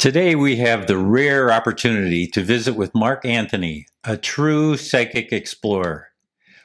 Today, 0.00 0.34
we 0.34 0.56
have 0.56 0.86
the 0.86 0.96
rare 0.96 1.52
opportunity 1.52 2.26
to 2.28 2.42
visit 2.42 2.74
with 2.74 2.94
Mark 2.94 3.26
Anthony, 3.26 3.84
a 4.02 4.16
true 4.16 4.78
psychic 4.78 5.30
explorer. 5.30 6.08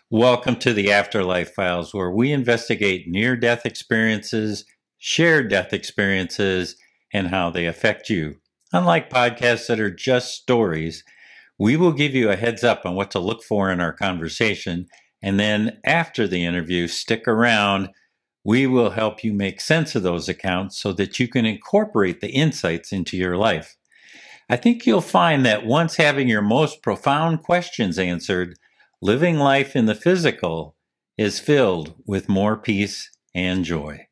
Welcome 0.09 0.55
to 0.59 0.71
the 0.71 0.89
Afterlife 0.89 1.53
Files, 1.53 1.93
where 1.93 2.09
we 2.09 2.31
investigate 2.31 3.09
near 3.09 3.35
death 3.35 3.65
experiences, 3.65 4.63
shared 4.99 5.49
death 5.49 5.73
experiences, 5.73 6.77
and 7.13 7.27
how 7.27 7.49
they 7.49 7.65
affect 7.65 8.09
you. 8.09 8.37
Unlike 8.71 9.09
podcasts 9.09 9.67
that 9.67 9.81
are 9.81 9.91
just 9.91 10.33
stories, 10.33 11.03
we 11.59 11.75
will 11.75 11.91
give 11.91 12.15
you 12.15 12.31
a 12.31 12.37
heads 12.37 12.63
up 12.63 12.85
on 12.85 12.95
what 12.95 13.11
to 13.11 13.19
look 13.19 13.43
for 13.43 13.69
in 13.69 13.81
our 13.81 13.91
conversation. 13.91 14.87
And 15.21 15.37
then 15.37 15.81
after 15.83 16.25
the 16.25 16.45
interview, 16.45 16.87
stick 16.87 17.27
around 17.27 17.89
we 18.45 18.67
will 18.67 18.91
help 18.91 19.23
you 19.23 19.33
make 19.33 19.59
sense 19.59 19.95
of 19.95 20.03
those 20.03 20.29
accounts 20.29 20.77
so 20.77 20.93
that 20.93 21.19
you 21.19 21.27
can 21.27 21.45
incorporate 21.45 22.21
the 22.21 22.29
insights 22.29 22.93
into 22.93 23.17
your 23.17 23.35
life. 23.35 23.75
I 24.47 24.55
think 24.55 24.85
you'll 24.85 25.01
find 25.01 25.43
that 25.45 25.65
once 25.65 25.95
having 25.95 26.27
your 26.27 26.43
most 26.43 26.83
profound 26.83 27.41
questions 27.41 27.97
answered, 27.97 28.59
living 29.01 29.39
life 29.39 29.75
in 29.75 29.87
the 29.87 29.95
physical 29.95 30.75
is 31.17 31.39
filled 31.39 31.95
with 32.05 32.29
more 32.29 32.55
peace 32.55 33.09
and 33.33 33.65
joy. 33.65 34.05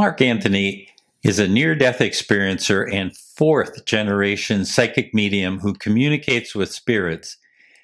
Mark 0.00 0.22
Anthony 0.22 0.88
is 1.22 1.38
a 1.38 1.46
near 1.46 1.74
death 1.74 1.98
experiencer 1.98 2.90
and 2.90 3.14
fourth 3.14 3.84
generation 3.84 4.64
psychic 4.64 5.12
medium 5.12 5.58
who 5.58 5.74
communicates 5.74 6.54
with 6.54 6.72
spirits. 6.72 7.36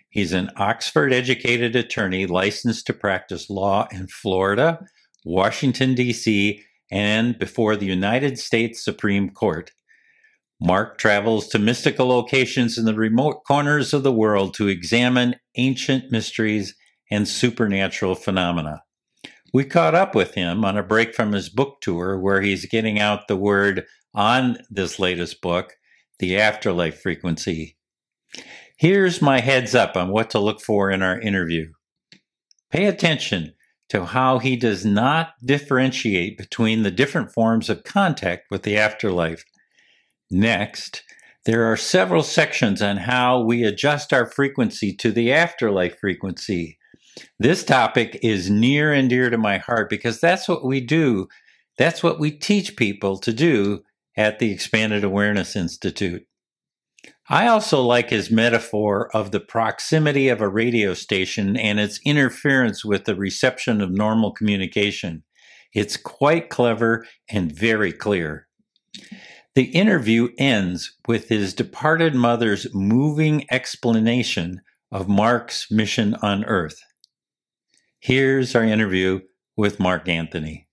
He's 0.09 0.33
an 0.33 0.51
Oxford 0.57 1.13
educated 1.13 1.77
attorney 1.77 2.25
licensed 2.25 2.87
to 2.87 2.95
practice 2.95 3.51
law 3.51 3.87
in 3.93 4.07
Florida, 4.07 4.87
Washington, 5.27 5.95
D.C., 5.95 6.65
and 6.91 7.39
before 7.39 7.77
the 7.77 7.85
United 7.85 8.39
States 8.39 8.83
Supreme 8.83 9.29
Court. 9.29 9.73
Mark 10.59 10.97
travels 10.97 11.49
to 11.49 11.59
mystical 11.59 12.07
locations 12.07 12.79
in 12.79 12.87
the 12.87 12.95
remote 12.95 13.43
corners 13.47 13.93
of 13.93 14.05
the 14.05 14.11
world 14.11 14.55
to 14.55 14.69
examine 14.69 15.37
ancient 15.57 16.11
mysteries 16.11 16.75
and 17.11 17.29
supernatural 17.29 18.15
phenomena. 18.15 18.85
We 19.57 19.65
caught 19.65 19.95
up 19.95 20.15
with 20.15 20.35
him 20.35 20.67
on 20.67 20.77
a 20.77 20.83
break 20.83 21.15
from 21.15 21.33
his 21.33 21.49
book 21.49 21.81
tour 21.81 22.21
where 22.21 22.43
he's 22.43 22.67
getting 22.67 23.01
out 23.01 23.27
the 23.27 23.39
word 23.39 23.87
on 24.15 24.59
this 24.69 24.99
latest 24.99 25.41
book, 25.41 25.79
The 26.19 26.39
Afterlife 26.39 27.01
Frequency. 27.01 27.79
Here's 28.77 29.23
my 29.23 29.41
heads 29.41 29.75
up 29.75 29.97
on 29.97 30.11
what 30.11 30.29
to 30.29 30.39
look 30.39 30.61
for 30.61 30.91
in 30.91 31.01
our 31.01 31.19
interview. 31.19 31.73
Pay 32.71 32.85
attention 32.85 33.55
to 33.89 34.05
how 34.05 34.41
he 34.41 34.57
does 34.57 34.85
not 34.85 35.31
differentiate 35.43 36.37
between 36.37 36.83
the 36.83 36.91
different 36.91 37.33
forms 37.33 37.71
of 37.71 37.83
contact 37.83 38.51
with 38.51 38.63
the 38.63 38.77
afterlife. 38.77 39.43
Next, 40.31 41.03
there 41.47 41.65
are 41.65 41.79
several 41.79 42.23
sections 42.23 42.83
on 42.83 42.99
how 42.99 43.41
we 43.41 43.65
adjust 43.65 44.13
our 44.13 44.27
frequency 44.27 44.95
to 44.97 45.11
the 45.11 45.33
afterlife 45.33 45.99
frequency. 45.99 46.77
This 47.39 47.65
topic 47.65 48.19
is 48.23 48.51
near 48.51 48.93
and 48.93 49.09
dear 49.09 49.31
to 49.31 49.39
my 49.39 49.59
heart 49.59 49.89
because 49.89 50.21
that's 50.21 50.49
what 50.49 50.65
we 50.65 50.81
do. 50.81 51.29
That's 51.79 52.03
what 52.03 52.19
we 52.19 52.31
teach 52.31 52.77
people 52.77 53.19
to 53.19 53.33
do 53.33 53.83
at 54.17 54.39
the 54.39 54.51
Expanded 54.51 55.05
Awareness 55.05 55.57
Institute. 55.57 56.27
I 57.29 57.49
also 57.49 57.83
like 57.83 58.11
his 58.11 58.31
metaphor 58.31 59.11
of 59.15 59.31
the 59.31 59.41
proximity 59.41 60.29
of 60.29 60.41
a 60.41 60.49
radio 60.49 60.95
station 60.95 61.57
and 61.57 61.81
its 61.81 62.01
interference 62.05 62.85
with 62.85 63.05
the 63.05 63.17
reception 63.17 63.81
of 63.81 63.91
normal 63.91 64.33
communication. 64.33 65.25
It's 65.75 65.97
quite 65.97 66.51
clever 66.51 67.05
and 67.29 67.53
very 67.53 67.93
clear. 67.93 68.47
The 69.55 69.65
interview 69.65 70.29
ends 70.39 70.97
with 71.09 71.29
his 71.29 71.53
departed 71.53 72.15
mother's 72.15 72.73
moving 72.75 73.47
explanation 73.51 74.61
of 74.93 75.09
Mark's 75.09 75.71
mission 75.71 76.15
on 76.23 76.45
Earth. 76.45 76.81
Here's 78.07 78.55
our 78.55 78.63
interview 78.63 79.23
with 79.57 79.81
Mark 79.81 80.09
Anthony. 80.09 80.69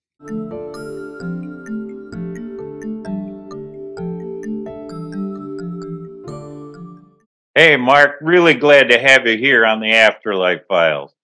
Hey, 7.55 7.75
Mark, 7.75 8.17
really 8.21 8.53
glad 8.53 8.89
to 8.89 8.99
have 8.99 9.25
you 9.25 9.35
here 9.39 9.65
on 9.65 9.79
the 9.79 9.93
Afterlife 9.93 10.67
Files. 10.67 11.15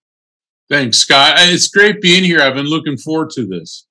Thanks, 0.67 0.97
Scott. 0.97 1.35
It's 1.37 1.67
great 1.67 2.01
being 2.01 2.23
here. 2.23 2.41
I've 2.41 2.55
been 2.55 2.65
looking 2.65 2.97
forward 2.97 3.29
to 3.35 3.45
this. 3.45 3.85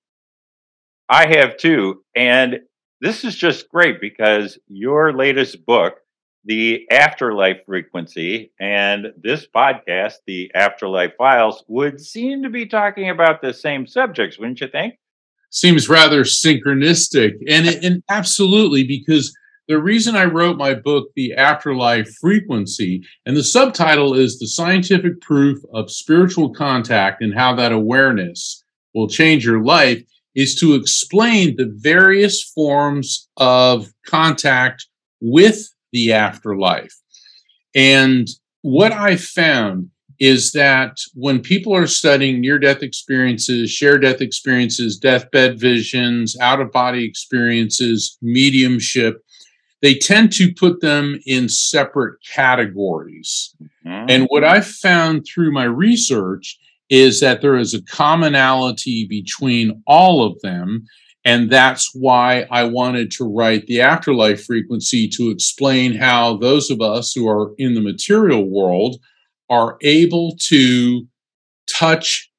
I 1.09 1.29
have 1.37 1.57
too. 1.57 2.03
And 2.17 2.59
this 3.01 3.23
is 3.23 3.37
just 3.37 3.69
great 3.69 4.01
because 4.01 4.59
your 4.67 5.13
latest 5.13 5.65
book, 5.65 5.99
the 6.45 6.91
afterlife 6.91 7.59
frequency 7.67 8.53
and 8.59 9.13
this 9.21 9.47
podcast, 9.47 10.15
the 10.27 10.51
Afterlife 10.55 11.13
Files, 11.19 11.65
would 11.69 12.01
seem 12.01 12.43
to 12.43 12.51
be 12.51 12.67
talking 12.67 13.11
about 13.11 13.43
the 13.43 13.53
same 13.53 13.87
subjects, 13.87 14.39
wouldn't 14.39 14.61
you 14.61 14.69
think? 14.69 14.95
Seems 15.51 15.89
rather 15.89 16.25
synchronistic. 16.25 17.33
And, 17.49 17.67
it, 17.67 17.85
and 17.85 18.03
absolutely, 18.09 18.85
because 18.87 19.37
the 19.67 19.79
reason 19.79 20.17
I 20.17 20.25
wrote 20.25 20.57
my 20.57 20.73
book, 20.75 21.09
The 21.15 21.35
Afterlife 21.35 22.09
Frequency, 22.21 23.03
and 23.27 23.37
the 23.37 23.45
subtitle 23.45 24.15
is 24.15 24.39
The 24.39 24.47
Scientific 24.47 25.21
Proof 25.21 25.59
of 25.75 25.91
Spiritual 25.91 26.55
Contact 26.55 27.23
and 27.23 27.35
How 27.35 27.55
That 27.55 27.73
Awareness 27.73 28.65
Will 28.95 29.09
Change 29.09 29.45
Your 29.45 29.63
Life, 29.63 30.03
is 30.35 30.55
to 30.61 30.75
explain 30.75 31.57
the 31.57 31.71
various 31.77 32.43
forms 32.43 33.29
of 33.37 33.93
contact 34.07 34.87
with 35.21 35.69
the 35.93 36.13
afterlife. 36.13 36.95
And 37.75 38.29
what 38.63 38.93
I 38.93 39.17
found 39.17 39.91
is 40.21 40.51
that 40.53 40.99
when 41.15 41.41
people 41.41 41.75
are 41.75 41.87
studying 41.87 42.41
near 42.41 42.59
death 42.59 42.83
experiences, 42.83 43.71
share 43.71 43.99
death 43.99 44.21
experiences, 44.21 44.99
deathbed 44.99 45.61
visions, 45.61 46.37
out 46.41 46.61
of 46.61 46.73
body 46.73 47.05
experiences, 47.05 48.19
mediumship, 48.21 49.23
they 49.81 49.95
tend 49.95 50.33
to 50.33 50.53
put 50.55 50.81
them 50.81 51.21
in 51.27 51.49
separate 51.49 52.19
categories. 52.35 53.55
Mm-hmm. 53.87 54.07
And 54.09 54.27
what 54.29 54.43
I 54.43 54.61
found 54.61 55.25
through 55.25 55.53
my 55.53 55.65
research 55.65 56.59
is 56.91 57.21
that 57.21 57.41
there 57.41 57.57
is 57.57 57.75
a 57.75 57.83
commonality 57.83 59.07
between 59.07 59.83
all 59.87 60.25
of 60.25 60.41
them. 60.41 60.85
And 61.29 61.51
that's 61.51 61.95
why 61.95 62.47
I 62.51 62.65
wanted 62.65 63.11
to 63.11 63.25
write 63.25 63.67
the 63.67 63.83
afterlife 63.83 64.47
frequency 64.47 65.07
to 65.09 65.29
explain 65.29 65.95
how 65.95 66.39
those 66.39 66.71
of 66.71 66.81
us 66.81 67.13
who 67.13 67.29
are 67.29 67.53
in 67.59 67.75
the 67.75 67.83
material 67.83 68.49
world 68.49 68.97
are 69.51 69.77
able 69.83 70.37
to 70.49 71.07
touch, 71.71 72.31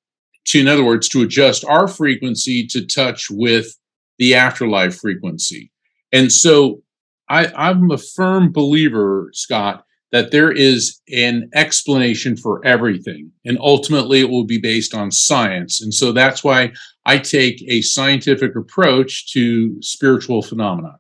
to, 0.45 0.59
in 0.59 0.67
other 0.67 0.83
words, 0.83 1.07
to 1.09 1.22
adjust 1.22 1.63
our 1.66 1.88
frequency 1.88 2.66
to 2.66 2.83
touch 2.83 3.27
with 3.29 3.77
the 4.17 4.33
afterlife 4.33 4.95
frequency. 4.95 5.71
And 6.11 6.31
so 6.31 6.81
I, 7.29 7.45
I'm 7.56 7.91
a 7.91 7.97
firm 8.00 8.51
believer, 8.51 9.29
Scott, 9.33 9.85
that 10.11 10.31
there 10.31 10.51
is 10.51 10.99
an 11.13 11.49
explanation 11.53 12.35
for 12.35 12.65
everything. 12.65 13.31
And 13.45 13.57
ultimately, 13.59 14.21
it 14.21 14.29
will 14.29 14.45
be 14.45 14.59
based 14.59 14.95
on 14.95 15.11
science. 15.11 15.81
And 15.81 15.93
so 15.93 16.11
that's 16.11 16.43
why 16.43 16.71
I 17.05 17.19
take 17.19 17.63
a 17.67 17.81
scientific 17.81 18.55
approach 18.55 19.31
to 19.33 19.81
spiritual 19.81 20.41
phenomena. 20.41 20.99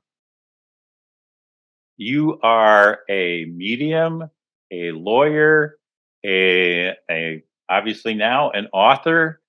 You 1.97 2.39
are 2.41 2.99
a 3.09 3.45
medium, 3.45 4.29
a 4.71 4.91
lawyer, 4.91 5.77
a, 6.25 6.93
a 7.09 7.43
obviously 7.69 8.13
now 8.13 8.51
an 8.51 8.67
author. 8.73 9.41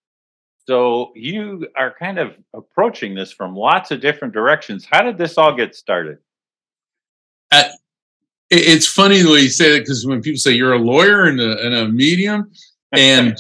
So 0.67 1.13
you 1.15 1.69
are 1.77 1.95
kind 1.99 2.19
of 2.19 2.35
approaching 2.55 3.15
this 3.15 3.33
from 3.33 3.55
lots 3.55 3.91
of 3.91 4.01
different 4.01 4.35
directions. 4.35 4.87
How 4.91 5.03
did 5.03 5.19
this 5.19 5.39
all 5.39 5.55
get 5.55 5.75
started? 5.75 6.19
Uh, 7.51 7.65
it's 8.51 8.87
funny 8.87 9.23
the 9.23 9.31
way 9.31 9.41
you 9.41 9.49
say 9.49 9.73
that 9.73 9.81
because 9.81 10.05
when 10.05 10.21
people 10.21 10.39
say 10.39 10.53
you're 10.53 10.73
a 10.73 10.79
lawyer 10.79 11.27
and 11.27 11.41
a, 11.41 11.65
and 11.65 11.75
a 11.75 11.89
medium, 11.89 12.51
and 12.93 13.39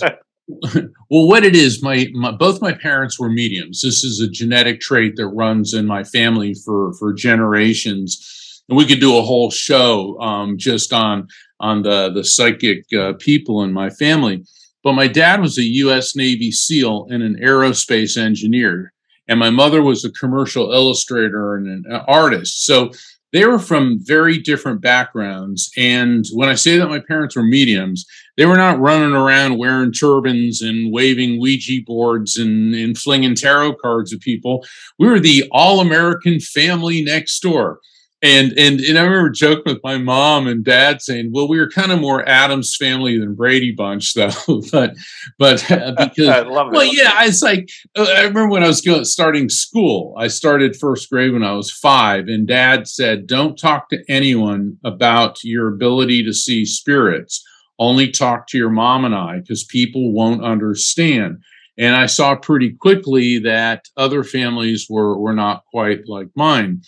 well, 1.10 1.26
what 1.28 1.44
it 1.44 1.56
is, 1.56 1.82
my, 1.82 2.08
my, 2.12 2.30
both 2.30 2.62
my 2.62 2.72
parents 2.72 3.18
were 3.18 3.28
mediums. 3.28 3.82
This 3.82 4.04
is 4.04 4.20
a 4.20 4.28
genetic 4.28 4.80
trait 4.80 5.16
that 5.16 5.26
runs 5.28 5.74
in 5.74 5.86
my 5.86 6.04
family 6.04 6.54
for 6.54 6.92
for 6.94 7.12
generations, 7.12 8.62
and 8.68 8.78
we 8.78 8.86
could 8.86 9.00
do 9.00 9.18
a 9.18 9.22
whole 9.22 9.50
show 9.50 10.18
um, 10.20 10.56
just 10.56 10.92
on 10.92 11.26
on 11.58 11.82
the 11.82 12.10
the 12.10 12.24
psychic 12.24 12.84
uh, 12.96 13.14
people 13.18 13.64
in 13.64 13.72
my 13.72 13.90
family. 13.90 14.44
But 14.82 14.94
my 14.94 15.08
dad 15.08 15.40
was 15.40 15.58
a 15.58 15.62
U.S. 15.62 16.16
Navy 16.16 16.50
SEAL 16.50 17.08
and 17.10 17.22
an 17.22 17.36
aerospace 17.42 18.16
engineer, 18.16 18.92
and 19.28 19.38
my 19.38 19.50
mother 19.50 19.82
was 19.82 20.04
a 20.04 20.12
commercial 20.12 20.72
illustrator 20.72 21.56
and 21.56 21.84
an 21.84 22.00
artist. 22.06 22.64
So 22.64 22.92
they 23.32 23.44
were 23.44 23.58
from 23.58 23.98
very 24.00 24.38
different 24.38 24.80
backgrounds. 24.80 25.70
And 25.76 26.24
when 26.32 26.48
I 26.48 26.54
say 26.54 26.76
that 26.78 26.88
my 26.88 27.00
parents 27.00 27.36
were 27.36 27.42
mediums, 27.42 28.04
they 28.36 28.46
were 28.46 28.56
not 28.56 28.80
running 28.80 29.12
around 29.12 29.58
wearing 29.58 29.92
turbans 29.92 30.62
and 30.62 30.92
waving 30.92 31.40
Ouija 31.40 31.82
boards 31.86 32.36
and, 32.36 32.74
and 32.74 32.98
flinging 32.98 33.34
tarot 33.34 33.74
cards 33.74 34.12
at 34.12 34.20
people. 34.20 34.64
We 34.98 35.08
were 35.08 35.20
the 35.20 35.48
all 35.52 35.80
American 35.80 36.40
family 36.40 37.02
next 37.02 37.40
door 37.40 37.80
and 38.22 38.52
and 38.58 38.80
and 38.80 38.98
I 38.98 39.02
remember 39.02 39.30
joking 39.30 39.72
with 39.72 39.82
my 39.82 39.96
mom 39.96 40.46
and 40.46 40.62
dad 40.62 41.00
saying, 41.00 41.30
"Well, 41.32 41.48
we 41.48 41.58
were 41.58 41.70
kind 41.70 41.90
of 41.90 42.00
more 42.00 42.26
Addams 42.28 42.76
family 42.76 43.18
than 43.18 43.34
Brady 43.34 43.72
Bunch, 43.72 44.12
though." 44.14 44.30
but 44.70 44.94
but 45.38 45.70
uh, 45.70 45.92
because 45.98 46.28
I 46.28 46.40
love 46.40 46.68
it. 46.68 46.72
well, 46.72 46.84
yeah, 46.84 47.24
it's 47.24 47.42
like 47.42 47.70
uh, 47.96 48.02
I 48.02 48.22
remember 48.22 48.50
when 48.50 48.62
I 48.62 48.68
was 48.68 48.82
going, 48.82 49.04
starting 49.04 49.48
school. 49.48 50.14
I 50.18 50.28
started 50.28 50.76
first 50.76 51.08
grade 51.08 51.32
when 51.32 51.42
I 51.42 51.52
was 51.52 51.70
five, 51.70 52.28
and 52.28 52.46
Dad 52.46 52.88
said, 52.88 53.26
"Don't 53.26 53.58
talk 53.58 53.88
to 53.88 54.04
anyone 54.08 54.76
about 54.84 55.42
your 55.42 55.68
ability 55.68 56.22
to 56.24 56.34
see 56.34 56.66
spirits. 56.66 57.42
Only 57.78 58.10
talk 58.10 58.46
to 58.48 58.58
your 58.58 58.68
mom 58.68 59.06
and 59.06 59.14
I, 59.14 59.38
because 59.38 59.64
people 59.64 60.12
won't 60.12 60.44
understand." 60.44 61.38
And 61.78 61.96
I 61.96 62.04
saw 62.04 62.36
pretty 62.36 62.72
quickly 62.72 63.38
that 63.38 63.86
other 63.96 64.22
families 64.22 64.88
were 64.90 65.18
were 65.18 65.32
not 65.32 65.64
quite 65.72 66.06
like 66.06 66.28
mine. 66.36 66.82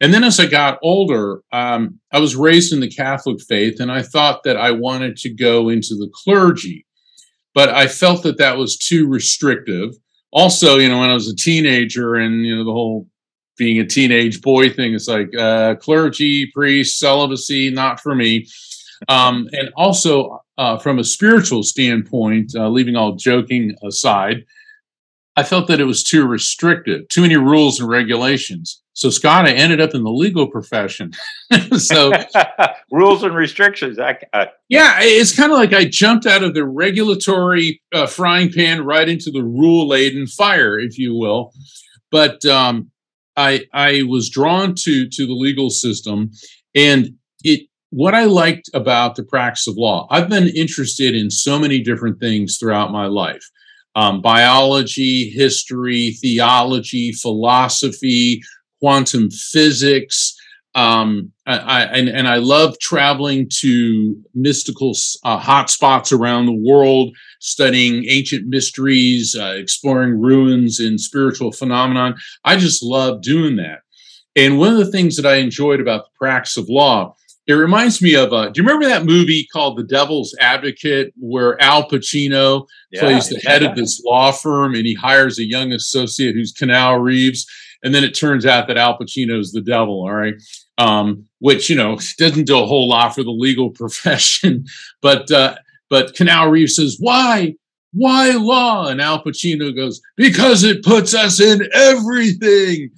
And 0.00 0.12
then 0.12 0.24
as 0.24 0.38
I 0.38 0.46
got 0.46 0.78
older, 0.82 1.40
um, 1.52 1.98
I 2.12 2.20
was 2.20 2.36
raised 2.36 2.72
in 2.72 2.80
the 2.80 2.90
Catholic 2.90 3.40
faith, 3.40 3.80
and 3.80 3.90
I 3.90 4.02
thought 4.02 4.42
that 4.44 4.56
I 4.56 4.70
wanted 4.70 5.16
to 5.18 5.30
go 5.30 5.70
into 5.70 5.94
the 5.94 6.10
clergy, 6.12 6.84
but 7.54 7.70
I 7.70 7.86
felt 7.86 8.22
that 8.24 8.38
that 8.38 8.58
was 8.58 8.76
too 8.76 9.08
restrictive. 9.08 9.94
Also, 10.32 10.76
you 10.76 10.88
know, 10.88 11.00
when 11.00 11.08
I 11.08 11.14
was 11.14 11.28
a 11.28 11.36
teenager, 11.36 12.14
and 12.16 12.44
you 12.44 12.56
know, 12.56 12.64
the 12.64 12.72
whole 12.72 13.08
being 13.56 13.78
a 13.78 13.86
teenage 13.86 14.42
boy 14.42 14.68
thing 14.68 14.92
it's 14.92 15.08
like 15.08 15.34
uh, 15.34 15.74
clergy, 15.76 16.50
priest, 16.54 16.98
celibacy, 16.98 17.70
not 17.70 18.00
for 18.00 18.14
me. 18.14 18.46
Um, 19.08 19.48
and 19.52 19.70
also, 19.76 20.42
uh, 20.58 20.78
from 20.78 20.98
a 20.98 21.04
spiritual 21.04 21.62
standpoint, 21.62 22.52
uh, 22.54 22.68
leaving 22.68 22.96
all 22.96 23.14
joking 23.14 23.74
aside, 23.82 24.44
I 25.36 25.42
felt 25.42 25.68
that 25.68 25.80
it 25.80 25.84
was 25.84 26.02
too 26.02 26.26
restrictive, 26.26 27.08
too 27.08 27.20
many 27.20 27.36
rules 27.36 27.78
and 27.78 27.88
regulations. 27.88 28.82
So 28.94 29.10
Scott, 29.10 29.44
I 29.44 29.52
ended 29.52 29.82
up 29.82 29.94
in 29.94 30.02
the 30.02 30.10
legal 30.10 30.50
profession. 30.50 31.12
so 31.76 32.10
rules 32.90 33.22
and 33.22 33.36
restrictions. 33.36 33.98
I, 33.98 34.18
I, 34.32 34.48
yeah, 34.70 34.96
it's 35.00 35.36
kind 35.36 35.52
of 35.52 35.58
like 35.58 35.74
I 35.74 35.84
jumped 35.84 36.24
out 36.24 36.42
of 36.42 36.54
the 36.54 36.64
regulatory 36.64 37.82
uh, 37.92 38.06
frying 38.06 38.50
pan 38.50 38.84
right 38.84 39.06
into 39.06 39.30
the 39.30 39.42
rule 39.42 39.86
laden 39.86 40.26
fire, 40.26 40.78
if 40.78 40.98
you 40.98 41.14
will. 41.14 41.52
But 42.10 42.42
um, 42.46 42.90
I 43.36 43.66
I 43.74 44.04
was 44.08 44.30
drawn 44.30 44.74
to 44.84 45.06
to 45.06 45.26
the 45.26 45.34
legal 45.34 45.68
system, 45.68 46.30
and 46.74 47.10
it 47.44 47.68
what 47.90 48.14
I 48.14 48.24
liked 48.24 48.70
about 48.72 49.16
the 49.16 49.24
practice 49.24 49.68
of 49.68 49.76
law. 49.76 50.06
I've 50.10 50.30
been 50.30 50.48
interested 50.48 51.14
in 51.14 51.30
so 51.30 51.58
many 51.58 51.82
different 51.82 52.18
things 52.18 52.56
throughout 52.56 52.92
my 52.92 53.06
life 53.06 53.44
um, 53.96 54.20
biology, 54.20 55.30
history, 55.30 56.12
theology, 56.20 57.12
philosophy, 57.12 58.42
quantum 58.78 59.30
physics. 59.30 60.36
Um, 60.74 61.32
I, 61.46 61.56
I, 61.56 61.82
and, 61.84 62.08
and, 62.10 62.28
I 62.28 62.36
love 62.36 62.78
traveling 62.78 63.48
to 63.60 64.14
mystical 64.34 64.90
uh, 65.24 65.40
hotspots 65.40 66.12
around 66.12 66.44
the 66.44 66.52
world, 66.52 67.16
studying 67.40 68.04
ancient 68.10 68.46
mysteries, 68.48 69.34
uh, 69.34 69.54
exploring 69.56 70.20
ruins 70.20 70.78
and 70.78 71.00
spiritual 71.00 71.50
phenomenon. 71.50 72.16
I 72.44 72.56
just 72.56 72.82
love 72.82 73.22
doing 73.22 73.56
that. 73.56 73.78
And 74.36 74.58
one 74.58 74.72
of 74.72 74.78
the 74.78 74.92
things 74.92 75.16
that 75.16 75.24
I 75.24 75.36
enjoyed 75.36 75.80
about 75.80 76.04
the 76.04 76.10
practice 76.18 76.58
of 76.58 76.68
law 76.68 77.16
it 77.46 77.54
reminds 77.54 78.02
me 78.02 78.14
of 78.14 78.32
uh, 78.32 78.48
do 78.48 78.60
you 78.60 78.66
remember 78.66 78.86
that 78.88 79.04
movie 79.04 79.46
called 79.52 79.76
The 79.76 79.84
Devil's 79.84 80.34
Advocate 80.40 81.12
where 81.16 81.60
Al 81.62 81.88
Pacino 81.88 82.66
yeah, 82.90 83.00
plays 83.00 83.28
the 83.28 83.40
head 83.40 83.62
yeah. 83.62 83.70
of 83.70 83.76
this 83.76 84.02
law 84.04 84.32
firm 84.32 84.74
and 84.74 84.86
he 84.86 84.94
hires 84.94 85.38
a 85.38 85.44
young 85.44 85.72
associate 85.72 86.34
who's 86.34 86.52
Keanu 86.52 87.00
Reeves 87.00 87.46
and 87.82 87.94
then 87.94 88.04
it 88.04 88.14
turns 88.14 88.46
out 88.46 88.66
that 88.66 88.76
Al 88.76 88.98
Pacino 88.98 89.38
is 89.38 89.52
the 89.52 89.60
devil, 89.60 90.00
all 90.00 90.12
right? 90.12 90.34
Um, 90.78 91.26
which 91.38 91.70
you 91.70 91.76
know 91.76 91.98
doesn't 92.18 92.46
do 92.46 92.58
a 92.58 92.66
whole 92.66 92.88
lot 92.88 93.14
for 93.14 93.22
the 93.22 93.30
legal 93.30 93.70
profession, 93.80 94.66
but 95.00 95.30
uh, 95.30 95.56
but 95.88 96.14
Keanu 96.14 96.50
Reeves 96.50 96.76
says, 96.76 96.96
"Why, 96.98 97.54
why 97.92 98.32
law?" 98.32 98.88
And 98.88 99.00
Al 99.00 99.22
Pacino 99.22 99.74
goes, 99.74 100.00
"Because 100.16 100.64
it 100.64 100.84
puts 100.84 101.14
us 101.14 101.40
in 101.40 101.68
everything," 101.72 102.90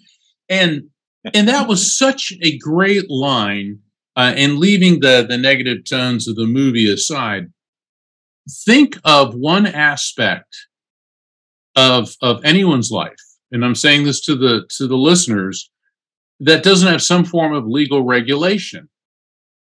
and 0.48 0.84
and 1.34 1.48
that 1.48 1.68
was 1.68 1.96
such 1.96 2.32
a 2.42 2.58
great 2.58 3.10
line 3.10 3.78
uh, 4.18 4.34
and 4.36 4.58
leaving 4.58 4.98
the, 4.98 5.24
the 5.28 5.38
negative 5.38 5.84
tones 5.84 6.26
of 6.26 6.34
the 6.34 6.44
movie 6.44 6.92
aside, 6.92 7.52
think 8.66 8.98
of 9.04 9.36
one 9.36 9.64
aspect 9.64 10.56
of, 11.76 12.16
of 12.20 12.44
anyone's 12.44 12.90
life, 12.90 13.14
and 13.52 13.64
I'm 13.64 13.76
saying 13.76 14.04
this 14.04 14.20
to 14.22 14.34
the 14.34 14.66
to 14.76 14.88
the 14.88 14.96
listeners, 14.96 15.70
that 16.40 16.64
doesn't 16.64 16.90
have 16.90 17.02
some 17.02 17.24
form 17.24 17.54
of 17.54 17.66
legal 17.66 18.02
regulation. 18.02 18.88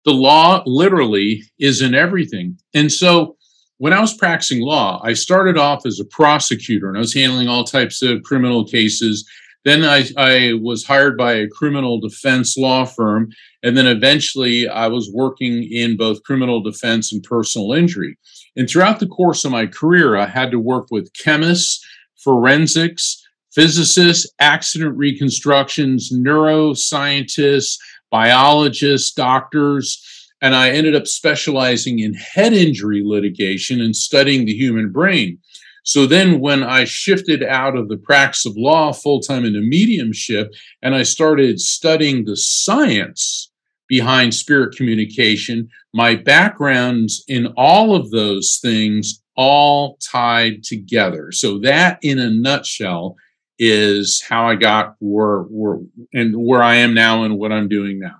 The 0.05 0.13
law 0.13 0.63
literally 0.65 1.43
is 1.59 1.81
in 1.81 1.93
everything. 1.93 2.57
And 2.73 2.91
so 2.91 3.35
when 3.77 3.91
I 3.91 3.99
was 3.99 4.15
practicing 4.15 4.61
law, 4.61 5.01
I 5.03 5.13
started 5.13 5.57
off 5.57 5.85
as 5.85 5.99
a 5.99 6.05
prosecutor 6.05 6.87
and 6.87 6.97
I 6.97 7.01
was 7.01 7.13
handling 7.13 7.49
all 7.49 7.63
types 7.63 8.01
of 8.01 8.23
criminal 8.23 8.63
cases 8.63 9.27
then 9.65 9.83
I, 9.83 10.05
I 10.15 10.53
was 10.61 10.85
hired 10.85 11.17
by 11.17 11.33
a 11.33 11.49
criminal 11.49 11.99
defense 11.99 12.55
law 12.55 12.85
firm. 12.85 13.31
And 13.63 13.75
then 13.75 13.87
eventually 13.87 14.69
I 14.69 14.87
was 14.87 15.11
working 15.11 15.63
in 15.63 15.97
both 15.97 16.23
criminal 16.23 16.61
defense 16.61 17.11
and 17.11 17.23
personal 17.23 17.73
injury. 17.73 18.15
And 18.55 18.69
throughout 18.69 18.99
the 18.99 19.07
course 19.07 19.43
of 19.43 19.51
my 19.51 19.65
career, 19.65 20.15
I 20.15 20.27
had 20.27 20.51
to 20.51 20.59
work 20.59 20.87
with 20.91 21.11
chemists, 21.13 21.83
forensics, 22.15 23.21
physicists, 23.53 24.31
accident 24.39 24.95
reconstructions, 24.95 26.11
neuroscientists, 26.13 27.79
biologists, 28.11 29.11
doctors. 29.13 29.99
And 30.41 30.53
I 30.53 30.69
ended 30.69 30.95
up 30.95 31.07
specializing 31.07 31.99
in 31.99 32.13
head 32.13 32.53
injury 32.53 33.01
litigation 33.03 33.81
and 33.81 33.95
studying 33.95 34.45
the 34.45 34.55
human 34.55 34.91
brain. 34.91 35.39
So 35.85 36.07
then, 36.07 36.39
when 36.39 36.63
I 36.63 36.83
shifted 36.83 37.43
out 37.43 37.77
of 37.77 37.89
the 37.89 37.97
practice 37.97 38.45
of 38.47 38.57
law 38.57 38.91
full 38.91 39.21
time 39.21 39.45
into 39.45 39.61
mediumship, 39.61 40.51
and 40.81 40.95
I 40.95 41.03
started 41.03 41.59
studying 41.59 42.25
the 42.25 42.35
science 42.35 43.51
behind 43.87 44.33
spirit 44.33 44.75
communication, 44.75 45.69
my 45.93 46.15
backgrounds 46.15 47.23
in 47.27 47.53
all 47.55 47.95
of 47.95 48.09
those 48.09 48.57
things 48.63 49.21
all 49.37 49.97
tied 49.97 50.63
together. 50.63 51.31
So 51.31 51.59
that, 51.59 51.99
in 52.01 52.17
a 52.17 52.31
nutshell, 52.31 53.15
is 53.59 54.23
how 54.27 54.47
I 54.47 54.55
got 54.55 54.95
where 54.99 55.41
where 55.43 55.79
and 56.13 56.35
where 56.35 56.63
I 56.63 56.75
am 56.75 56.95
now 56.95 57.23
and 57.23 57.37
what 57.37 57.51
I'm 57.51 57.69
doing 57.69 57.99
now. 57.99 58.17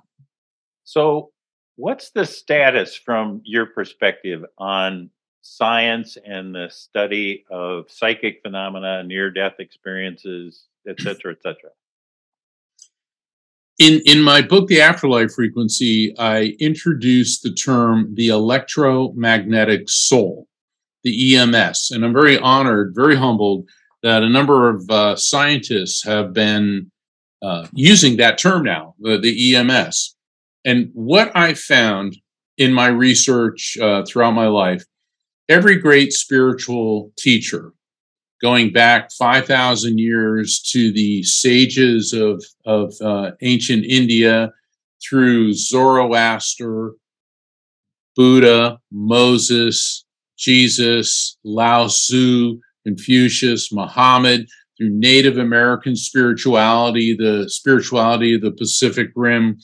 So, 0.84 1.32
what's 1.78 2.12
the 2.12 2.28
status 2.28 2.96
from 2.96 3.42
your 3.44 3.66
perspective 3.66 4.44
on 4.60 5.10
science 5.46 6.18
and 6.25 6.56
the 6.56 6.68
study 6.72 7.46
of 7.52 7.86
psychic 7.88 8.42
phenomena, 8.42 9.04
near 9.04 9.30
death 9.30 9.54
experiences, 9.60 10.66
et 10.88 10.92
etc., 10.92 11.34
etc. 11.34 11.70
In 13.78 14.02
in 14.06 14.24
my 14.24 14.42
book, 14.42 14.68
The 14.68 14.82
Afterlife 14.82 15.34
Frequency, 15.34 16.16
I 16.18 16.56
introduced 16.60 17.44
the 17.44 17.54
term 17.54 18.16
the 18.16 18.30
electromagnetic 18.30 19.88
soul, 19.88 20.48
the 21.04 21.36
EMS, 21.36 21.92
and 21.92 22.04
I'm 22.04 22.14
very 22.14 22.40
honored, 22.40 22.94
very 22.96 23.16
humbled 23.16 23.70
that 24.02 24.24
a 24.24 24.30
number 24.30 24.70
of 24.70 24.90
uh, 24.90 25.16
scientists 25.16 26.04
have 26.06 26.34
been 26.34 26.92
uh, 27.44 27.68
using 27.74 28.18
that 28.18 28.40
term 28.40 28.64
now, 28.64 28.96
the, 29.00 29.18
the 29.18 29.56
EMS. 29.56 30.16
And 30.64 30.90
what 30.94 31.36
I 31.36 31.54
found 31.54 32.18
in 32.58 32.74
my 32.74 32.88
research 32.88 33.78
uh, 33.80 34.04
throughout 34.06 34.32
my 34.32 34.48
life 34.48 34.84
every 35.50 35.78
great 35.78 36.14
spiritual 36.14 37.12
teacher, 37.18 37.74
going 38.42 38.72
back 38.72 39.12
5,000 39.12 39.98
years 39.98 40.62
to 40.72 40.92
the 40.92 41.24
sages 41.24 42.14
of, 42.14 42.44
of 42.66 42.94
uh, 43.02 43.32
ancient 43.42 43.86
India 43.86 44.52
through 45.08 45.54
Zoroaster, 45.54 46.94
Buddha, 48.16 48.80
Moses, 48.92 50.06
Jesus, 50.38 51.38
Lao 51.44 51.88
Tzu, 51.88 52.60
Confucius, 52.86 53.72
Muhammad, 53.72 54.48
through 54.78 54.90
Native 54.90 55.38
American 55.38 55.96
spirituality, 55.96 57.16
the 57.16 57.50
spirituality 57.50 58.36
of 58.36 58.42
the 58.42 58.52
Pacific 58.52 59.10
Rim. 59.16 59.58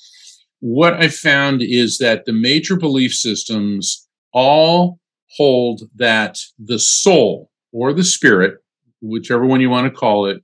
What 0.60 0.94
I 0.94 1.10
found 1.10 1.62
is 1.62 1.98
that 1.98 2.26
the 2.26 2.34
major 2.34 2.78
belief 2.78 3.14
systems 3.14 4.08
all 4.34 5.01
hold 5.36 5.84
that 5.96 6.38
the 6.60 6.80
soul 6.80 7.50
or 7.72 7.94
the 7.94 8.04
spirit, 8.04 8.56
whichever 9.02 9.46
one 9.46 9.62
you 9.62 9.70
want 9.70 9.92
to 9.92 9.98
call 9.98 10.26
it, 10.26 10.44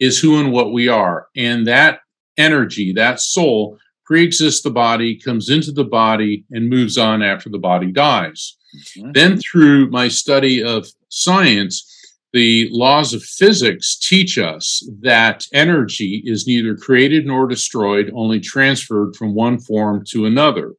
is 0.00 0.18
who 0.18 0.40
and 0.40 0.52
what 0.52 0.72
we 0.72 0.88
are. 0.88 1.28
And 1.36 1.66
that 1.66 2.00
energy, 2.36 2.92
that 2.94 3.20
soul, 3.20 3.78
pre-exists 4.04 4.62
the 4.62 4.70
body, 4.70 5.18
comes 5.18 5.48
into 5.48 5.70
the 5.70 5.84
body, 5.84 6.44
and 6.50 6.68
moves 6.68 6.98
on 6.98 7.22
after 7.22 7.48
the 7.48 7.58
body 7.58 7.92
dies. 7.92 8.56
Mm-hmm. 8.98 9.12
Then, 9.12 9.38
through 9.38 9.90
my 9.90 10.08
study 10.08 10.62
of 10.62 10.86
science, 11.08 11.88
the 12.32 12.68
laws 12.72 13.12
of 13.12 13.22
physics 13.22 13.98
teach 13.98 14.38
us 14.38 14.88
that 15.02 15.44
energy 15.52 16.22
is 16.24 16.46
neither 16.46 16.74
created 16.74 17.26
nor 17.26 17.46
destroyed, 17.46 18.10
only 18.14 18.40
transferred 18.40 19.14
from 19.14 19.34
one 19.34 19.58
form 19.58 20.02
to 20.08 20.24
another. 20.24 20.72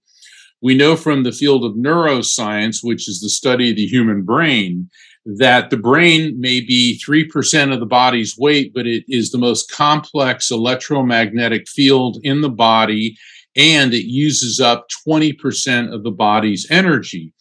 We 0.63 0.75
know 0.75 0.96
from 0.96 1.24
the 1.24 1.34
field 1.34 1.65
of 1.65 1.74
neuroscience, 1.74 2.77
which 2.82 3.10
is 3.10 3.20
the 3.20 3.29
study 3.29 3.72
of 3.72 3.75
the 3.75 3.86
human 3.86 4.22
brain, 4.24 4.89
that 5.25 5.70
the 5.70 5.77
brain 5.77 6.39
may 6.39 6.62
be 6.62 7.01
3% 7.05 7.74
of 7.74 7.82
the 7.82 7.86
body's 7.86 8.38
weight, 8.38 8.74
but 8.74 8.88
it 8.88 9.03
is 9.10 9.32
the 9.32 9.38
most 9.38 9.70
complex 9.70 10.50
electromagnetic 10.50 11.67
field 11.67 12.17
in 12.24 12.39
the 12.39 12.50
body, 12.50 13.17
and 13.58 13.93
it 13.93 14.05
uses 14.05 14.62
up 14.62 14.88
20% 15.05 15.93
of 15.93 16.03
the 16.03 16.12
body's 16.12 16.65
energy. 16.72 17.34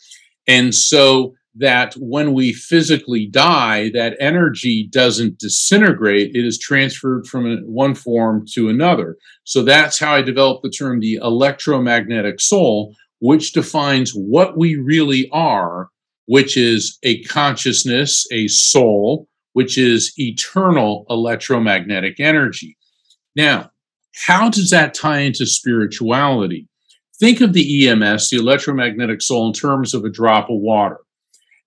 And 0.48 0.74
so 0.74 1.34
that 1.54 1.94
when 1.98 2.32
we 2.32 2.52
physically 2.52 3.26
die, 3.26 3.90
that 3.90 4.16
energy 4.18 4.88
doesn't 4.90 5.38
disintegrate, 5.38 6.34
it 6.34 6.44
is 6.44 6.58
transferred 6.58 7.26
from 7.26 7.58
one 7.66 7.94
form 7.94 8.44
to 8.54 8.68
another. 8.68 9.16
So 9.44 9.62
that's 9.62 9.98
how 9.98 10.14
I 10.14 10.22
developed 10.22 10.62
the 10.62 10.70
term 10.70 11.00
the 11.00 11.20
electromagnetic 11.22 12.40
soul, 12.40 12.96
which 13.22 13.52
defines 13.52 14.10
what 14.10 14.58
we 14.58 14.74
really 14.74 15.30
are 15.32 15.88
which 16.26 16.56
is 16.56 16.98
a 17.02 17.22
consciousness, 17.24 18.26
a 18.32 18.48
soul, 18.48 19.28
which 19.52 19.76
is 19.76 20.12
eternal 20.16 21.04
electromagnetic 21.10 22.20
energy. 22.20 22.76
Now, 23.36 23.70
how 24.26 24.48
does 24.48 24.70
that 24.70 24.94
tie 24.94 25.20
into 25.20 25.46
spirituality? 25.46 26.68
Think 27.18 27.40
of 27.40 27.52
the 27.52 27.88
EMS, 27.88 28.30
the 28.30 28.38
electromagnetic 28.38 29.22
soul, 29.22 29.46
in 29.46 29.52
terms 29.52 29.94
of 29.94 30.04
a 30.04 30.10
drop 30.10 30.44
of 30.44 30.60
water. 30.60 30.98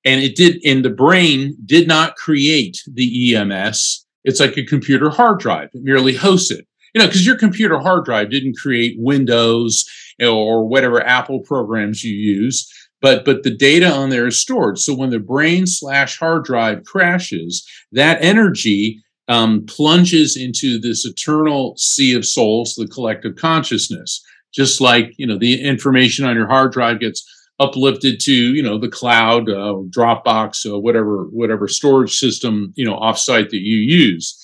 And 0.04 0.22
it 0.22 0.36
did, 0.36 0.64
in 0.64 0.82
the 0.82 0.90
brain, 0.90 1.56
did 1.66 1.88
not 1.88 2.16
create 2.16 2.78
the 2.92 3.36
EMS. 3.36 4.06
It's 4.24 4.40
like 4.40 4.58
a 4.58 4.66
computer 4.66 5.10
hard 5.10 5.40
drive, 5.40 5.70
it 5.74 5.84
merely 5.84 6.16
hosts 6.16 6.52
it. 6.52 6.66
You 6.94 7.02
know, 7.02 7.08
because 7.08 7.26
your 7.26 7.38
computer 7.38 7.78
hard 7.80 8.06
drive 8.06 8.30
didn't 8.30 8.58
create 8.58 8.96
Windows 8.98 9.86
or 10.22 10.68
whatever 10.68 11.06
Apple 11.06 11.40
programs 11.42 12.04
you 12.04 12.14
use 12.14 12.72
but 13.06 13.24
but 13.24 13.44
the 13.44 13.56
data 13.56 13.88
on 13.88 14.10
there 14.10 14.26
is 14.26 14.42
stored. 14.42 14.80
So 14.80 14.96
when 14.96 15.12
the 15.12 15.20
brain 15.20 15.68
slash 15.68 16.18
hard 16.18 16.44
drive 16.44 16.86
crashes, 16.86 17.64
that 17.92 18.18
energy 18.20 19.00
um, 19.28 19.64
plunges 19.68 20.36
into 20.36 20.80
this 20.80 21.06
eternal 21.06 21.76
sea 21.78 22.16
of 22.16 22.26
souls, 22.26 22.74
the 22.74 22.88
collective 22.88 23.36
consciousness. 23.36 24.24
Just 24.52 24.82
like 24.82 25.14
you 25.18 25.28
know, 25.28 25.38
the 25.38 25.62
information 25.62 26.26
on 26.26 26.36
your 26.36 26.48
hard 26.48 26.72
drive 26.72 27.00
gets 27.00 27.24
uplifted 27.60 28.20
to 28.22 28.34
you 28.34 28.64
know 28.64 28.80
the 28.80 28.90
cloud, 28.90 29.50
uh, 29.50 29.76
Dropbox, 29.90 30.66
uh, 30.68 30.80
whatever 30.80 31.26
whatever 31.26 31.68
storage 31.68 32.16
system 32.16 32.74
you 32.76 32.86
know 32.86 32.98
offsite 32.98 33.50
that 33.50 33.62
you 33.62 33.78
use. 33.78 34.42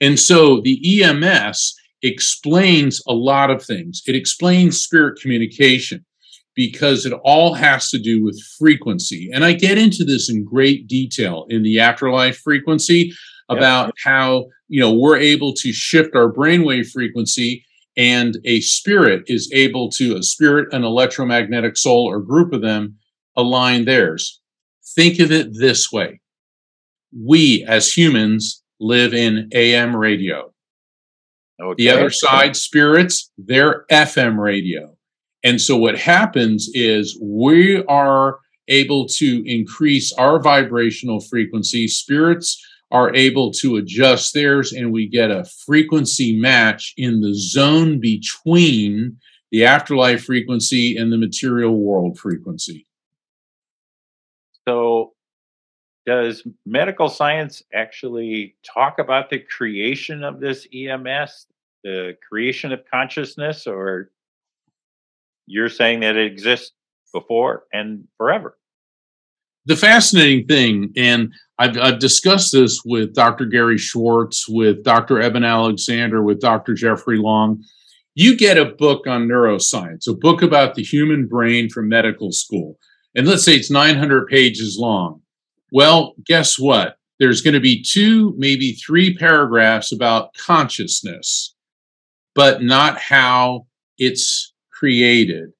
And 0.00 0.20
so 0.20 0.60
the 0.60 1.02
EMS 1.02 1.74
explains 2.02 3.02
a 3.06 3.12
lot 3.12 3.50
of 3.50 3.64
things. 3.64 4.02
It 4.06 4.14
explains 4.14 4.80
spirit 4.80 5.20
communication 5.20 6.04
because 6.54 7.04
it 7.04 7.12
all 7.24 7.54
has 7.54 7.90
to 7.90 7.98
do 7.98 8.24
with 8.24 8.40
frequency. 8.58 9.30
And 9.32 9.44
I 9.44 9.52
get 9.52 9.78
into 9.78 10.04
this 10.04 10.30
in 10.30 10.44
great 10.44 10.86
detail 10.86 11.46
in 11.50 11.62
the 11.62 11.80
afterlife 11.80 12.38
frequency 12.38 13.12
about 13.48 13.86
yep. 13.86 13.94
how, 14.02 14.46
you 14.68 14.80
know, 14.80 14.92
we're 14.92 15.18
able 15.18 15.52
to 15.54 15.72
shift 15.72 16.16
our 16.16 16.32
brainwave 16.32 16.90
frequency 16.90 17.64
and 17.96 18.38
a 18.44 18.60
spirit 18.60 19.24
is 19.26 19.50
able 19.52 19.90
to 19.90 20.16
a 20.16 20.22
spirit 20.22 20.72
an 20.72 20.84
electromagnetic 20.84 21.76
soul 21.76 22.04
or 22.06 22.20
group 22.20 22.52
of 22.52 22.60
them 22.60 22.96
align 23.36 23.84
theirs. 23.84 24.40
Think 24.94 25.18
of 25.18 25.30
it 25.32 25.58
this 25.58 25.92
way. 25.92 26.20
We 27.12 27.64
as 27.66 27.92
humans 27.92 28.62
live 28.80 29.14
in 29.14 29.48
AM 29.52 29.96
radio. 29.96 30.52
Okay. 31.60 31.84
The 31.84 31.90
other 31.90 32.10
side 32.10 32.56
spirits, 32.56 33.30
they're 33.38 33.86
FM 33.90 34.38
radio 34.38 34.96
and 35.46 35.60
so 35.60 35.76
what 35.76 35.96
happens 35.96 36.68
is 36.74 37.16
we 37.22 37.84
are 37.84 38.40
able 38.66 39.06
to 39.06 39.44
increase 39.46 40.12
our 40.14 40.40
vibrational 40.40 41.20
frequency. 41.20 41.86
Spirits 41.86 42.60
are 42.90 43.14
able 43.14 43.52
to 43.52 43.76
adjust 43.76 44.34
theirs, 44.34 44.72
and 44.72 44.92
we 44.92 45.06
get 45.06 45.30
a 45.30 45.44
frequency 45.64 46.36
match 46.36 46.94
in 46.96 47.20
the 47.20 47.32
zone 47.32 48.00
between 48.00 49.18
the 49.52 49.64
afterlife 49.64 50.24
frequency 50.24 50.96
and 50.96 51.12
the 51.12 51.16
material 51.16 51.80
world 51.80 52.18
frequency. 52.18 52.84
So, 54.66 55.12
does 56.06 56.46
medical 56.64 57.08
science 57.08 57.62
actually 57.74 58.54
talk 58.64 58.98
about 58.98 59.28
the 59.28 59.40
creation 59.40 60.22
of 60.22 60.40
this 60.40 60.66
EMS, 60.72 61.46
the 61.82 62.16
creation 62.26 62.72
of 62.72 62.80
consciousness, 62.90 63.66
or 63.66 64.10
you're 65.46 65.68
saying 65.68 66.00
that 66.00 66.16
it 66.16 66.26
exists 66.26 66.72
before 67.12 67.64
and 67.72 68.04
forever. 68.16 68.56
The 69.66 69.76
fascinating 69.76 70.46
thing, 70.46 70.92
and 70.96 71.32
I've, 71.58 71.76
I've, 71.76 71.98
discussed 71.98 72.52
this 72.52 72.82
with 72.84 73.14
Dr. 73.14 73.46
Gary 73.46 73.78
Schwartz, 73.78 74.48
with 74.48 74.84
Dr. 74.84 75.20
Eben 75.20 75.42
Alexander, 75.42 76.22
with 76.22 76.40
Dr. 76.40 76.74
Jeffrey 76.74 77.18
Long. 77.18 77.64
You 78.14 78.36
get 78.36 78.58
a 78.58 78.64
book 78.64 79.08
on 79.08 79.26
neuroscience, 79.26 80.08
a 80.08 80.14
book 80.14 80.42
about 80.42 80.76
the 80.76 80.84
human 80.84 81.26
brain 81.26 81.68
from 81.68 81.88
medical 81.88 82.30
school, 82.30 82.78
and 83.16 83.26
let's 83.26 83.44
say 83.44 83.54
it's 83.54 83.70
900 83.70 84.28
pages 84.28 84.78
long. 84.78 85.20
Well, 85.72 86.14
guess 86.24 86.58
what? 86.58 86.96
There's 87.18 87.40
going 87.40 87.54
to 87.54 87.60
be 87.60 87.82
two, 87.82 88.34
maybe 88.36 88.72
three 88.72 89.16
paragraphs 89.16 89.92
about 89.92 90.34
consciousness, 90.34 91.54
but 92.34 92.62
not 92.62 92.98
how 92.98 93.66
it's 93.98 94.52
created. 94.70 95.50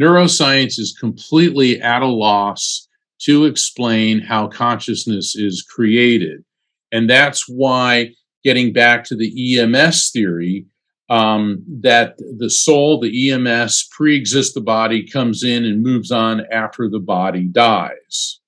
Neuroscience 0.00 0.78
is 0.78 0.96
completely 0.98 1.80
at 1.80 2.02
a 2.02 2.06
loss 2.06 2.88
to 3.20 3.44
explain 3.44 4.20
how 4.20 4.48
consciousness 4.48 5.36
is 5.36 5.62
created. 5.62 6.44
And 6.90 7.08
that's 7.08 7.48
why, 7.48 8.12
getting 8.42 8.72
back 8.72 9.04
to 9.04 9.16
the 9.16 9.58
EMS 9.58 10.10
theory, 10.10 10.66
um, 11.10 11.62
that 11.80 12.16
the 12.38 12.50
soul, 12.50 13.00
the 13.00 13.30
EMS, 13.30 13.88
pre 13.90 14.16
exists 14.16 14.54
the 14.54 14.60
body, 14.60 15.06
comes 15.06 15.44
in 15.44 15.64
and 15.64 15.82
moves 15.82 16.10
on 16.10 16.42
after 16.50 16.88
the 16.88 17.00
body 17.00 17.44
dies. 17.44 18.40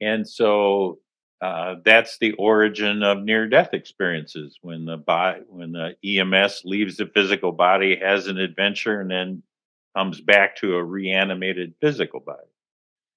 And 0.00 0.28
so 0.28 0.98
uh, 1.40 1.76
that's 1.84 2.18
the 2.18 2.32
origin 2.32 3.02
of 3.02 3.22
near-death 3.22 3.70
experiences 3.72 4.58
when 4.60 4.84
the 4.84 4.96
body, 4.96 5.40
when 5.48 5.72
the 5.72 5.94
EMS 6.04 6.62
leaves 6.64 6.96
the 6.96 7.06
physical 7.06 7.52
body, 7.52 7.96
has 7.96 8.26
an 8.26 8.38
adventure, 8.38 9.00
and 9.00 9.10
then 9.10 9.42
comes 9.96 10.20
back 10.20 10.56
to 10.56 10.76
a 10.76 10.84
reanimated 10.84 11.74
physical 11.80 12.20
body. 12.20 12.46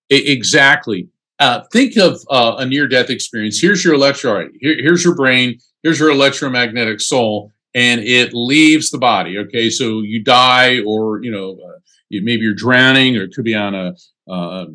Exactly. 0.10 1.10
Uh, 1.40 1.64
think 1.72 1.98
of 1.98 2.22
uh, 2.30 2.56
a 2.60 2.66
near-death 2.66 3.10
experience. 3.10 3.60
Here's 3.60 3.84
your 3.84 3.96
electro. 3.96 4.50
Here, 4.60 4.78
here's 4.78 5.04
your 5.04 5.16
brain. 5.16 5.60
Here's 5.82 6.00
your 6.00 6.10
electromagnetic 6.10 7.02
soul, 7.02 7.52
and 7.74 8.00
it 8.02 8.34
leaves 8.34 8.90
the 8.90 8.98
body. 8.98 9.38
Okay, 9.40 9.70
so 9.70 10.02
you 10.02 10.24
die, 10.24 10.80
or 10.86 11.22
you 11.22 11.32
know, 11.32 11.58
uh, 11.62 11.80
maybe 12.10 12.44
you're 12.44 12.54
drowning, 12.54 13.18
or 13.18 13.24
it 13.24 13.34
could 13.34 13.44
be 13.44 13.56
on 13.56 13.76
a 13.76 13.96
uh, 14.32 14.66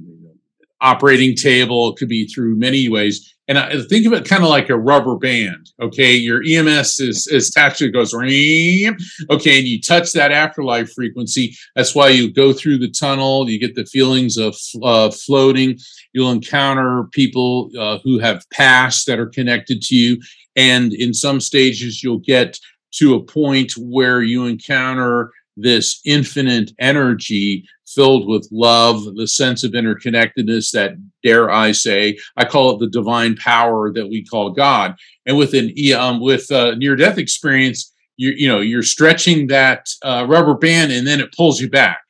operating 0.80 1.35
table. 1.35 1.90
It 1.90 1.97
could 1.97 2.08
be 2.08 2.26
through 2.26 2.56
many 2.56 2.88
ways 2.88 3.35
and 3.49 3.58
I 3.58 3.80
think 3.82 4.06
of 4.06 4.12
it 4.12 4.28
kind 4.28 4.42
of 4.42 4.50
like 4.50 4.68
a 4.68 4.76
rubber 4.76 5.16
band. 5.16 5.73
Okay, 5.80 6.14
your 6.14 6.42
EMS 6.47 7.00
is, 7.00 7.26
is 7.28 7.49
attached 7.49 7.78
to 7.78 7.87
it, 7.87 7.92
goes 7.92 8.12
okay, 8.12 9.58
and 9.58 9.66
you 9.66 9.80
touch 9.80 10.12
that 10.12 10.32
afterlife 10.32 10.92
frequency. 10.92 11.56
That's 11.75 11.94
why 11.94 12.11
you 12.11 12.30
go 12.30 12.52
through 12.52 12.78
the 12.78 12.90
tunnel. 12.90 13.49
You 13.49 13.58
get 13.58 13.75
the 13.75 13.87
feelings 13.87 14.37
of 14.37 14.54
uh, 14.82 15.11
floating. 15.11 15.78
You'll 16.12 16.30
encounter 16.30 17.04
people 17.12 17.70
uh, 17.78 17.99
who 18.04 18.18
have 18.18 18.44
passed 18.52 19.06
that 19.06 19.18
are 19.18 19.26
connected 19.26 19.80
to 19.82 19.97
you, 19.97 20.20
and 20.54 20.92
in 20.92 21.14
some 21.14 21.40
stages, 21.40 22.02
you'll 22.02 22.18
get 22.18 22.58
to 22.90 23.14
a 23.14 23.23
point 23.23 23.73
where 23.78 24.23
you 24.23 24.44
encounter 24.44 25.32
this 25.59 26.00
infinite 26.05 26.71
energy 26.79 27.65
filled 27.87 28.29
with 28.29 28.49
love, 28.53 29.05
the 29.17 29.27
sense 29.27 29.65
of 29.65 29.73
interconnectedness 29.73 30.71
that, 30.73 30.93
dare 31.23 31.50
I 31.50 31.73
say, 31.73 32.19
I 32.37 32.45
call 32.45 32.71
it 32.71 32.79
the 32.79 32.88
divine 32.88 33.37
power 33.37 33.93
that 33.93 34.09
we 34.09 34.25
call 34.25 34.50
God. 34.50 34.95
And 35.27 35.37
with 35.37 35.55
an 35.55 35.73
um, 35.97 36.21
with 36.21 36.50
a 36.50 36.77
near 36.77 36.97
death 36.97 37.19
experience, 37.19 37.93
you 38.17 38.31
you 38.31 38.49
know 38.49 38.61
you're 38.61 38.83
stretching 38.83 39.49
that 39.49 39.88
uh, 40.03 40.27
rubber 40.29 40.55
band 40.55 40.93
and 40.93 41.07
then 41.07 41.21
it 41.21 41.35
pulls 41.35 41.61
you 41.61 41.69
back. 41.69 42.00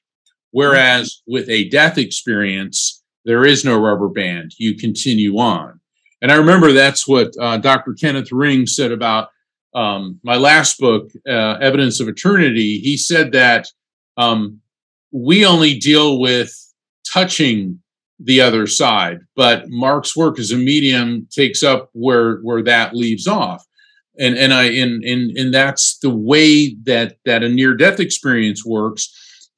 Whereas 0.51 1.23
with 1.27 1.49
a 1.49 1.69
death 1.69 1.99
experience, 1.99 3.03
there 3.25 3.45
is 3.45 3.65
no 3.65 3.79
rubber 3.79 4.09
band. 4.09 4.53
You 4.57 4.77
continue 4.77 5.37
on. 5.39 5.81
And 6.21 6.33
I 6.33 6.37
remember 6.37 6.73
that's 6.73 7.07
what 7.07 7.33
uh, 7.41 7.59
Dr. 7.59 7.95
Kenneth 7.95 8.33
Ring 8.33 8.67
said 8.67 8.91
about 8.91 9.29
um, 9.75 10.21
my 10.23 10.37
last 10.37 10.79
book, 10.79 11.11
uh, 11.29 11.59
Evidence 11.61 12.01
of 12.01 12.09
Eternity, 12.09 12.79
he 12.79 12.97
said 12.97 13.33
that 13.33 13.69
um, 14.17 14.61
we 15.13 15.45
only 15.45 15.79
deal 15.79 16.21
with 16.21 16.53
touching 17.07 17.81
the 18.21 18.41
other 18.41 18.67
side, 18.67 19.21
but 19.37 19.69
Mark's 19.69 20.17
work 20.17 20.39
as 20.39 20.51
a 20.51 20.57
medium 20.57 21.29
takes 21.31 21.63
up 21.63 21.91
where 21.93 22.39
where 22.39 22.63
that 22.63 22.95
leaves 22.95 23.27
off. 23.29 23.65
And 24.19 24.37
and 24.37 24.53
I 24.53 24.65
and 24.65 25.05
and 25.05 25.37
and 25.37 25.55
that's 25.55 25.99
the 25.99 26.11
way 26.11 26.75
that 26.83 27.17
that 27.25 27.45
a 27.45 27.49
near 27.49 27.75
death 27.75 28.01
experience 28.01 28.65
works 28.65 29.09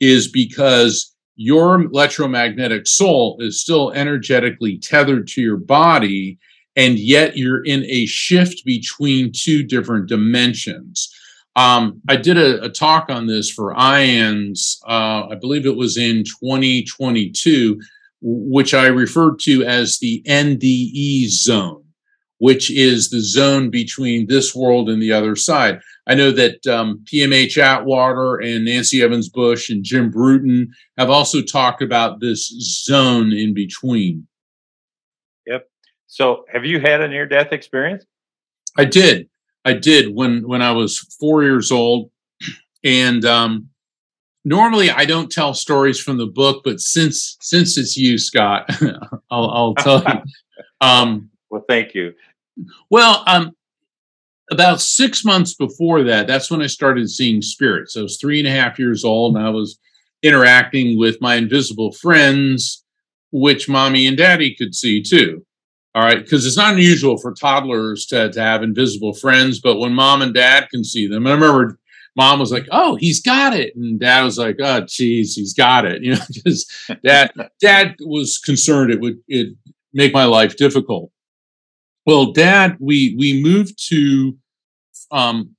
is 0.00 0.31
because 0.31 1.14
your 1.37 1.81
electromagnetic 1.81 2.87
soul 2.87 3.38
is 3.40 3.62
still 3.62 3.93
energetically 3.93 4.79
tethered 4.79 5.26
to 5.29 5.40
your 5.40 5.57
body 5.57 6.38
and 6.81 6.99
yet 6.99 7.37
you're 7.37 7.63
in 7.63 7.85
a 7.85 8.07
shift 8.07 8.65
between 8.65 9.33
two 9.35 9.63
different 9.63 10.09
dimensions. 10.09 11.15
Um, 11.55 12.01
I 12.09 12.17
did 12.17 12.39
a, 12.39 12.65
a, 12.65 12.71
talk 12.71 13.11
on 13.11 13.27
this 13.27 13.51
for 13.51 13.75
IANDS, 13.75 14.79
uh, 14.89 15.27
I 15.29 15.35
believe 15.39 15.67
it 15.67 15.77
was 15.77 15.99
in 15.99 16.25
2022, 16.25 17.79
which 18.23 18.73
I 18.73 18.87
referred 18.87 19.41
to 19.41 19.63
as 19.65 19.99
the 19.99 20.23
NDE 20.27 21.29
zone, 21.29 21.85
which 22.39 22.71
is 22.71 23.11
the 23.11 23.21
zone 23.21 23.69
between 23.69 24.27
this 24.27 24.55
world 24.55 24.89
and 24.89 25.03
the 25.03 25.13
other 25.13 25.37
side. 25.37 25.81
I 26.07 26.15
know 26.15 26.31
that 26.31 26.67
um, 26.67 27.05
PMH 27.13 27.59
Atwater 27.59 28.37
and 28.37 28.65
Nancy 28.65 29.03
Evans 29.03 29.29
Bush 29.29 29.69
and 29.69 29.85
Jim 29.85 30.11
Bruton 30.11 30.73
have 30.97 31.11
also 31.11 31.43
talked 31.43 31.83
about 31.83 32.21
this 32.21 32.49
zone 32.87 33.33
in 33.33 33.53
between. 33.53 34.27
So, 36.11 36.45
have 36.52 36.64
you 36.64 36.81
had 36.81 37.00
a 37.00 37.09
near 37.09 37.25
death 37.25 37.52
experience? 37.52 38.05
I 38.76 38.85
did. 38.85 39.29
I 39.64 39.75
did 39.75 40.12
when 40.12 40.47
when 40.47 40.61
I 40.61 40.73
was 40.73 40.99
four 41.21 41.45
years 41.45 41.71
old, 41.71 42.11
and 42.83 43.25
um, 43.25 43.69
normally 44.45 44.90
I 44.90 45.05
don't 45.05 45.31
tell 45.31 45.55
stories 45.55 46.00
from 46.00 46.19
the 46.19 46.26
book, 46.26 46.62
but 46.64 46.81
since 46.81 47.37
since 47.40 47.79
it's 47.79 47.97
you, 47.97 48.19
Scott, 48.19 48.69
I'll, 49.31 49.50
I'll 49.50 49.75
tell 49.76 50.02
you. 50.02 50.23
Um, 50.83 51.29
well, 51.50 51.62
thank 51.69 51.95
you. 51.95 52.14
Well, 52.90 53.23
um, 53.26 53.52
about 54.50 54.81
six 54.81 55.26
months 55.26 55.52
before 55.52 56.02
that, 56.05 56.26
that's 56.26 56.50
when 56.50 56.62
I 56.62 56.69
started 56.69 57.11
seeing 57.11 57.43
spirits. 57.43 57.99
I 57.99 58.00
was 58.00 58.17
three 58.17 58.38
and 58.38 58.49
a 58.49 58.50
half 58.50 58.79
years 58.79 59.05
old, 59.05 59.37
and 59.37 59.47
I 59.47 59.50
was 59.50 59.79
interacting 60.23 60.99
with 60.99 61.21
my 61.21 61.35
invisible 61.35 61.93
friends, 61.93 62.83
which 63.31 63.69
mommy 63.69 64.07
and 64.07 64.17
daddy 64.17 64.55
could 64.55 64.75
see 64.75 65.02
too. 65.02 65.45
All 65.95 66.03
right, 66.03 66.23
because 66.23 66.47
it's 66.47 66.57
not 66.57 66.75
unusual 66.75 67.19
for 67.19 67.35
toddlers 67.35 68.07
to, 68.07 68.31
to 68.31 68.41
have 68.41 68.63
invisible 68.63 69.13
friends, 69.13 69.61
but 69.61 69.79
when 69.79 69.93
mom 69.93 70.23
and 70.23 70.33
dad 70.33 70.69
can 70.71 70.85
see 70.85 71.09
them, 71.09 71.27
I 71.27 71.33
remember 71.33 71.81
mom 72.17 72.39
was 72.39 72.53
like, 72.53 72.69
"Oh, 72.71 72.95
he's 72.95 73.21
got 73.21 73.55
it," 73.55 73.75
and 73.75 73.99
dad 73.99 74.23
was 74.23 74.39
like, 74.39 74.57
"Oh, 74.61 74.83
geez, 74.87 75.35
he's 75.35 75.53
got 75.53 75.85
it." 75.85 76.03
You 76.05 76.15
know, 76.15 76.21
because 76.33 76.67
dad 77.05 77.33
dad 77.61 77.97
was 78.01 78.39
concerned 78.39 78.93
it 78.93 79.01
would 79.01 79.19
it 79.27 79.57
make 79.93 80.13
my 80.13 80.25
life 80.25 80.57
difficult. 80.57 81.11
Well, 82.07 82.33
dad, 82.33 82.77
we 82.81 83.17
we 83.19 83.43
moved 83.43 83.77
to, 83.89 84.39
um, 85.11 85.57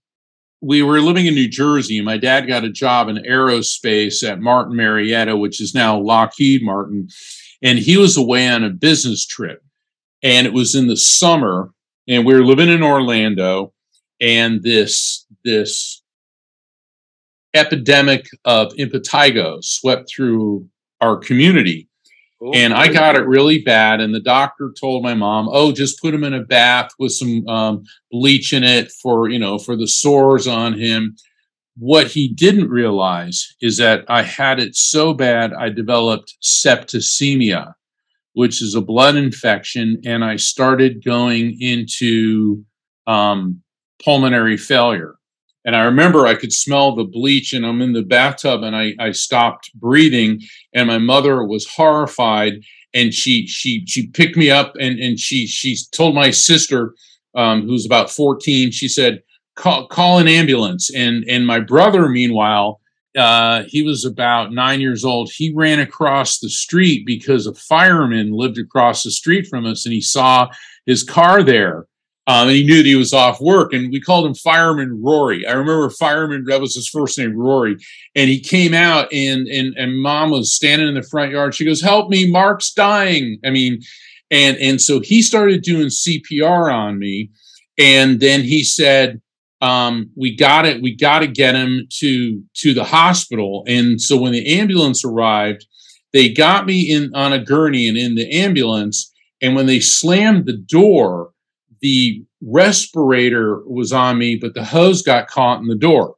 we 0.62 0.82
were 0.82 1.02
living 1.02 1.26
in 1.26 1.36
New 1.36 1.50
Jersey, 1.50 1.98
and 1.98 2.06
my 2.06 2.18
dad 2.18 2.48
got 2.48 2.64
a 2.64 2.72
job 2.72 3.10
in 3.10 3.18
aerospace 3.18 4.28
at 4.28 4.40
Martin 4.40 4.78
Marietta, 4.78 5.36
which 5.36 5.60
is 5.60 5.76
now 5.76 6.00
Lockheed 6.00 6.64
Martin, 6.64 7.10
and 7.62 7.80
he 7.80 7.98
was 7.98 8.16
away 8.16 8.48
on 8.48 8.64
a 8.64 8.70
business 8.70 9.26
trip 9.26 9.62
and 10.24 10.48
it 10.48 10.54
was 10.54 10.76
in 10.76 10.88
the 10.88 10.98
summer 10.98 11.72
and 12.08 12.26
we 12.26 12.34
were 12.34 12.46
living 12.46 12.70
in 12.70 12.84
Orlando 12.84 13.74
and 14.20 14.62
this 14.64 15.26
this 15.44 16.02
epidemic 17.54 18.28
of 18.46 18.72
impetigo 18.74 19.64
swept 19.64 20.10
through 20.10 20.68
our 21.02 21.18
community 21.18 21.88
oh, 22.42 22.52
and 22.54 22.74
I 22.74 22.88
got 22.88 23.16
it 23.16 23.28
really 23.28 23.62
bad. 23.62 24.00
And 24.00 24.14
the 24.14 24.22
doctor 24.22 24.74
told 24.80 25.04
my 25.04 25.14
mom, 25.14 25.50
"Oh, 25.52 25.72
just 25.72 26.02
put 26.02 26.14
him 26.14 26.24
in 26.24 26.34
a 26.34 26.44
bath 26.44 26.92
with 27.00 27.12
some 27.12 27.48
um, 27.48 27.84
bleach 28.12 28.54
in 28.54 28.64
it 28.64 28.92
for 28.92 29.30
you 29.30 29.40
know 29.40 29.58
for 29.58 29.76
the 29.76 29.88
sores 29.88 30.48
on 30.48 30.80
him." 30.80 31.16
What 31.78 32.08
he 32.08 32.28
didn't 32.28 32.70
realize 32.70 33.56
is 33.62 33.78
that 33.78 34.04
I 34.10 34.24
had 34.24 34.60
it 34.60 34.76
so 34.76 35.14
bad 35.14 35.54
I 35.54 35.70
developed 35.70 36.36
septicemia, 36.44 37.74
which 38.34 38.62
is 38.62 38.76
a 38.76 38.82
blood 38.82 39.16
infection, 39.16 40.02
and 40.06 40.24
I 40.24 40.36
started 40.38 41.04
going 41.04 41.58
into 41.60 42.64
um, 43.08 43.62
pulmonary 44.04 44.58
failure. 44.58 45.16
And 45.64 45.76
I 45.76 45.84
remember 45.84 46.26
I 46.26 46.36
could 46.36 46.54
smell 46.54 46.96
the 46.96 47.04
bleach, 47.04 47.54
and 47.54 47.66
I'm 47.66 47.82
in 47.82 47.94
the 47.94 48.02
bathtub, 48.02 48.64
and 48.64 48.76
I, 48.76 48.94
I 49.00 49.12
stopped 49.12 49.72
breathing. 49.76 50.42
And 50.74 50.88
my 50.88 50.98
mother 50.98 51.44
was 51.44 51.68
horrified, 51.68 52.54
and 52.94 53.14
she 53.14 53.46
she 53.48 53.86
she 53.86 54.08
picked 54.08 54.38
me 54.38 54.50
up, 54.50 54.74
and 54.80 55.00
and 55.00 55.20
she 55.20 55.46
she 55.46 55.78
told 55.92 56.16
my 56.16 56.32
sister, 56.32 56.96
um, 57.36 57.68
who's 57.68 57.86
about 57.86 58.10
14, 58.10 58.72
she 58.72 58.88
said, 58.88 59.22
"Call 59.56 59.88
call 59.88 60.18
an 60.18 60.28
ambulance." 60.28 60.94
And 60.94 61.24
and 61.30 61.46
my 61.46 61.60
brother, 61.60 62.10
meanwhile, 62.10 62.81
uh, 63.18 63.64
he 63.68 63.82
was 63.84 64.06
about 64.06 64.52
nine 64.52 64.80
years 64.80 65.04
old. 65.04 65.32
He 65.34 65.54
ran 65.54 65.80
across 65.80 66.40
the 66.40 66.50
street 66.50 67.06
because 67.06 67.46
a 67.46 67.54
fireman 67.54 68.32
lived 68.32 68.58
across 68.58 69.04
the 69.04 69.12
street 69.12 69.48
from 69.48 69.66
us 69.66 69.86
and 69.86 69.94
he 69.94 70.02
saw 70.02 70.50
his 70.86 71.04
car 71.04 71.44
there. 71.44 71.86
Um, 72.28 72.48
and 72.48 72.56
he 72.56 72.64
knew 72.64 72.78
that 72.78 72.86
he 72.86 72.96
was 72.96 73.14
off 73.14 73.42
work, 73.42 73.74
and 73.74 73.92
we 73.92 74.00
called 74.00 74.28
him 74.28 74.36
Fireman 74.36 75.02
Rory. 75.02 75.46
I 75.46 75.54
remember 75.54 75.90
Fireman 75.90 76.46
that 76.46 76.62
was 76.62 76.76
his 76.76 76.88
first 76.88 77.18
name, 77.18 77.36
Rory. 77.36 77.78
And 78.16 78.30
he 78.30 78.40
came 78.40 78.76
out, 78.76 79.12
and 79.12 79.48
and 79.48 79.76
and 79.76 80.00
Mom 80.00 80.30
was 80.30 80.54
standing 80.54 80.88
in 80.88 80.94
the 80.94 81.02
front 81.02 81.32
yard. 81.32 81.56
She 81.56 81.66
goes, 81.66 81.82
"Help 81.82 82.10
me, 82.10 82.30
Mark's 82.30 82.72
dying." 82.74 83.40
I 83.44 83.50
mean, 83.50 83.82
and 84.30 84.56
and 84.58 84.80
so 84.80 85.00
he 85.00 85.24
started 85.24 85.64
doing 85.64 85.88
CPR 85.88 86.72
on 86.72 87.00
me, 87.00 87.32
and 87.80 88.20
then 88.20 88.42
he 88.44 88.64
said, 88.64 89.20
um, 89.62 90.10
we 90.16 90.36
got 90.36 90.66
it. 90.66 90.82
We 90.82 90.96
got 90.96 91.20
to 91.20 91.28
get 91.28 91.56
him 91.56 91.88
to 92.00 92.44
to 92.56 92.74
the 92.74 92.84
hospital. 92.84 93.64
And 93.68 94.02
so 94.02 94.20
when 94.20 94.32
the 94.32 94.60
ambulance 94.60 95.06
arrived, 95.06 95.66
they 96.14 96.34
got 96.34 96.66
me 96.66 96.92
in 96.92 97.14
on 97.14 97.32
a 97.32 97.44
gurney 97.44 97.88
and 97.88 97.98
in 97.98 98.16
the 98.16 98.30
ambulance. 98.32 99.12
And 99.42 99.56
when 99.56 99.68
they 99.68 99.80
slammed 99.80 100.46
the 100.46 100.58
door, 100.58 101.32
the 101.82 102.24
respirator 102.42 103.62
was 103.66 103.92
on 103.94 104.18
me, 104.18 104.36
but 104.36 104.54
the 104.54 104.64
hose 104.64 105.02
got 105.02 105.28
caught 105.28 105.62
in 105.62 105.68
the 105.68 105.76
door. 105.76 106.16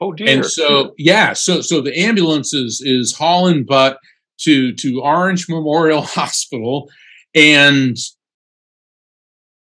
Oh 0.00 0.12
dear! 0.12 0.28
And 0.28 0.44
so 0.44 0.94
yeah, 0.96 1.32
so 1.32 1.60
so 1.60 1.80
the 1.80 1.96
ambulance 1.98 2.54
is 2.54 2.80
is 2.84 3.16
hauling 3.16 3.64
butt 3.64 3.98
to 4.42 4.72
to 4.74 5.00
Orange 5.02 5.48
Memorial 5.48 6.02
Hospital, 6.02 6.88
and 7.34 7.96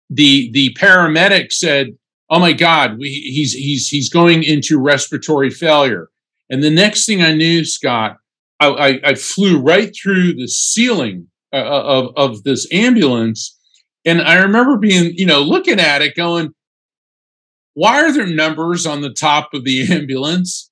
the 0.10 0.51
the 0.51 0.73
paramedic 0.73 1.54
said 1.54 1.97
oh 2.29 2.39
my 2.39 2.53
God, 2.53 2.97
we, 2.97 3.09
he's 3.09 3.53
he's 3.53 3.88
he's 3.88 4.09
going 4.09 4.43
into 4.43 4.79
respiratory 4.79 5.49
failure. 5.49 6.09
And 6.49 6.63
the 6.63 6.69
next 6.69 7.05
thing 7.05 7.23
I 7.23 7.33
knew, 7.33 7.65
Scott, 7.65 8.17
I, 8.59 8.67
I, 8.67 8.99
I 9.03 9.15
flew 9.15 9.59
right 9.59 9.93
through 9.95 10.33
the 10.35 10.47
ceiling 10.47 11.27
uh, 11.53 11.57
of 11.57 12.13
of 12.15 12.43
this 12.43 12.67
ambulance, 12.71 13.57
and 14.05 14.21
I 14.21 14.35
remember 14.41 14.77
being, 14.77 15.13
you 15.15 15.25
know, 15.25 15.41
looking 15.41 15.79
at 15.79 16.01
it, 16.01 16.15
going, 16.15 16.53
"Why 17.73 18.03
are 18.03 18.11
there 18.11 18.27
numbers 18.27 18.85
on 18.85 19.01
the 19.01 19.13
top 19.13 19.53
of 19.53 19.63
the 19.63 19.88
ambulance?" 19.91 20.71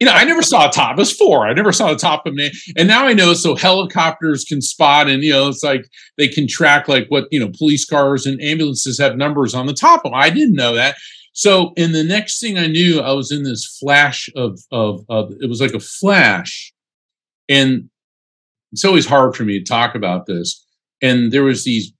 You 0.00 0.06
know, 0.06 0.12
I 0.12 0.24
never 0.24 0.42
saw 0.42 0.68
a 0.68 0.72
top. 0.72 0.92
It 0.92 0.98
was 0.98 1.12
four. 1.12 1.46
I 1.46 1.52
never 1.52 1.72
saw 1.72 1.92
a 1.92 1.96
top 1.96 2.26
of 2.26 2.34
me. 2.34 2.50
And 2.76 2.88
now 2.88 3.06
I 3.06 3.12
know 3.12 3.34
so 3.34 3.54
helicopters 3.54 4.44
can 4.44 4.62
spot 4.62 5.08
and 5.08 5.22
you 5.22 5.32
know, 5.32 5.48
it's 5.48 5.62
like 5.62 5.86
they 6.16 6.28
can 6.28 6.46
track 6.46 6.88
like 6.88 7.06
what, 7.08 7.28
you 7.30 7.38
know, 7.38 7.50
police 7.56 7.84
cars 7.84 8.26
and 8.26 8.40
ambulances 8.40 8.98
have 8.98 9.16
numbers 9.16 9.54
on 9.54 9.66
the 9.66 9.74
top 9.74 10.04
of 10.04 10.12
them. 10.12 10.20
I 10.20 10.30
didn't 10.30 10.54
know 10.54 10.74
that. 10.74 10.96
So 11.34 11.72
in 11.76 11.92
the 11.92 12.04
next 12.04 12.40
thing 12.40 12.58
I 12.58 12.66
knew, 12.66 13.00
I 13.00 13.12
was 13.12 13.32
in 13.32 13.42
this 13.42 13.78
flash 13.80 14.28
of 14.36 14.58
of 14.70 15.04
of 15.08 15.32
it 15.40 15.48
was 15.48 15.60
like 15.60 15.74
a 15.74 15.80
flash. 15.80 16.72
And 17.48 17.88
it's 18.72 18.84
always 18.84 19.06
hard 19.06 19.36
for 19.36 19.44
me 19.44 19.58
to 19.58 19.64
talk 19.64 19.94
about 19.94 20.26
this. 20.26 20.64
And 21.02 21.32
there 21.32 21.44
was 21.44 21.64
these 21.64 21.92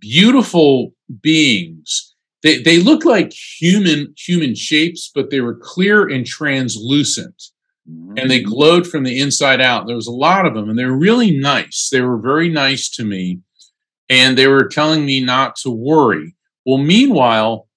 beautiful 0.00 0.92
beings 1.20 2.14
they 2.42 2.62
they 2.62 2.78
look 2.78 3.04
like 3.04 3.32
human 3.32 4.14
human 4.16 4.54
shapes, 4.54 5.10
but 5.14 5.30
they 5.30 5.40
were 5.40 5.56
clear 5.56 6.08
and 6.08 6.26
translucent, 6.26 7.34
mm-hmm. 7.90 8.18
and 8.18 8.30
they 8.30 8.42
glowed 8.42 8.86
from 8.86 9.04
the 9.04 9.18
inside 9.18 9.60
out. 9.60 9.86
There 9.86 9.96
was 9.96 10.06
a 10.06 10.12
lot 10.12 10.46
of 10.46 10.54
them, 10.54 10.68
and 10.68 10.78
they 10.78 10.84
were 10.84 10.98
really 10.98 11.36
nice. 11.36 11.88
They 11.90 12.00
were 12.00 12.18
very 12.18 12.48
nice 12.48 12.88
to 12.90 13.04
me, 13.04 13.40
and 14.08 14.36
they 14.36 14.46
were 14.46 14.68
telling 14.68 15.04
me 15.04 15.20
not 15.20 15.56
to 15.56 15.70
worry. 15.70 16.34
Well, 16.64 16.78
meanwhile, 16.78 17.68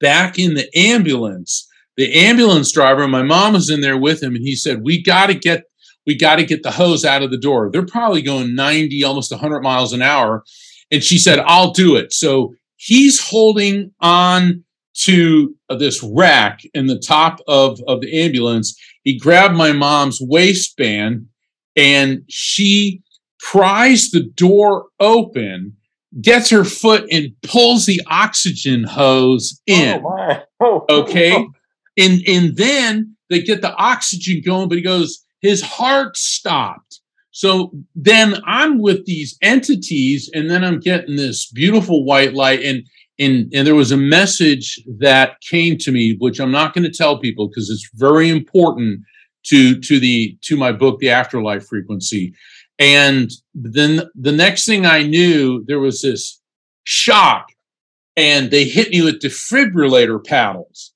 back 0.00 0.38
in 0.38 0.54
the 0.54 0.68
ambulance, 0.78 1.68
the 1.96 2.12
ambulance 2.12 2.70
driver, 2.72 3.08
my 3.08 3.22
mom 3.22 3.54
was 3.54 3.68
in 3.68 3.80
there 3.80 3.98
with 3.98 4.22
him, 4.22 4.36
and 4.36 4.44
he 4.44 4.54
said, 4.54 4.82
"We 4.82 5.02
got 5.02 5.26
to 5.26 5.34
get." 5.34 5.64
We 6.06 6.16
got 6.16 6.36
to 6.36 6.44
get 6.44 6.62
the 6.62 6.70
hose 6.70 7.04
out 7.04 7.22
of 7.22 7.30
the 7.30 7.36
door. 7.36 7.68
They're 7.70 7.84
probably 7.84 8.22
going 8.22 8.54
90, 8.54 9.04
almost 9.04 9.30
100 9.30 9.60
miles 9.60 9.92
an 9.92 10.00
hour. 10.00 10.42
And 10.90 11.04
she 11.04 11.18
said, 11.18 11.40
I'll 11.40 11.72
do 11.72 11.94
it. 11.94 12.12
So 12.12 12.54
he's 12.80 13.20
holding 13.20 13.92
on 14.00 14.64
to 14.94 15.54
uh, 15.68 15.76
this 15.76 16.02
rack 16.02 16.60
in 16.72 16.86
the 16.86 16.98
top 16.98 17.40
of, 17.46 17.78
of 17.86 18.00
the 18.00 18.22
ambulance. 18.22 18.78
He 19.04 19.18
grabbed 19.18 19.54
my 19.54 19.72
mom's 19.72 20.18
waistband 20.20 21.26
and 21.76 22.22
she 22.28 23.02
pries 23.38 24.10
the 24.10 24.22
door 24.22 24.86
open, 24.98 25.76
gets 26.22 26.48
her 26.50 26.64
foot 26.64 27.04
and 27.10 27.34
pulls 27.42 27.84
the 27.84 28.00
oxygen 28.06 28.84
hose 28.84 29.60
in. 29.66 30.02
Oh, 30.04 30.42
oh 30.60 30.84
okay. 30.88 31.46
And 31.98 32.22
and 32.26 32.56
then 32.56 33.16
they 33.28 33.42
get 33.42 33.60
the 33.60 33.74
oxygen 33.74 34.42
going, 34.44 34.68
but 34.68 34.78
he 34.78 34.82
goes, 34.82 35.22
his 35.42 35.62
heart 35.62 36.16
stopped. 36.16 36.99
So 37.32 37.70
then 37.94 38.36
I'm 38.46 38.80
with 38.80 39.06
these 39.06 39.36
entities, 39.40 40.30
and 40.34 40.50
then 40.50 40.64
I'm 40.64 40.80
getting 40.80 41.16
this 41.16 41.50
beautiful 41.50 42.04
white 42.04 42.34
light. 42.34 42.62
And 42.62 42.82
and, 43.18 43.52
and 43.54 43.66
there 43.66 43.74
was 43.74 43.92
a 43.92 43.98
message 43.98 44.82
that 44.98 45.40
came 45.42 45.76
to 45.78 45.92
me, 45.92 46.16
which 46.18 46.40
I'm 46.40 46.50
not 46.50 46.72
going 46.72 46.84
to 46.84 46.90
tell 46.90 47.18
people 47.18 47.48
because 47.48 47.68
it's 47.68 47.88
very 47.94 48.30
important 48.30 49.00
to 49.46 49.78
to 49.80 50.00
the 50.00 50.36
to 50.42 50.56
my 50.56 50.72
book, 50.72 50.98
The 50.98 51.10
Afterlife 51.10 51.66
Frequency. 51.66 52.34
And 52.78 53.30
then 53.54 54.02
the 54.14 54.32
next 54.32 54.64
thing 54.64 54.86
I 54.86 55.02
knew, 55.02 55.62
there 55.66 55.80
was 55.80 56.00
this 56.00 56.40
shock, 56.84 57.48
and 58.16 58.50
they 58.50 58.64
hit 58.64 58.90
me 58.90 59.02
with 59.02 59.20
defibrillator 59.20 60.24
paddles. 60.24 60.92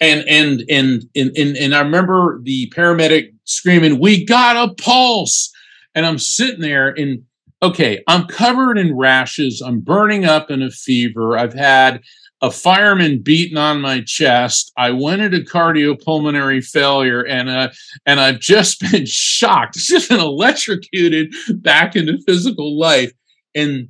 And 0.00 0.26
and 0.28 0.62
and 0.68 1.04
and 1.14 1.36
and, 1.36 1.56
and 1.56 1.74
I 1.74 1.80
remember 1.80 2.40
the 2.42 2.72
paramedic 2.74 3.34
screaming, 3.44 4.00
"We 4.00 4.24
got 4.24 4.56
a 4.56 4.74
pulse!" 4.74 5.52
And 5.96 6.06
I'm 6.06 6.18
sitting 6.18 6.60
there 6.60 6.90
and 6.90 7.24
okay, 7.62 8.02
I'm 8.06 8.26
covered 8.26 8.78
in 8.78 8.96
rashes. 8.96 9.60
I'm 9.60 9.80
burning 9.80 10.24
up 10.24 10.50
in 10.50 10.62
a 10.62 10.70
fever. 10.70 11.36
I've 11.36 11.54
had 11.54 12.02
a 12.42 12.50
fireman 12.50 13.22
beaten 13.22 13.56
on 13.56 13.80
my 13.80 14.02
chest. 14.02 14.70
I 14.76 14.90
went 14.90 15.22
into 15.22 15.38
cardiopulmonary 15.38 16.64
failure, 16.64 17.22
and 17.22 17.48
uh, 17.48 17.70
and 18.04 18.20
I've 18.20 18.40
just 18.40 18.80
been 18.92 19.06
shocked, 19.06 19.74
just 19.74 20.10
been 20.10 20.20
electrocuted 20.20 21.34
back 21.54 21.96
into 21.96 22.18
physical 22.26 22.78
life. 22.78 23.12
And 23.54 23.88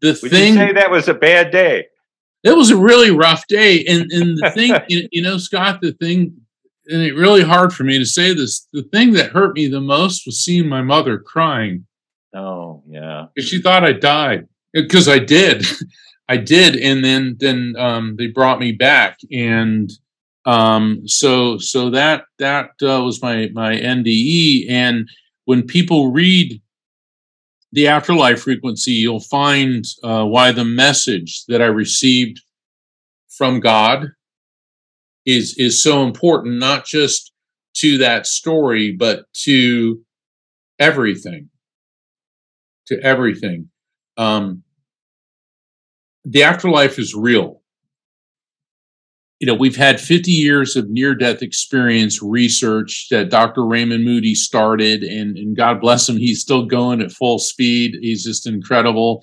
the 0.00 0.18
Would 0.22 0.30
thing 0.30 0.54
you 0.54 0.58
say 0.58 0.72
that 0.72 0.90
was 0.90 1.08
a 1.08 1.14
bad 1.14 1.50
day. 1.50 1.86
It 2.42 2.56
was 2.56 2.70
a 2.70 2.76
really 2.76 3.10
rough 3.10 3.46
day, 3.46 3.84
and 3.84 4.10
and 4.12 4.36
the 4.38 4.50
thing, 4.50 4.74
you 5.12 5.22
know, 5.22 5.38
Scott, 5.38 5.80
the 5.80 5.92
thing, 5.92 6.34
and 6.88 7.02
it 7.02 7.14
really 7.14 7.42
hard 7.42 7.72
for 7.72 7.84
me 7.84 7.98
to 7.98 8.04
say 8.04 8.34
this. 8.34 8.66
The 8.72 8.82
thing 8.82 9.12
that 9.14 9.32
hurt 9.32 9.54
me 9.54 9.68
the 9.68 9.80
most 9.80 10.26
was 10.26 10.42
seeing 10.44 10.68
my 10.68 10.82
mother 10.82 11.18
crying. 11.18 11.86
Oh 12.34 12.82
yeah, 12.86 13.26
she 13.38 13.60
thought 13.60 13.84
I 13.84 13.92
died 13.92 14.46
because 14.72 15.08
I 15.08 15.18
did. 15.18 15.64
I 16.28 16.36
did, 16.36 16.76
and 16.76 17.04
then 17.04 17.36
then 17.38 17.74
um, 17.78 18.16
they 18.16 18.26
brought 18.26 18.58
me 18.58 18.72
back, 18.72 19.18
and 19.30 19.90
um, 20.44 21.06
so 21.06 21.58
so 21.58 21.90
that 21.90 22.24
that 22.38 22.70
uh, 22.82 23.02
was 23.02 23.22
my 23.22 23.48
my 23.52 23.76
NDE. 23.76 24.68
And 24.68 25.08
when 25.44 25.62
people 25.62 26.10
read 26.10 26.60
the 27.72 27.86
afterlife 27.86 28.42
frequency, 28.42 28.92
you'll 28.92 29.20
find 29.20 29.84
uh, 30.02 30.24
why 30.24 30.50
the 30.50 30.64
message 30.64 31.44
that 31.46 31.62
I 31.62 31.66
received 31.66 32.40
from 33.28 33.60
God 33.60 34.12
is 35.26 35.54
is 35.58 35.82
so 35.82 36.04
important, 36.04 36.58
not 36.58 36.86
just 36.86 37.32
to 37.74 37.98
that 37.98 38.26
story, 38.26 38.92
but 38.92 39.24
to 39.32 40.00
everything, 40.78 41.50
to 42.86 42.98
everything. 43.02 43.68
Um, 44.16 44.62
the 46.24 46.42
afterlife 46.42 46.98
is 46.98 47.14
real. 47.14 47.60
You 49.38 49.46
know, 49.46 49.54
we've 49.54 49.76
had 49.76 50.00
50 50.00 50.30
years 50.30 50.76
of 50.76 50.88
near 50.88 51.14
death 51.14 51.42
experience 51.42 52.22
research 52.22 53.08
that 53.10 53.28
Dr. 53.28 53.66
Raymond 53.66 54.02
Moody 54.02 54.34
started, 54.34 55.02
and, 55.02 55.36
and 55.36 55.54
God 55.54 55.80
bless 55.80 56.08
him, 56.08 56.16
he's 56.16 56.40
still 56.40 56.64
going 56.64 57.02
at 57.02 57.12
full 57.12 57.38
speed. 57.38 57.96
He's 58.00 58.24
just 58.24 58.46
incredible. 58.46 59.22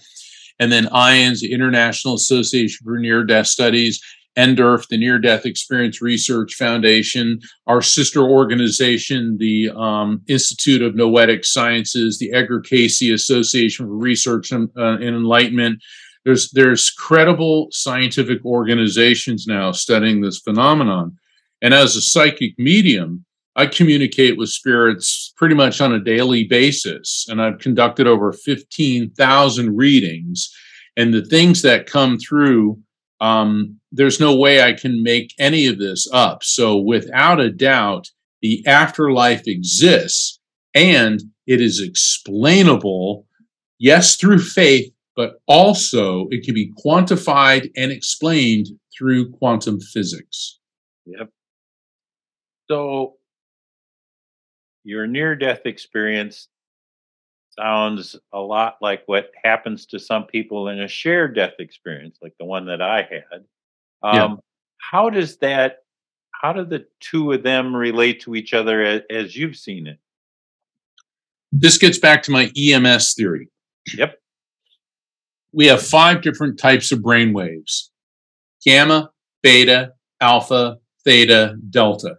And 0.60 0.72
then 0.72 0.86
IANDS, 0.86 1.40
the 1.40 1.52
International 1.52 2.14
Association 2.14 2.86
for 2.86 3.00
Near 3.00 3.24
Death 3.24 3.48
Studies, 3.48 4.00
NDERF, 4.38 4.88
the 4.88 4.98
Near 4.98 5.20
Death 5.20 5.46
Experience 5.46 6.02
Research 6.02 6.56
Foundation, 6.56 7.40
our 7.68 7.82
sister 7.82 8.22
organization, 8.24 9.38
the 9.38 9.70
um, 9.76 10.22
Institute 10.28 10.82
of 10.82 10.96
Noetic 10.96 11.46
Sciences, 11.46 12.18
the 12.18 12.34
Edgar 12.34 12.62
Cayce 12.62 13.02
Association 13.02 13.86
for 13.86 13.96
Research 13.96 14.52
and, 14.52 14.70
uh, 14.78 14.94
and 14.94 15.16
Enlightenment, 15.16 15.82
there's 16.26 16.52
there's 16.52 16.90
credible 16.90 17.68
scientific 17.72 18.44
organizations 18.46 19.46
now 19.48 19.72
studying 19.72 20.22
this 20.22 20.40
phenomenon. 20.40 21.18
And 21.62 21.74
as 21.74 21.96
a 21.96 22.02
psychic 22.02 22.58
medium, 22.58 23.26
I 23.56 23.68
communicate 23.68 24.38
with 24.38 24.50
spirits 24.50 25.34
pretty 25.38 25.56
much 25.56 25.80
on 25.80 25.94
a 25.94 26.00
daily 26.00 26.46
basis. 26.46 27.26
And 27.30 27.42
I've 27.42 27.60
conducted 27.60 28.08
over 28.08 28.34
15,000 28.34 29.76
readings. 29.76 30.50
And 30.98 31.14
the 31.14 31.26
things 31.26 31.62
that 31.62 31.88
come 31.88 32.18
through, 32.18 32.80
um, 33.24 33.80
there's 33.94 34.20
no 34.20 34.36
way 34.36 34.62
I 34.62 34.74
can 34.74 35.02
make 35.02 35.34
any 35.40 35.66
of 35.68 35.80
this 35.80 36.10
up. 36.12 36.44
So, 36.44 36.78
without 36.78 37.40
a 37.40 37.50
doubt, 37.50 38.10
the 38.42 38.62
afterlife 38.68 39.44
exists 39.48 40.40
and 40.76 41.22
it 41.48 41.62
is 41.62 41.82
explainable, 41.82 43.26
yes, 43.80 44.18
through 44.18 44.40
faith, 44.40 44.92
but 45.16 45.36
also 45.48 46.28
it 46.32 46.44
can 46.44 46.54
be 46.54 46.74
quantified 46.86 47.72
and 47.78 47.94
explained 47.94 48.68
through 48.98 49.32
quantum 49.32 49.80
physics. 49.80 50.60
Yep. 51.06 51.30
So 52.70 53.14
your 54.84 55.08
near 55.08 55.36
death 55.38 55.62
experience 55.66 56.50
sounds 57.58 58.16
a 58.32 58.40
lot 58.40 58.78
like 58.82 59.04
what 59.06 59.32
happens 59.44 59.86
to 59.88 60.00
some 60.00 60.26
people 60.26 60.70
in 60.70 60.82
a 60.82 60.88
shared 60.88 61.36
death 61.36 61.54
experience, 61.60 62.18
like 62.22 62.34
the 62.40 62.46
one 62.46 62.66
that 62.68 62.82
I 62.82 62.98
had. 62.98 63.44
Um, 64.02 64.16
yeah. 64.16 64.36
How 64.78 65.10
does 65.10 65.38
that, 65.38 65.78
how 66.32 66.54
do 66.54 66.66
the 66.66 66.86
two 67.00 67.32
of 67.32 67.44
them 67.44 67.76
relate 67.76 68.22
to 68.22 68.36
each 68.36 68.54
other 68.54 68.82
as, 68.84 69.02
as 69.10 69.36
you've 69.36 69.56
seen 69.56 69.88
it? 69.88 70.00
This 71.52 71.78
gets 71.78 72.00
back 72.00 72.24
to 72.24 72.32
my 72.32 72.52
EMS 72.58 73.14
theory. 73.14 73.50
Yep 73.96 74.18
we 75.54 75.68
have 75.68 75.82
five 75.82 76.22
different 76.22 76.60
types 76.60 76.92
of 76.92 77.02
brain 77.02 77.32
waves 77.32 77.92
gamma, 78.66 79.12
beta, 79.42 79.94
alpha, 80.20 80.78
theta, 81.04 81.58
delta. 81.70 82.18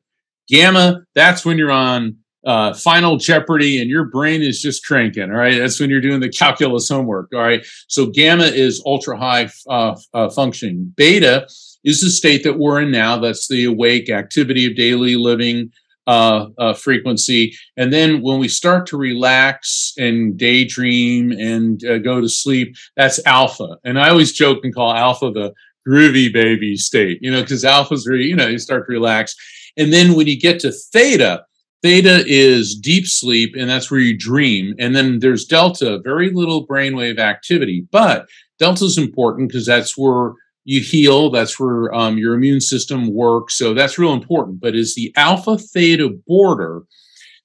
Gamma, 0.48 1.02
that's 1.14 1.44
when 1.44 1.56
you're 1.56 1.70
on 1.70 2.16
uh, 2.46 2.74
final 2.74 3.16
jeopardy 3.16 3.80
and 3.80 3.88
your 3.88 4.04
brain 4.04 4.42
is 4.42 4.60
just 4.60 4.84
cranking. 4.84 5.30
All 5.30 5.36
right. 5.36 5.58
That's 5.58 5.80
when 5.80 5.90
you're 5.90 6.00
doing 6.00 6.20
the 6.20 6.28
calculus 6.28 6.88
homework. 6.88 7.30
All 7.34 7.40
right. 7.40 7.64
So 7.88 8.06
gamma 8.06 8.44
is 8.44 8.82
ultra 8.84 9.18
high 9.18 9.48
uh, 9.68 9.96
uh, 10.12 10.28
functioning. 10.30 10.92
Beta 10.96 11.46
is 11.84 12.00
the 12.00 12.10
state 12.10 12.44
that 12.44 12.58
we're 12.58 12.82
in 12.82 12.90
now. 12.90 13.18
That's 13.18 13.48
the 13.48 13.64
awake 13.64 14.10
activity 14.10 14.66
of 14.66 14.76
daily 14.76 15.16
living, 15.16 15.70
uh, 16.06 16.48
uh, 16.58 16.74
frequency. 16.74 17.54
And 17.76 17.92
then 17.92 18.22
when 18.22 18.38
we 18.38 18.48
start 18.48 18.86
to 18.88 18.96
relax 18.96 19.94
and 19.96 20.36
daydream 20.36 21.32
and 21.32 21.82
uh, 21.84 21.98
go 21.98 22.20
to 22.20 22.28
sleep, 22.28 22.76
that's 22.96 23.24
alpha. 23.26 23.78
And 23.84 23.98
I 23.98 24.10
always 24.10 24.32
joke 24.32 24.64
and 24.64 24.74
call 24.74 24.94
alpha 24.94 25.30
the 25.30 25.54
groovy 25.86 26.32
baby 26.32 26.76
state, 26.76 27.18
you 27.20 27.30
know, 27.30 27.42
because 27.42 27.64
alpha's 27.64 28.06
really, 28.06 28.24
you 28.24 28.36
know, 28.36 28.48
you 28.48 28.58
start 28.58 28.86
to 28.86 28.92
relax. 28.92 29.34
And 29.76 29.92
then 29.92 30.14
when 30.14 30.26
you 30.26 30.38
get 30.38 30.60
to 30.60 30.72
theta, 30.72 31.44
theta 31.84 32.24
is 32.26 32.74
deep 32.74 33.06
sleep, 33.06 33.54
and 33.54 33.68
that's 33.68 33.90
where 33.90 34.00
you 34.00 34.16
dream. 34.16 34.74
And 34.78 34.96
then 34.96 35.18
there's 35.18 35.44
delta, 35.44 36.00
very 36.02 36.30
little 36.30 36.66
brainwave 36.66 37.18
activity. 37.18 37.86
But 37.92 38.26
delta 38.58 38.86
is 38.86 38.96
important 38.96 39.50
because 39.50 39.66
that's 39.66 39.94
where 39.94 40.32
you 40.64 40.80
heal. 40.80 41.30
That's 41.30 41.60
where 41.60 41.94
um, 41.94 42.16
your 42.16 42.36
immune 42.36 42.62
system 42.62 43.12
works. 43.12 43.58
So 43.58 43.74
that's 43.74 43.98
real 43.98 44.14
important. 44.14 44.62
But 44.62 44.74
is 44.74 44.94
the 44.94 45.12
alpha 45.16 45.58
theta 45.58 46.08
border, 46.26 46.84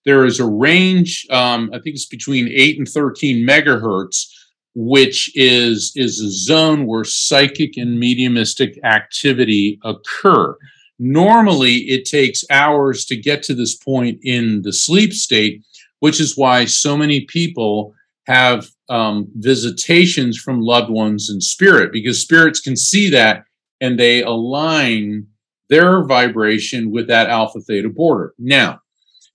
there 0.06 0.24
is 0.24 0.40
a 0.40 0.48
range, 0.48 1.28
um, 1.30 1.70
I 1.74 1.80
think 1.80 1.96
it's 1.96 2.06
between 2.06 2.48
8 2.48 2.78
and 2.78 2.88
13 2.88 3.46
megahertz, 3.46 4.26
which 4.74 5.30
is, 5.36 5.92
is 5.98 6.22
a 6.22 6.32
zone 6.32 6.88
where 6.88 7.04
psychic 7.04 7.76
and 7.76 8.00
mediumistic 8.00 8.80
activity 8.86 9.80
occur. 9.84 10.56
Normally, 11.00 11.76
it 11.90 12.06
takes 12.06 12.44
hours 12.52 13.06
to 13.06 13.16
get 13.16 13.42
to 13.44 13.56
this 13.56 13.76
point 13.76 14.20
in 14.22 14.62
the 14.64 14.74
sleep 14.74 15.14
state, 15.14 15.64
which 16.00 16.20
is 16.20 16.38
why 16.38 16.66
so 16.66 16.98
many 16.98 17.22
people 17.22 17.94
have 18.28 18.68
um, 18.90 19.28
visitations 19.36 20.38
from 20.38 20.62
loved 20.62 20.90
ones 20.90 21.30
in 21.30 21.42
spirit 21.42 21.92
because 21.92 22.22
spirits 22.22 22.60
can 22.60 22.76
see 22.76 23.10
that 23.10 23.44
and 23.82 23.98
they 23.98 24.22
align 24.22 25.26
their 25.70 26.04
vibration 26.04 26.92
with 26.92 27.08
that 27.08 27.30
alpha 27.30 27.62
theta 27.62 27.90
border. 27.90 28.34
Now, 28.38 28.82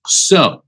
so 0.05 0.63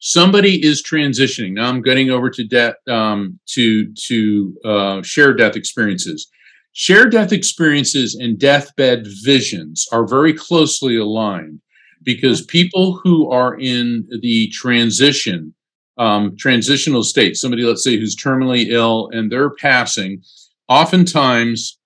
somebody 0.00 0.64
is 0.64 0.82
transitioning. 0.82 1.52
Now 1.54 1.68
I'm 1.68 1.80
getting 1.80 2.10
over 2.10 2.28
to 2.30 2.44
death 2.44 2.74
um, 2.88 3.38
to 3.50 3.92
to 3.94 4.56
uh, 4.64 5.02
share 5.02 5.32
death 5.32 5.56
experiences. 5.56 6.28
Shared 6.72 7.12
death 7.12 7.32
experiences 7.32 8.14
and 8.14 8.38
deathbed 8.38 9.06
visions 9.22 9.86
are 9.92 10.06
very 10.06 10.32
closely 10.32 10.96
aligned 10.96 11.60
because 12.02 12.44
people 12.44 13.00
who 13.02 13.30
are 13.30 13.58
in 13.58 14.06
the 14.20 14.48
transition 14.48 15.54
um, 15.98 16.34
transitional 16.36 17.02
state 17.02 17.36
somebody 17.36 17.62
let's 17.62 17.84
say 17.84 17.98
who's 17.98 18.16
terminally 18.16 18.68
ill 18.68 19.10
and 19.12 19.30
they're 19.30 19.50
passing 19.50 20.22
oftentimes 20.68 21.78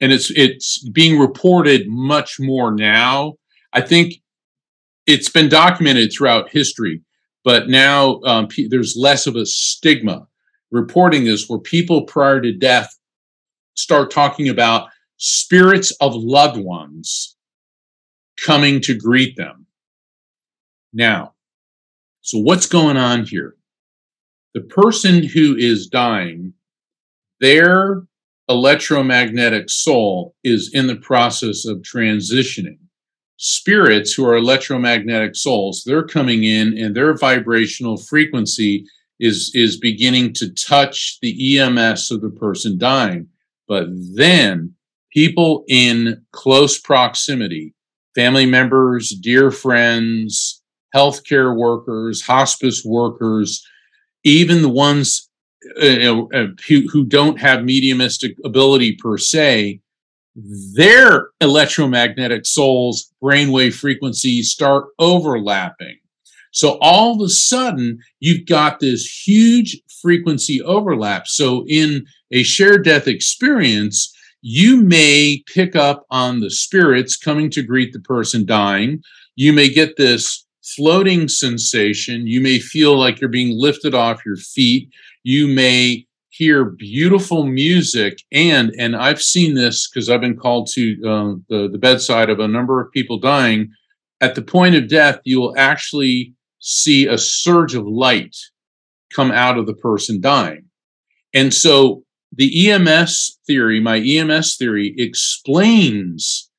and 0.00 0.12
it's 0.12 0.30
it's 0.32 0.88
being 0.90 1.18
reported 1.18 1.88
much 1.88 2.38
more 2.38 2.72
now. 2.72 3.34
I 3.72 3.80
think 3.80 4.14
it's 5.06 5.28
been 5.28 5.48
documented 5.48 6.12
throughout 6.12 6.50
history 6.50 7.02
but 7.44 7.68
now 7.68 8.20
um, 8.22 8.48
there's 8.68 8.96
less 8.96 9.26
of 9.26 9.36
a 9.36 9.46
stigma 9.46 10.26
reporting 10.70 11.24
this 11.24 11.48
where 11.48 11.58
people 11.58 12.02
prior 12.02 12.40
to 12.40 12.52
death 12.52 12.97
start 13.78 14.10
talking 14.10 14.48
about 14.48 14.88
spirits 15.18 15.92
of 16.00 16.14
loved 16.14 16.58
ones 16.58 17.36
coming 18.44 18.80
to 18.80 18.94
greet 18.94 19.36
them. 19.36 19.66
Now, 20.92 21.34
so 22.20 22.38
what's 22.38 22.66
going 22.66 22.96
on 22.96 23.24
here? 23.24 23.56
The 24.54 24.62
person 24.62 25.22
who 25.22 25.56
is 25.56 25.86
dying, 25.86 26.54
their 27.40 28.02
electromagnetic 28.48 29.70
soul 29.70 30.34
is 30.42 30.70
in 30.74 30.86
the 30.86 30.96
process 30.96 31.64
of 31.64 31.78
transitioning. 31.78 32.78
Spirits 33.36 34.12
who 34.12 34.26
are 34.26 34.36
electromagnetic 34.36 35.36
souls, 35.36 35.84
they're 35.86 36.06
coming 36.06 36.42
in 36.42 36.76
and 36.76 36.96
their 36.96 37.16
vibrational 37.16 37.96
frequency 37.96 38.84
is, 39.20 39.52
is 39.54 39.78
beginning 39.78 40.32
to 40.32 40.52
touch 40.52 41.18
the 41.22 41.58
EMS 41.58 42.10
of 42.10 42.20
the 42.20 42.30
person 42.30 42.78
dying. 42.78 43.28
But 43.68 43.88
then 44.14 44.74
people 45.12 45.64
in 45.68 46.24
close 46.32 46.78
proximity, 46.78 47.74
family 48.14 48.46
members, 48.46 49.10
dear 49.10 49.50
friends, 49.50 50.62
healthcare 50.94 51.56
workers, 51.56 52.22
hospice 52.22 52.82
workers, 52.84 53.62
even 54.24 54.62
the 54.62 54.68
ones 54.68 55.28
uh, 55.80 56.22
uh, 56.34 56.46
who, 56.66 56.88
who 56.90 57.04
don't 57.04 57.38
have 57.40 57.64
mediumistic 57.64 58.36
ability 58.44 58.96
per 58.96 59.18
se, 59.18 59.80
their 60.74 61.28
electromagnetic 61.40 62.46
souls, 62.46 63.12
brainwave 63.22 63.74
frequencies 63.74 64.50
start 64.50 64.86
overlapping. 64.98 65.98
So 66.52 66.78
all 66.80 67.14
of 67.14 67.20
a 67.20 67.28
sudden, 67.28 67.98
you've 68.20 68.46
got 68.46 68.80
this 68.80 69.26
huge 69.26 69.80
frequency 70.00 70.62
overlap. 70.62 71.26
So 71.26 71.64
in 71.68 72.06
a 72.30 72.42
shared 72.42 72.84
death 72.84 73.06
experience, 73.06 74.14
you 74.40 74.80
may 74.80 75.42
pick 75.52 75.74
up 75.74 76.06
on 76.10 76.40
the 76.40 76.50
spirits 76.50 77.16
coming 77.16 77.50
to 77.50 77.62
greet 77.62 77.92
the 77.92 78.00
person 78.00 78.46
dying. 78.46 79.02
You 79.36 79.52
may 79.52 79.68
get 79.68 79.96
this 79.96 80.46
floating 80.62 81.28
sensation. 81.28 82.26
You 82.26 82.40
may 82.40 82.58
feel 82.58 82.98
like 82.98 83.20
you're 83.20 83.30
being 83.30 83.58
lifted 83.58 83.94
off 83.94 84.24
your 84.24 84.36
feet. 84.36 84.90
You 85.24 85.48
may 85.48 86.06
hear 86.30 86.64
beautiful 86.64 87.44
music 87.44 88.22
and 88.30 88.72
and 88.78 88.94
I've 88.94 89.20
seen 89.20 89.54
this 89.54 89.88
because 89.88 90.08
I've 90.08 90.20
been 90.20 90.36
called 90.36 90.68
to 90.74 90.92
uh, 91.04 91.34
the 91.48 91.68
the 91.68 91.78
bedside 91.78 92.30
of 92.30 92.38
a 92.38 92.46
number 92.46 92.80
of 92.80 92.92
people 92.92 93.18
dying. 93.18 93.72
At 94.20 94.34
the 94.34 94.42
point 94.42 94.76
of 94.76 94.88
death, 94.88 95.20
you 95.24 95.40
will 95.40 95.54
actually 95.56 96.34
see 96.60 97.06
a 97.06 97.18
surge 97.18 97.74
of 97.74 97.86
light 97.86 98.36
come 99.14 99.30
out 99.30 99.58
of 99.58 99.66
the 99.66 99.74
person 99.74 100.20
dying. 100.20 100.64
And 101.34 101.52
so 101.52 102.02
the 102.32 102.70
EMS 102.70 103.38
theory, 103.46 103.80
my 103.80 103.98
EMS 103.98 104.56
theory, 104.56 104.94
explains 104.96 106.50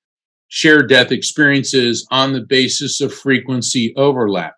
shared 0.48 0.90
death 0.90 1.12
experiences 1.12 2.08
on 2.12 2.34
the 2.34 2.42
basis 2.42 3.02
of 3.02 3.14
frequency 3.14 3.94
overlap. 3.96 4.56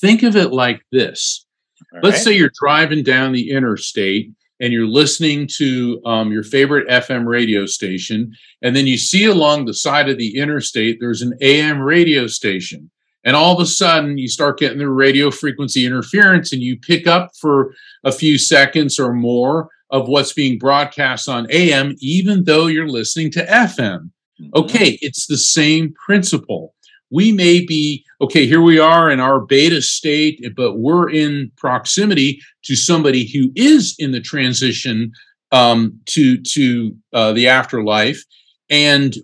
Think 0.00 0.22
of 0.22 0.36
it 0.36 0.52
like 0.52 0.82
this. 0.90 1.46
All 1.92 2.00
Let's 2.02 2.16
right. 2.16 2.24
say 2.24 2.32
you're 2.32 2.50
driving 2.60 3.02
down 3.02 3.32
the 3.32 3.50
interstate 3.50 4.30
and 4.60 4.72
you're 4.72 4.86
listening 4.86 5.48
to 5.56 6.00
um, 6.06 6.32
your 6.32 6.42
favorite 6.42 6.88
FM 6.88 7.26
radio 7.26 7.66
station, 7.66 8.32
and 8.62 8.74
then 8.74 8.86
you 8.86 8.96
see 8.96 9.24
along 9.24 9.64
the 9.64 9.74
side 9.74 10.08
of 10.08 10.16
the 10.16 10.36
interstate 10.36 10.98
there's 11.00 11.22
an 11.22 11.36
AM 11.40 11.80
radio 11.80 12.26
station. 12.26 12.90
And 13.24 13.34
all 13.36 13.54
of 13.54 13.60
a 13.60 13.66
sudden, 13.66 14.18
you 14.18 14.28
start 14.28 14.58
getting 14.58 14.78
the 14.78 14.88
radio 14.88 15.30
frequency 15.30 15.86
interference, 15.86 16.52
and 16.52 16.62
you 16.62 16.78
pick 16.78 17.06
up 17.06 17.30
for 17.40 17.74
a 18.04 18.12
few 18.12 18.36
seconds 18.38 18.98
or 18.98 19.12
more 19.12 19.68
of 19.90 20.08
what's 20.08 20.32
being 20.32 20.58
broadcast 20.58 21.28
on 21.28 21.46
AM, 21.50 21.94
even 22.00 22.44
though 22.44 22.66
you're 22.66 22.88
listening 22.88 23.30
to 23.30 23.46
FM. 23.46 24.10
Mm-hmm. 24.40 24.50
Okay, 24.54 24.98
it's 25.00 25.26
the 25.26 25.38
same 25.38 25.94
principle. 25.94 26.74
We 27.10 27.32
may 27.32 27.64
be, 27.64 28.04
okay, 28.20 28.46
here 28.46 28.60
we 28.60 28.78
are 28.78 29.10
in 29.10 29.20
our 29.20 29.40
beta 29.40 29.80
state, 29.80 30.44
but 30.56 30.78
we're 30.78 31.08
in 31.08 31.52
proximity 31.56 32.40
to 32.64 32.74
somebody 32.74 33.30
who 33.30 33.52
is 33.54 33.94
in 33.98 34.10
the 34.10 34.20
transition 34.20 35.12
um, 35.52 35.98
to, 36.06 36.38
to 36.42 36.96
uh, 37.12 37.32
the 37.32 37.46
afterlife. 37.46 38.22
And 38.68 39.14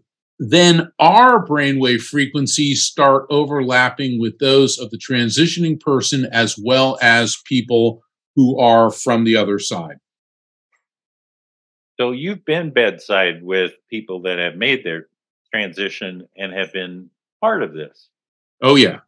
then 0.42 0.90
our 0.98 1.46
brainwave 1.46 2.00
frequencies 2.00 2.82
start 2.82 3.26
overlapping 3.28 4.18
with 4.18 4.38
those 4.38 4.78
of 4.78 4.90
the 4.90 4.96
transitioning 4.96 5.78
person 5.78 6.26
as 6.32 6.56
well 6.58 6.98
as 7.02 7.36
people 7.44 8.02
who 8.34 8.58
are 8.58 8.90
from 8.90 9.24
the 9.24 9.36
other 9.36 9.58
side. 9.58 9.98
So 11.98 12.12
you've 12.12 12.46
been 12.46 12.70
bedside 12.70 13.42
with 13.42 13.72
people 13.90 14.22
that 14.22 14.38
have 14.38 14.56
made 14.56 14.82
their 14.82 15.08
transition 15.52 16.26
and 16.38 16.54
have 16.54 16.72
been 16.72 17.10
part 17.42 17.62
of 17.62 17.74
this. 17.74 18.08
Oh 18.62 18.76
yeah. 18.76 19.00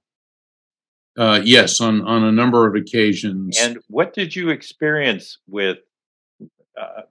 Uh, 1.17 1.41
yes, 1.43 1.81
on 1.81 2.03
on 2.03 2.25
a 2.25 2.33
number 2.33 2.67
of 2.67 2.75
occasions. 2.75 3.59
And 3.59 3.79
what 3.89 4.13
did 4.13 4.37
you 4.37 4.51
experience 4.51 5.39
with 5.47 5.79
uh, 6.79 7.03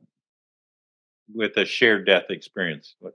with 1.33 1.57
a 1.57 1.65
shared 1.65 2.05
death 2.05 2.25
experience? 2.29 2.95
What, 2.99 3.13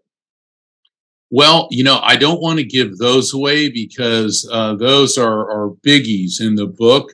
well, 1.30 1.68
you 1.70 1.82
know, 1.82 1.98
I 2.02 2.16
don't 2.16 2.40
want 2.40 2.58
to 2.58 2.64
give 2.64 2.98
those 2.98 3.34
away 3.34 3.68
because 3.68 4.48
uh, 4.52 4.74
those 4.74 5.18
are, 5.18 5.50
are 5.50 5.70
biggies 5.86 6.40
in 6.40 6.54
the 6.54 6.66
book. 6.66 7.12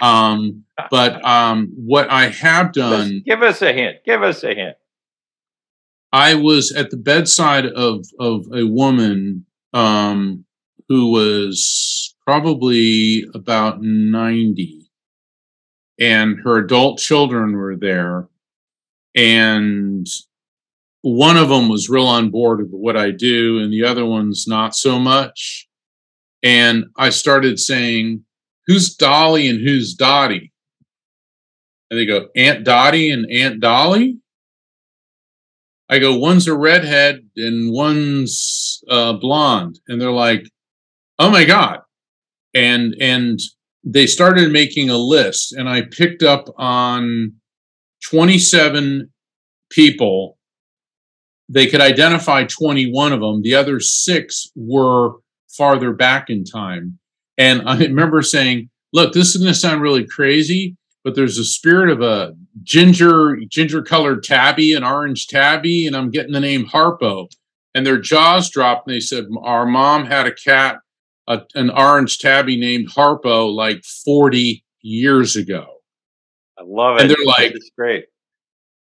Um, 0.00 0.64
but 0.90 1.24
um, 1.24 1.70
what 1.76 2.10
I 2.10 2.28
have 2.28 2.72
done. 2.72 3.22
Give 3.24 3.42
us 3.42 3.62
a 3.62 3.72
hint. 3.72 3.98
Give 4.04 4.22
us 4.22 4.42
a 4.42 4.54
hint. 4.54 4.76
I 6.12 6.34
was 6.34 6.72
at 6.72 6.90
the 6.90 6.96
bedside 6.96 7.66
of, 7.66 8.04
of 8.18 8.46
a 8.54 8.64
woman 8.64 9.46
um, 9.72 10.44
who 10.88 11.10
was 11.10 12.14
probably 12.26 13.24
about 13.34 13.82
90, 13.82 14.90
and 15.98 16.38
her 16.44 16.58
adult 16.58 16.98
children 16.98 17.52
were 17.56 17.76
there. 17.76 18.28
And 19.14 20.06
one 21.02 21.36
of 21.36 21.48
them 21.48 21.68
was 21.68 21.88
real 21.88 22.06
on 22.06 22.30
board 22.30 22.60
with 22.60 22.70
what 22.70 22.96
I 22.96 23.10
do, 23.10 23.58
and 23.58 23.72
the 23.72 23.84
other 23.84 24.06
one's 24.06 24.46
not 24.46 24.74
so 24.74 24.98
much. 24.98 25.68
And 26.42 26.86
I 26.96 27.10
started 27.10 27.58
saying, 27.58 28.24
Who's 28.66 28.94
Dolly 28.94 29.48
and 29.48 29.60
who's 29.60 29.94
Dottie? 29.94 30.52
And 31.90 31.98
they 31.98 32.06
go, 32.06 32.28
Aunt 32.36 32.64
Dottie 32.64 33.10
and 33.10 33.30
Aunt 33.30 33.60
Dolly? 33.60 34.18
I 35.88 35.98
go, 35.98 36.16
One's 36.16 36.46
a 36.46 36.56
redhead 36.56 37.28
and 37.36 37.72
one's 37.72 38.82
uh, 38.88 39.14
blonde. 39.14 39.80
And 39.88 40.00
they're 40.00 40.10
like, 40.10 40.48
Oh 41.18 41.30
my 41.30 41.44
God. 41.44 41.80
And, 42.54 42.94
and, 43.00 43.40
they 43.84 44.06
started 44.06 44.52
making 44.52 44.90
a 44.90 44.96
list, 44.96 45.52
and 45.52 45.68
I 45.68 45.82
picked 45.82 46.22
up 46.22 46.46
on 46.56 47.34
27 48.08 49.10
people 49.70 50.38
they 51.52 51.66
could 51.66 51.80
identify 51.80 52.44
21 52.44 53.12
of 53.12 53.20
them. 53.20 53.42
The 53.42 53.54
other 53.54 53.78
six 53.78 54.50
were 54.56 55.16
farther 55.48 55.92
back 55.92 56.30
in 56.30 56.44
time. 56.44 56.98
And 57.36 57.68
I 57.68 57.76
hmm. 57.76 57.82
remember 57.82 58.22
saying, 58.22 58.70
look, 58.92 59.12
this 59.12 59.34
is 59.34 59.36
going 59.36 59.52
to 59.52 59.58
sound 59.58 59.82
really 59.82 60.06
crazy, 60.06 60.76
but 61.04 61.14
there's 61.14 61.38
a 61.38 61.44
spirit 61.44 61.90
of 61.90 62.00
a 62.00 62.34
ginger, 62.62 63.38
ginger 63.48 63.82
colored 63.82 64.22
tabby, 64.22 64.72
an 64.72 64.84
orange 64.84 65.26
tabby, 65.28 65.86
and 65.86 65.96
I'm 65.96 66.10
getting 66.10 66.32
the 66.32 66.40
name 66.40 66.66
Harpo. 66.66 67.28
And 67.74 67.86
their 67.86 67.98
jaws 67.98 68.50
dropped 68.50 68.86
and 68.86 68.94
they 68.94 69.00
said, 69.00 69.24
Our 69.42 69.66
mom 69.66 70.04
had 70.04 70.26
a 70.26 70.34
cat, 70.34 70.78
a, 71.26 71.42
an 71.54 71.70
orange 71.70 72.18
tabby 72.18 72.58
named 72.58 72.90
Harpo, 72.90 73.52
like 73.52 73.82
40 74.04 74.62
years 74.82 75.36
ago. 75.36 75.66
I 76.58 76.62
love 76.66 76.96
it. 76.96 77.02
And 77.02 77.10
they're 77.10 77.24
like, 77.24 77.52
It's 77.54 77.70
great. 77.76 78.04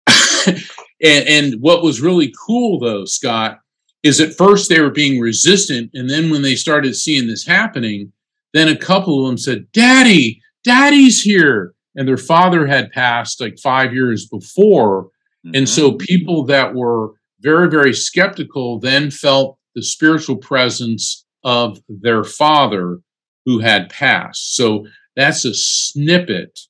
And, 1.02 1.28
and 1.28 1.60
what 1.60 1.82
was 1.82 2.00
really 2.00 2.32
cool, 2.46 2.78
though, 2.78 3.04
Scott, 3.04 3.60
is 4.02 4.20
at 4.20 4.34
first 4.34 4.68
they 4.68 4.80
were 4.80 4.90
being 4.90 5.20
resistant. 5.20 5.90
And 5.94 6.08
then 6.08 6.30
when 6.30 6.42
they 6.42 6.54
started 6.54 6.94
seeing 6.94 7.26
this 7.26 7.46
happening, 7.46 8.12
then 8.54 8.68
a 8.68 8.76
couple 8.76 9.20
of 9.20 9.26
them 9.26 9.38
said, 9.38 9.66
Daddy, 9.72 10.40
Daddy's 10.64 11.22
here. 11.22 11.74
And 11.94 12.06
their 12.06 12.16
father 12.16 12.66
had 12.66 12.92
passed 12.92 13.40
like 13.40 13.58
five 13.58 13.92
years 13.92 14.26
before. 14.26 15.04
Mm-hmm. 15.46 15.50
And 15.54 15.68
so 15.68 15.92
people 15.92 16.44
that 16.44 16.74
were 16.74 17.12
very, 17.40 17.68
very 17.68 17.92
skeptical 17.92 18.78
then 18.78 19.10
felt 19.10 19.58
the 19.74 19.82
spiritual 19.82 20.36
presence 20.36 21.24
of 21.44 21.80
their 21.88 22.24
father 22.24 22.98
who 23.44 23.60
had 23.60 23.88
passed. 23.88 24.56
So 24.56 24.86
that's 25.14 25.44
a 25.44 25.54
snippet 25.54 26.60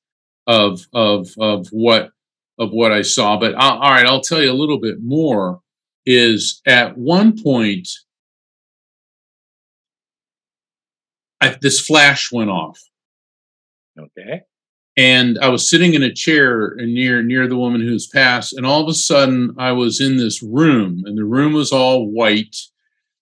of 0.47 0.87
of 0.93 1.31
of 1.39 1.67
what 1.73 2.11
of 2.59 2.71
what 2.71 2.93
I 2.93 3.03
saw. 3.03 3.39
But 3.39 3.55
I'll, 3.57 3.79
all 3.79 3.91
right, 3.91 4.07
I'll 4.07 4.21
tell 4.21 4.43
you 4.43 4.51
a 4.51 4.55
little 4.55 4.81
bit 4.81 4.97
more. 5.03 5.61
Is 6.09 6.63
at 6.67 6.97
one 6.97 7.37
point, 7.43 7.89
I, 11.41 11.57
this 11.61 11.81
flash 11.81 12.31
went 12.31 12.51
off. 12.51 12.81
Okay. 13.99 14.43
And 14.97 15.39
I 15.41 15.49
was 15.49 15.69
sitting 15.69 15.95
in 15.95 16.03
a 16.03 16.15
chair 16.15 16.75
near 16.79 17.23
near 17.23 17.47
the 17.47 17.57
woman 17.57 17.83
who's 17.83 18.07
passed, 18.07 18.55
and 18.55 18.65
all 18.65 18.83
of 18.83 18.89
a 18.89 18.95
sudden 18.95 19.55
I 19.59 19.73
was 19.73 20.01
in 20.01 20.17
this 20.17 20.43
room, 20.43 21.03
and 21.05 21.19
the 21.19 21.25
room 21.25 21.53
was 21.53 21.71
all 21.71 22.11
white, 22.11 22.57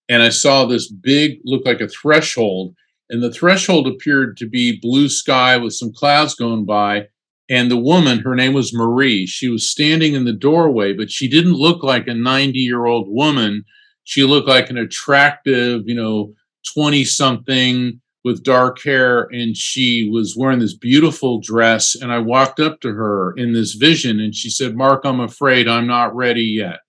and 0.09 0.23
I 0.23 0.29
saw 0.29 0.67
this 0.67 0.91
big, 0.91 1.39
look 1.45 1.67
like 1.67 1.81
a 1.81 1.89
threshold, 1.89 2.77
and 3.11 3.23
the 3.23 3.33
threshold 3.33 3.89
appeared 3.89 4.37
to 4.37 4.49
be 4.49 4.79
blue 4.81 5.09
sky 5.09 5.57
with 5.57 5.73
some 5.73 5.93
clouds 5.93 6.35
going 6.35 6.65
by. 6.65 7.09
And 7.51 7.71
the 7.71 7.77
woman, 7.77 8.21
her 8.21 8.35
name 8.35 8.55
was 8.55 8.75
Marie, 8.75 9.27
she 9.27 9.49
was 9.49 9.71
standing 9.71 10.15
in 10.15 10.25
the 10.25 10.33
doorway, 10.33 10.95
but 10.95 11.11
she 11.11 11.29
didn't 11.29 11.55
look 11.55 11.83
like 11.83 12.07
a 12.07 12.15
90 12.15 12.59
year 12.59 12.87
old 12.87 13.07
woman. 13.09 13.65
She 14.05 14.25
looked 14.25 14.49
like 14.49 14.71
an 14.71 14.79
attractive, 14.79 15.83
you 15.87 15.95
know, 15.95 16.33
20 16.75 17.05
something 17.05 18.01
with 18.25 18.43
dark 18.43 18.83
hair. 18.83 19.29
And 19.31 19.57
she 19.57 20.09
was 20.11 20.35
wearing 20.37 20.59
this 20.59 20.77
beautiful 20.77 21.41
dress. 21.41 21.95
And 21.95 22.11
I 22.11 22.19
walked 22.19 22.61
up 22.61 22.81
to 22.81 22.89
her 22.89 23.35
in 23.37 23.53
this 23.53 23.75
vision 23.75 24.21
and 24.21 24.35
she 24.35 24.49
said, 24.49 24.75
Mark, 24.75 25.03
I'm 25.05 25.21
afraid 25.21 25.69
I'm 25.69 25.87
not 25.87 26.15
ready 26.15 26.45
yet. 26.45 26.81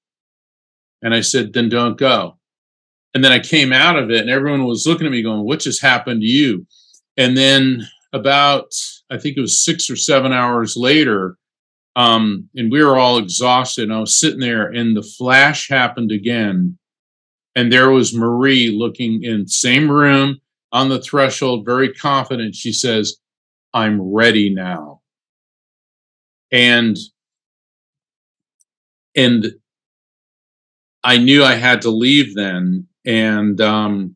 And 1.02 1.14
I 1.14 1.22
said, 1.22 1.54
then 1.54 1.70
don't 1.70 1.98
go. 1.98 2.38
And 3.16 3.24
then 3.24 3.32
I 3.32 3.40
came 3.40 3.72
out 3.72 3.98
of 3.98 4.12
it 4.12 4.22
and 4.22 4.30
everyone 4.30 4.66
was 4.66 4.86
looking 4.86 5.08
at 5.08 5.12
me 5.12 5.24
going, 5.24 5.46
What 5.46 5.62
just 5.62 5.82
happened 5.82 6.22
to 6.22 6.28
you? 6.28 6.68
And 7.16 7.38
then 7.38 7.88
about, 8.12 8.74
I 9.12 9.18
think 9.18 9.38
it 9.38 9.42
was 9.42 9.64
six 9.64 9.90
or 9.90 9.96
seven 9.96 10.34
hours 10.34 10.76
later, 10.76 11.38
um, 11.96 12.50
and 12.56 12.72
we 12.72 12.84
were 12.84 12.98
all 12.98 13.18
exhausted. 13.18 13.84
And 13.84 13.94
I 13.94 14.00
was 14.00 14.20
sitting 14.20 14.40
there 14.40 14.68
and 14.68 14.96
the 14.96 15.04
flash 15.04 15.70
happened 15.70 16.12
again. 16.12 16.78
And 17.56 17.72
there 17.72 17.90
was 17.90 18.14
Marie 18.14 18.70
looking 18.70 19.24
in 19.24 19.48
same 19.48 19.90
room 19.90 20.42
on 20.74 20.90
the 20.90 21.00
threshold, 21.00 21.66
very 21.66 21.94
confident. 21.94 22.54
She 22.54 22.74
says, 22.74 23.16
I'm 23.74 24.02
ready 24.02 24.54
now. 24.54 25.02
And 26.52 26.98
and 29.16 29.46
I 31.04 31.18
knew 31.18 31.44
I 31.44 31.56
had 31.56 31.82
to 31.84 31.90
leave 31.90 32.36
then 32.36 32.88
and 33.06 33.62
um, 33.62 34.16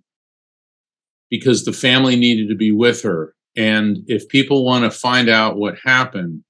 because 1.29 1.63
the 1.63 1.71
family 1.73 2.15
needed 2.15 2.49
to 2.49 2.55
be 2.55 2.71
with 2.71 3.03
her. 3.03 3.35
And 3.55 3.99
if 4.07 4.27
people 4.29 4.65
want 4.65 4.85
to 4.85 4.91
find 4.91 5.29
out 5.29 5.57
what 5.57 5.77
happened, 5.83 6.43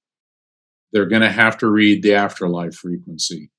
they're 0.92 1.06
going 1.06 1.22
to 1.22 1.30
have 1.30 1.56
to 1.58 1.68
read 1.68 2.02
the 2.02 2.14
afterlife 2.14 2.74
frequency. 2.74 3.50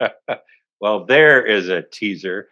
well, 0.80 1.04
there 1.04 1.44
is 1.44 1.68
a 1.68 1.82
teaser. 1.82 2.48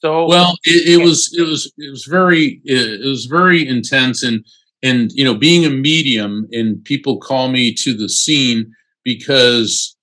So 0.00 0.26
well, 0.26 0.56
it, 0.64 1.00
it 1.00 1.04
was 1.04 1.34
it 1.36 1.42
was 1.42 1.72
it 1.76 1.90
was 1.90 2.04
very 2.04 2.60
it 2.64 3.04
was 3.04 3.26
very 3.26 3.66
intense 3.66 4.22
and 4.22 4.44
and 4.82 5.10
you 5.12 5.24
know 5.24 5.34
being 5.34 5.64
a 5.64 5.70
medium 5.70 6.46
and 6.52 6.82
people 6.84 7.18
call 7.18 7.48
me 7.48 7.74
to 7.74 7.94
the 7.94 8.08
scene 8.08 8.72
because 9.04 9.96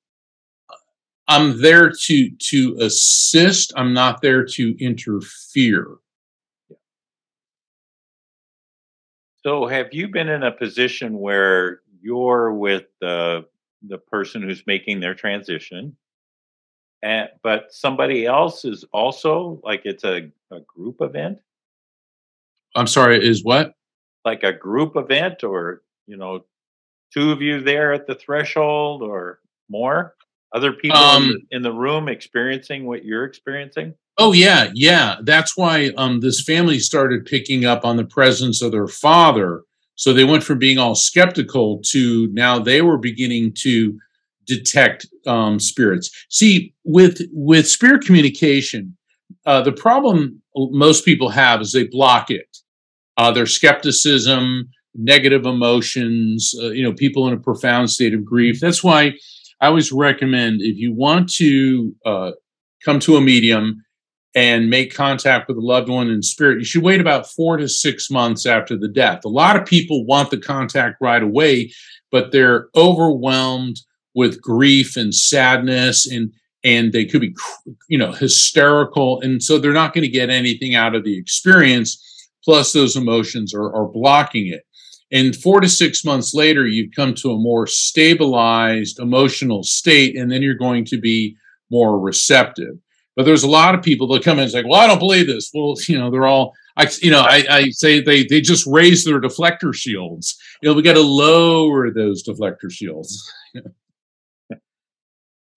I'm 1.27 1.61
there 1.61 1.91
to 2.07 2.29
to 2.29 2.77
assist. 2.81 3.71
I'm 3.77 3.93
not 3.93 4.21
there 4.21 4.45
to 4.45 4.75
interfere. 4.83 5.87
So, 9.45 9.67
have 9.67 9.93
you 9.93 10.07
been 10.07 10.27
in 10.27 10.41
a 10.41 10.51
position 10.51 11.19
where 11.19 11.81
you're 12.01 12.51
with 12.51 12.85
the 12.99 13.45
the 13.87 13.99
person 13.99 14.41
who's 14.41 14.63
making 14.65 15.01
their 15.01 15.13
transition, 15.13 15.95
and 17.03 17.29
but 17.43 17.71
somebody 17.71 18.25
else 18.25 18.65
is 18.65 18.85
also 18.91 19.61
like 19.63 19.83
it's 19.85 20.03
a, 20.03 20.31
a 20.51 20.61
group 20.61 20.95
event? 20.99 21.37
I'm 22.75 22.87
sorry, 22.87 23.23
is 23.23 23.43
what? 23.43 23.75
Like 24.25 24.41
a 24.41 24.51
group 24.51 24.95
event, 24.95 25.43
or 25.43 25.83
you 26.07 26.17
know, 26.17 26.45
two 27.13 27.31
of 27.31 27.39
you 27.43 27.61
there 27.61 27.93
at 27.93 28.07
the 28.07 28.15
threshold, 28.15 29.03
or 29.03 29.41
more? 29.69 30.15
Other 30.55 30.73
people 30.73 30.97
um, 30.97 31.23
in, 31.23 31.29
the, 31.29 31.55
in 31.57 31.61
the 31.61 31.71
room 31.71 32.07
experiencing 32.09 32.87
what 32.87 33.05
you're 33.05 33.25
experiencing? 33.25 33.93
Oh 34.17 34.31
yeah, 34.31 34.69
yeah. 34.73 35.17
That's 35.23 35.57
why 35.57 35.91
um, 35.97 36.21
this 36.21 36.41
family 36.41 36.79
started 36.79 37.25
picking 37.25 37.65
up 37.65 37.83
on 37.83 37.97
the 37.97 38.05
presence 38.05 38.61
of 38.61 38.71
their 38.71 38.87
father. 38.87 39.63
So 39.95 40.13
they 40.13 40.23
went 40.23 40.43
from 40.43 40.59
being 40.59 40.77
all 40.77 40.95
skeptical 40.95 41.81
to 41.91 42.29
now 42.31 42.59
they 42.59 42.81
were 42.81 42.97
beginning 42.97 43.53
to 43.59 43.97
detect 44.47 45.07
um, 45.25 45.59
spirits. 45.59 46.09
See, 46.29 46.73
with 46.83 47.21
with 47.31 47.67
spirit 47.67 48.05
communication, 48.05 48.95
uh, 49.45 49.61
the 49.61 49.71
problem 49.73 50.41
most 50.55 51.03
people 51.03 51.29
have 51.29 51.61
is 51.61 51.71
they 51.73 51.87
block 51.87 52.29
it. 52.31 52.57
Uh, 53.17 53.31
their 53.31 53.45
skepticism, 53.45 54.69
negative 54.93 55.45
emotions. 55.45 56.53
Uh, 56.61 56.69
you 56.69 56.83
know, 56.83 56.93
people 56.93 57.27
in 57.27 57.33
a 57.33 57.39
profound 57.39 57.89
state 57.89 58.13
of 58.13 58.23
grief. 58.23 58.59
That's 58.61 58.83
why 58.83 59.13
I 59.61 59.67
always 59.67 59.91
recommend 59.91 60.61
if 60.61 60.77
you 60.77 60.93
want 60.93 61.31
to 61.35 61.95
uh, 62.05 62.31
come 62.83 62.99
to 63.01 63.17
a 63.17 63.21
medium 63.21 63.84
and 64.35 64.69
make 64.69 64.93
contact 64.93 65.47
with 65.47 65.57
a 65.57 65.61
loved 65.61 65.89
one 65.89 66.09
in 66.09 66.21
spirit, 66.21 66.59
you 66.59 66.65
should 66.65 66.83
wait 66.83 66.99
about 66.99 67.27
four 67.27 67.57
to 67.57 67.69
six 67.69 68.11
months 68.11 68.45
after 68.45 68.77
the 68.77 68.89
death. 68.89 69.23
A 69.23 69.29
lot 69.29 69.55
of 69.55 69.65
people 69.65 70.05
want 70.05 70.29
the 70.29 70.37
contact 70.37 70.97
right 70.99 71.23
away, 71.23 71.71
but 72.11 72.31
they're 72.31 72.67
overwhelmed 72.75 73.77
with 74.13 74.41
grief 74.41 74.95
and 74.95 75.13
sadness 75.13 76.09
and 76.09 76.31
and 76.63 76.93
they 76.93 77.05
could 77.05 77.21
be 77.21 77.35
you 77.89 77.97
know 77.97 78.11
hysterical 78.11 79.19
and 79.21 79.43
so 79.43 79.57
they're 79.57 79.73
not 79.73 79.93
going 79.93 80.03
to 80.03 80.07
get 80.09 80.29
anything 80.29 80.73
out 80.73 80.95
of 80.95 81.03
the 81.03 81.17
experience 81.17 82.01
plus 82.43 82.71
those 82.71 82.95
emotions 82.95 83.53
are, 83.53 83.73
are 83.75 83.87
blocking 83.87 84.47
it 84.47 84.63
and 85.11 85.35
four 85.35 85.61
to 85.61 85.69
six 85.69 86.03
months 86.03 86.33
later, 86.33 86.67
you've 86.67 86.93
come 86.95 87.13
to 87.15 87.31
a 87.31 87.37
more 87.37 87.67
stabilized 87.67 88.99
emotional 88.99 89.63
state, 89.63 90.17
and 90.17 90.31
then 90.31 90.41
you're 90.41 90.55
going 90.55 90.83
to 90.85 90.97
be 90.97 91.37
more 91.69 91.99
receptive. 91.99 92.75
But 93.15 93.25
there's 93.25 93.43
a 93.43 93.49
lot 93.49 93.75
of 93.75 93.81
people 93.81 94.07
that 94.07 94.23
come 94.23 94.37
in 94.37 94.43
and 94.43 94.51
say, 94.51 94.63
"Well, 94.63 94.79
I 94.79 94.87
don't 94.87 94.99
believe 94.99 95.27
this." 95.27 95.51
Well, 95.53 95.75
you 95.87 95.97
know, 95.97 96.11
they're 96.11 96.27
all, 96.27 96.53
I, 96.77 96.89
you 97.01 97.11
know, 97.11 97.21
I, 97.21 97.45
I 97.49 97.69
say 97.69 98.01
they 98.01 98.25
they 98.25 98.41
just 98.41 98.65
raise 98.67 99.05
their 99.05 99.21
deflector 99.21 99.73
shields. 99.73 100.37
You 100.61 100.69
know, 100.69 100.75
we 100.75 100.81
got 100.81 100.93
to 100.93 101.01
lower 101.01 101.91
those 101.91 102.23
deflector 102.23 102.71
shields. 102.71 103.31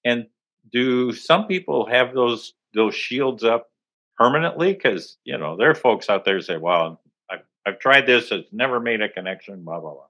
and 0.05 0.27
do 0.71 1.13
some 1.13 1.47
people 1.47 1.87
have 1.87 2.15
those 2.15 2.55
those 2.75 2.95
shields 2.95 3.45
up 3.45 3.71
permanently? 4.17 4.73
Because 4.73 5.17
you 5.25 5.39
know, 5.39 5.57
there 5.57 5.71
are 5.71 5.75
folks 5.75 6.09
out 6.09 6.25
there 6.25 6.41
say, 6.41 6.57
"Well, 6.57 7.01
I've 7.69 7.79
tried 7.79 8.07
this, 8.07 8.33
it's 8.33 8.51
never 8.51 8.81
made 8.81 9.03
a 9.03 9.11
connection, 9.11 9.63
blah, 9.63 9.79
blah, 9.79 9.93
blah. 9.93 10.08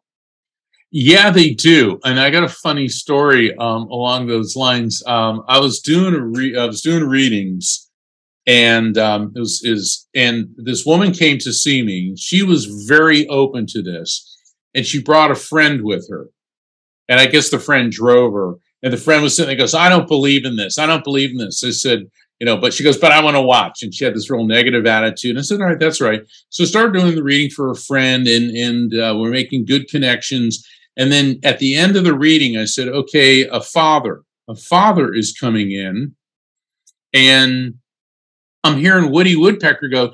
Yeah, 0.90 1.30
they 1.30 1.50
do. 1.50 2.00
And 2.04 2.18
I 2.18 2.30
got 2.30 2.44
a 2.44 2.48
funny 2.48 2.88
story 2.88 3.54
um, 3.56 3.82
along 3.90 4.26
those 4.26 4.56
lines. 4.56 5.02
Um, 5.06 5.44
I 5.46 5.60
was 5.60 5.80
doing 5.80 6.14
a 6.14 6.20
re- 6.20 6.56
I 6.56 6.64
was 6.64 6.80
doing 6.80 7.04
readings 7.04 7.88
and 8.48 8.96
um, 8.96 9.32
it 9.36 9.38
was 9.38 9.62
is 9.62 10.08
and 10.14 10.48
this 10.56 10.86
woman 10.86 11.12
came 11.12 11.36
to 11.38 11.52
see 11.52 11.82
me. 11.82 12.16
She 12.16 12.42
was 12.42 12.64
very 12.88 13.28
open 13.28 13.66
to 13.66 13.82
this, 13.82 14.38
and 14.74 14.86
she 14.86 15.02
brought 15.02 15.30
a 15.30 15.34
friend 15.36 15.84
with 15.84 16.08
her. 16.08 16.28
And 17.10 17.20
I 17.20 17.26
guess 17.26 17.50
the 17.50 17.58
friend 17.58 17.92
drove 17.92 18.32
her, 18.32 18.54
and 18.82 18.92
the 18.92 18.96
friend 18.96 19.22
was 19.22 19.36
sitting 19.36 19.48
there. 19.48 19.58
Goes, 19.58 19.74
I 19.74 19.90
don't 19.90 20.08
believe 20.08 20.46
in 20.46 20.56
this. 20.56 20.78
I 20.78 20.86
don't 20.86 21.04
believe 21.04 21.30
in 21.30 21.36
this. 21.36 21.62
I 21.62 21.70
said, 21.70 22.10
you 22.40 22.46
know, 22.46 22.56
but 22.56 22.72
she 22.72 22.84
goes, 22.84 22.96
but 22.96 23.12
I 23.12 23.22
want 23.22 23.36
to 23.36 23.42
watch. 23.42 23.82
And 23.82 23.92
she 23.92 24.04
had 24.04 24.14
this 24.14 24.30
real 24.30 24.46
negative 24.46 24.86
attitude. 24.86 25.32
And 25.32 25.40
I 25.40 25.42
said, 25.42 25.60
all 25.60 25.66
right, 25.66 25.78
that's 25.78 26.00
right. 26.00 26.22
So 26.48 26.64
I 26.64 26.66
started 26.66 26.98
doing 26.98 27.14
the 27.14 27.22
reading 27.22 27.50
for 27.50 27.70
a 27.70 27.76
friend 27.76 28.26
and, 28.26 28.50
and 28.56 28.94
uh, 28.94 29.16
we're 29.18 29.30
making 29.30 29.66
good 29.66 29.88
connections. 29.88 30.66
And 30.98 31.10
then 31.12 31.38
at 31.44 31.60
the 31.60 31.76
end 31.76 31.96
of 31.96 32.04
the 32.04 32.16
reading, 32.16 32.58
I 32.58 32.64
said, 32.64 32.88
okay, 32.88 33.46
a 33.48 33.60
father, 33.60 34.22
a 34.48 34.56
father 34.56 35.14
is 35.14 35.36
coming 35.38 35.70
in 35.70 36.14
and 37.14 37.74
I'm 38.64 38.78
hearing 38.78 39.12
Woody 39.12 39.36
Woodpecker 39.36 39.88
go, 39.88 40.12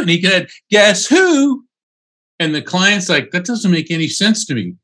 and 0.00 0.10
he 0.10 0.22
said, 0.22 0.50
guess 0.70 1.06
who? 1.06 1.64
And 2.38 2.54
the 2.54 2.62
client's 2.62 3.08
like, 3.08 3.30
that 3.30 3.46
doesn't 3.46 3.70
make 3.70 3.90
any 3.90 4.08
sense 4.08 4.44
to 4.46 4.54
me. 4.54 4.74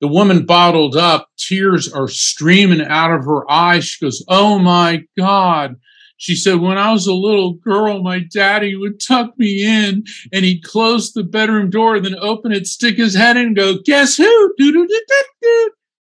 The 0.00 0.08
woman 0.08 0.46
bottled 0.46 0.96
up, 0.96 1.28
tears 1.36 1.92
are 1.92 2.08
streaming 2.08 2.82
out 2.82 3.10
of 3.12 3.24
her 3.24 3.50
eyes. 3.50 3.84
She 3.84 4.04
goes, 4.04 4.24
Oh 4.28 4.58
my 4.58 5.02
God. 5.18 5.74
She 6.18 6.34
said, 6.34 6.60
When 6.60 6.76
I 6.76 6.92
was 6.92 7.06
a 7.06 7.14
little 7.14 7.54
girl, 7.54 8.02
my 8.02 8.18
daddy 8.18 8.76
would 8.76 9.00
tuck 9.00 9.38
me 9.38 9.64
in 9.64 10.04
and 10.32 10.44
he'd 10.44 10.64
close 10.64 11.12
the 11.12 11.22
bedroom 11.22 11.70
door, 11.70 11.98
then 12.00 12.16
open 12.20 12.52
it, 12.52 12.66
stick 12.66 12.96
his 12.96 13.14
head 13.14 13.36
in, 13.36 13.46
and 13.46 13.56
go, 13.56 13.78
Guess 13.84 14.16
who? 14.16 14.54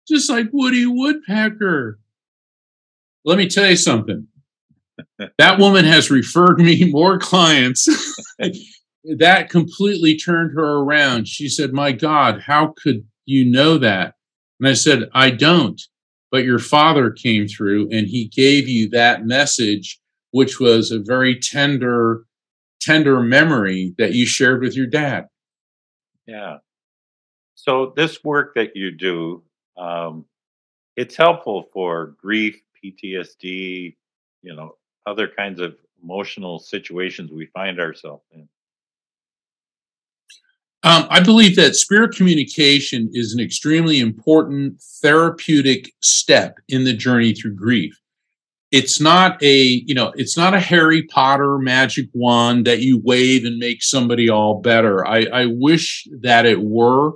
Just 0.08 0.30
like 0.30 0.48
Woody 0.52 0.86
Woodpecker. 0.86 2.00
Let 3.26 3.38
me 3.38 3.50
tell 3.50 3.70
you 3.70 3.76
something. 3.76 4.28
that 5.38 5.60
woman 5.60 5.84
has 5.84 6.10
referred 6.10 6.60
me 6.60 6.90
more 6.92 7.20
clients. 7.20 7.88
that 9.18 9.50
completely 9.50 10.18
turned 10.18 10.54
her 10.54 10.78
around. 10.78 11.28
She 11.28 11.50
said, 11.50 11.74
My 11.74 11.92
God, 11.92 12.42
how 12.42 12.74
could 12.82 13.06
you 13.26 13.50
know 13.50 13.78
that? 13.80 14.16
And 14.60 14.70
I 14.70 14.74
said, 14.74 15.10
I 15.14 15.32
don't. 15.32 15.82
But 16.32 16.44
your 16.44 16.60
father 16.60 17.12
came 17.12 17.48
through 17.48 17.90
and 17.92 18.08
he 18.08 18.28
gave 18.28 18.68
you 18.68 18.90
that 18.90 19.26
message, 19.26 20.00
which 20.36 20.60
was 20.60 20.92
a 20.92 21.00
very 21.00 21.40
tender, 21.40 22.26
tender 22.82 23.22
memory 23.22 23.96
that 23.98 24.12
you 24.12 24.26
shared 24.26 24.62
with 24.62 24.76
your 24.76 24.86
dad. 24.86 25.30
Yeah. 26.28 26.58
So 27.54 27.94
this 27.96 28.22
work 28.22 28.54
that 28.56 28.76
you 28.76 28.92
do, 28.92 29.44
um, 29.78 30.26
it's 30.98 31.16
helpful 31.16 31.70
for 31.72 32.18
grief, 32.22 32.62
PTSD, 32.84 33.96
you 34.42 34.56
know, 34.56 34.76
other 35.06 35.30
kinds 35.30 35.62
of 35.62 35.78
emotional 36.04 36.60
situations 36.60 37.32
we 37.32 37.46
find 37.46 37.80
ourselves 37.80 38.26
in. 38.34 38.50
Um, 40.84 41.08
I 41.10 41.22
believe 41.22 41.56
that 41.56 41.78
spirit 41.78 42.14
communication 42.14 43.10
is 43.14 43.34
an 43.34 43.40
extremely 43.40 44.02
important 44.02 44.82
therapeutic 45.02 45.94
step 46.02 46.58
in 46.68 46.84
the 46.84 46.94
journey 46.94 47.34
through 47.34 47.56
grief. 47.56 47.98
It's 48.78 49.00
not 49.00 49.42
a, 49.42 49.84
you 49.88 49.96
know, 49.96 50.12
it's 50.16 50.36
not 50.36 50.54
a 50.54 50.60
Harry 50.60 51.04
Potter 51.04 51.58
magic 51.60 52.08
wand 52.14 52.66
that 52.68 52.82
you 52.82 53.02
wave 53.04 53.46
and 53.46 53.58
make 53.58 53.82
somebody 53.82 54.30
all 54.30 54.62
better. 54.62 55.08
I, 55.08 55.26
I 55.32 55.46
wish 55.46 56.08
that 56.22 56.46
it 56.46 56.62
were. 56.62 57.14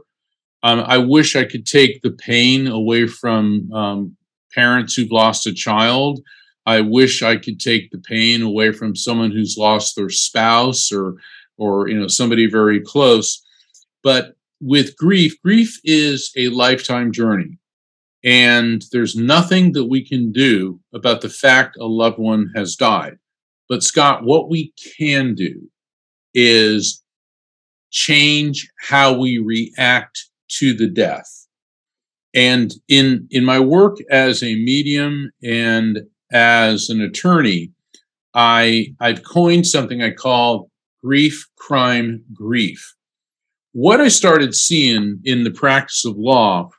Um, 0.64 0.84
I 0.86 0.98
wish 0.98 1.36
I 1.36 1.44
could 1.44 1.66
take 1.66 2.02
the 2.02 2.12
pain 2.12 2.68
away 2.68 3.08
from 3.08 3.72
um, 3.74 4.16
parents 4.54 4.94
who've 4.94 5.12
lost 5.12 5.48
a 5.48 5.54
child. 5.54 6.22
I 6.66 6.82
wish 6.82 7.24
I 7.24 7.36
could 7.38 7.60
take 7.60 7.92
the 7.92 8.00
pain 8.00 8.42
away 8.42 8.72
from 8.72 8.96
someone 8.96 9.32
who's 9.32 9.58
lost 9.58 9.96
their 9.96 10.10
spouse 10.10 10.92
or, 10.92 11.16
or 11.58 11.90
you 11.90 12.00
know, 12.00 12.08
somebody 12.08 12.50
very 12.50 12.80
close 12.82 13.44
but 14.04 14.36
with 14.62 14.98
grief, 14.98 15.42
grief 15.42 15.80
is 15.84 16.32
a 16.38 16.50
lifetime 16.50 17.12
journey. 17.12 17.59
And 18.24 18.84
there's 18.92 19.16
nothing 19.16 19.72
that 19.74 19.86
we 19.86 20.06
can 20.06 20.32
do 20.32 20.80
about 20.94 21.22
the 21.22 21.30
fact 21.30 21.78
a 21.80 21.86
loved 21.86 22.20
one 22.20 22.52
has 22.56 22.76
died. 22.76 23.18
But 23.70 23.84
Scott, 23.84 24.24
what 24.24 24.50
we 24.50 24.74
can 24.98 25.36
do 25.36 25.70
is 26.34 27.04
change 27.92 28.68
how 28.88 29.18
we 29.18 29.38
react 29.38 30.26
to 30.60 30.74
the 30.74 30.90
death. 30.90 31.48
And 32.34 32.74
in, 32.88 33.28
in 33.32 33.46
my 33.46 33.60
work 33.60 33.98
as 34.12 34.44
a 34.44 34.56
medium 34.56 35.32
and 35.44 36.00
as 36.32 36.90
an 36.90 37.02
attorney, 37.02 37.72
I, 38.34 38.94
I've 39.00 39.24
coined 39.24 39.66
something 39.66 40.04
I 40.04 40.12
call 40.12 40.70
grief, 41.02 41.48
crime, 41.58 42.24
grief 42.34 42.96
what 43.72 44.02
I 44.02 44.08
started 44.08 44.56
seeing 44.56 45.20
in 45.24 45.44
the 45.44 45.52
practice 45.52 46.04
of 46.06 46.18
law 46.18 46.70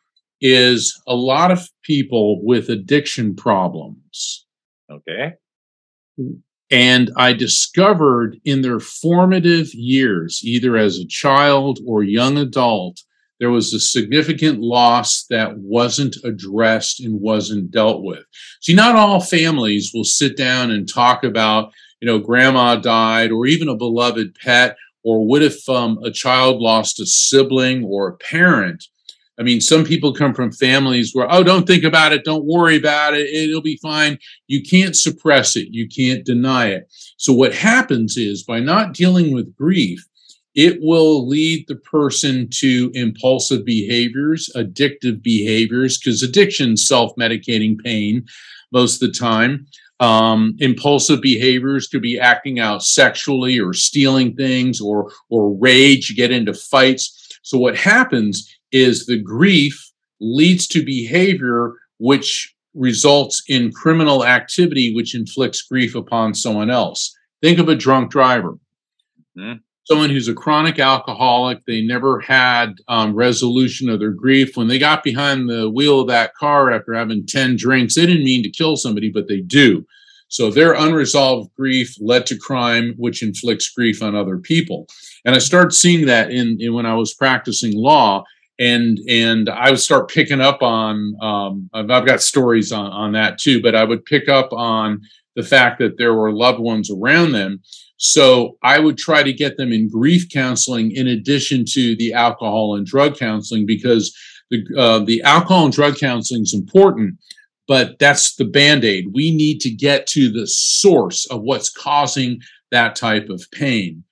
is 0.41 1.01
a 1.07 1.15
lot 1.15 1.51
of 1.51 1.69
people 1.83 2.45
with 2.45 2.69
addiction 2.69 3.35
problems. 3.35 4.47
Okay. 4.91 5.35
And 6.71 7.11
I 7.17 7.33
discovered 7.33 8.39
in 8.45 8.63
their 8.63 8.81
formative 8.81 9.75
years, 9.75 10.41
either 10.45 10.77
as 10.77 10.99
a 10.99 11.07
child 11.07 11.81
or 11.87 12.03
young 12.03 12.39
adult, 12.39 13.01
there 13.41 13.51
was 13.51 13.73
a 13.73 13.81
significant 13.81 14.61
loss 14.61 15.25
that 15.31 15.57
wasn't 15.57 16.17
addressed 16.25 17.01
and 17.01 17.21
wasn't 17.21 17.71
dealt 17.71 18.03
with. 18.03 18.25
See, 18.61 18.75
not 18.75 18.97
all 18.97 19.21
families 19.21 19.91
will 19.95 20.05
sit 20.05 20.37
down 20.37 20.71
and 20.71 20.89
talk 20.89 21.25
about, 21.25 21.73
you 22.01 22.07
know, 22.07 22.19
grandma 22.19 22.77
died 22.77 23.33
or 23.33 23.47
even 23.47 23.69
a 23.69 23.77
beloved 23.77 24.35
pet 24.35 24.77
or 25.03 25.27
what 25.27 25.43
if 25.43 25.69
um, 25.69 25.99
a 26.05 26.11
child 26.11 26.61
lost 26.61 27.01
a 27.01 27.07
sibling 27.07 27.85
or 27.85 28.09
a 28.09 28.17
parent? 28.17 28.85
I 29.41 29.43
mean, 29.43 29.63
some 29.63 29.85
people 29.85 30.13
come 30.13 30.35
from 30.35 30.53
families 30.53 31.13
where, 31.15 31.27
oh, 31.33 31.43
don't 31.43 31.67
think 31.67 31.83
about 31.83 32.13
it, 32.13 32.25
don't 32.25 32.45
worry 32.45 32.77
about 32.77 33.15
it, 33.15 33.27
it'll 33.31 33.63
be 33.63 33.79
fine. 33.79 34.19
You 34.49 34.63
can't 34.63 34.95
suppress 34.95 35.57
it, 35.57 35.69
you 35.71 35.89
can't 35.89 36.27
deny 36.27 36.67
it. 36.67 36.93
So, 37.17 37.33
what 37.33 37.55
happens 37.55 38.19
is 38.19 38.43
by 38.43 38.61
not 38.61 38.93
dealing 38.93 39.33
with 39.33 39.57
grief, 39.57 40.07
it 40.55 40.79
will 40.83 41.27
lead 41.27 41.65
the 41.69 41.77
person 41.77 42.49
to 42.59 42.91
impulsive 42.93 43.65
behaviors, 43.65 44.51
addictive 44.55 45.23
behaviors, 45.23 45.99
because 45.99 46.23
addiction 46.23 46.77
self 46.77 47.13
medicating 47.19 47.79
pain 47.83 48.27
most 48.73 49.03
of 49.03 49.11
the 49.11 49.19
time. 49.19 49.67
Um, 50.01 50.55
impulsive 50.59 51.23
behaviors 51.23 51.87
could 51.87 52.03
be 52.03 52.19
acting 52.19 52.59
out 52.61 52.83
sexually 52.83 53.59
or 53.59 53.73
stealing 53.73 54.37
things 54.37 54.83
or 54.83 55.11
or 55.31 55.57
rage, 55.59 56.15
get 56.15 56.31
into 56.31 56.53
fights. 56.53 57.17
So 57.43 57.57
what 57.57 57.75
happens 57.75 58.60
is 58.73 59.07
the 59.07 59.19
grief 59.19 59.91
leads 60.21 60.67
to 60.69 60.85
behavior 60.85 61.75
which 61.99 62.55
results 62.75 63.43
in 63.49 63.73
criminal 63.73 64.25
activity 64.25 64.95
which 64.95 65.15
inflicts 65.15 65.63
grief 65.63 65.95
upon 65.95 66.35
someone 66.35 66.71
else. 66.71 67.15
Think 67.43 67.59
of 67.59 67.69
a 67.69 67.75
drunk 67.75 68.11
driver. 68.11 68.59
Mm-hmm. 69.37 69.59
Someone 69.85 70.11
who's 70.11 70.29
a 70.29 70.35
chronic 70.35 70.79
alcoholic, 70.79 71.65
they 71.65 71.83
never 71.83 72.21
had 72.21 72.75
um, 72.87 73.15
resolution 73.15 73.89
of 73.89 73.99
their 73.99 74.13
grief. 74.13 74.57
When 74.57 74.69
they 74.69 74.79
got 74.79 75.03
behind 75.03 75.49
the 75.49 75.69
wheel 75.69 76.01
of 76.01 76.09
that 76.09 76.35
car 76.35 76.71
after 76.71 76.95
having 76.95 77.27
10 77.27 77.57
drinks, 77.57 77.95
they 77.95 78.07
didn't 78.07 78.25
mean 78.25 78.43
to 78.45 78.51
kill 78.51 78.77
somebody, 78.77 79.11
but 79.11 79.27
they 79.27 79.41
do. 79.41 79.85
So 80.29 80.49
their 80.49 80.75
unresolved 80.75 81.53
grief 81.57 81.97
led 82.01 82.25
to 82.27 82.39
crime, 82.39 82.95
which 82.99 83.21
inflicts 83.21 83.69
grief 83.71 84.01
on 84.01 84.15
other 84.15 84.39
people. 84.39 84.87
And 85.25 85.35
I 85.35 85.39
started 85.39 85.73
seeing 85.73 86.07
that 86.07 86.31
in, 86.31 86.57
in 86.61 86.73
when 86.73 86.87
I 86.87 86.95
was 86.95 87.15
practicing 87.15 87.75
law, 87.75 88.23
and 88.61 88.99
and 89.09 89.49
I 89.49 89.71
would 89.71 89.81
start 89.81 90.11
picking 90.11 90.41
up 90.41 90.63
on. 90.63 91.17
Um, 91.21 91.71
I've 91.73 92.07
got 92.07 92.23
stories 92.23 92.71
on 92.71 92.93
on 92.93 93.13
that 93.13 93.39
too, 93.39 93.61
but 93.61 93.75
I 93.75 93.83
would 93.83 94.05
pick 94.05 94.29
up 94.29 94.53
on 94.53 95.01
the 95.35 95.43
fact 95.43 95.79
that 95.81 95.97
there 95.99 96.15
were 96.15 96.33
loved 96.33 96.61
ones 96.61 96.91
around 96.91 97.33
them. 97.33 97.61
So 97.97 98.57
I 98.63 98.79
would 98.79 98.99
try 98.99 99.23
to 99.23 99.33
get 99.33 99.57
them 99.57 99.73
in 99.73 99.91
grief 99.91 100.29
counseling 100.33 100.91
in 100.93 101.09
addition 101.09 101.65
to 101.73 101.97
the 101.97 102.13
alcohol 102.13 102.77
and 102.77 102.87
drug 102.87 103.19
counseling 103.19 103.67
because 103.67 104.17
the 104.51 104.63
uh, 104.79 105.01
the 105.01 105.23
alcohol 105.23 105.65
and 105.65 105.75
drug 105.75 105.97
counseling 105.97 106.43
is 106.43 106.55
important 106.55 107.19
but 107.71 108.01
that's 108.01 108.35
the 108.35 108.45
band 108.45 108.85
aid. 108.85 109.13
We 109.13 109.33
need 109.33 109.61
to 109.61 109.71
get 109.71 110.09
to 110.09 110.29
the 110.29 110.45
source 110.49 111.25
of 111.27 111.43
what's 111.43 111.71
causing 111.71 112.41
that 112.73 112.97
type 112.97 113.29
of 113.29 113.45
pain. 113.53 114.03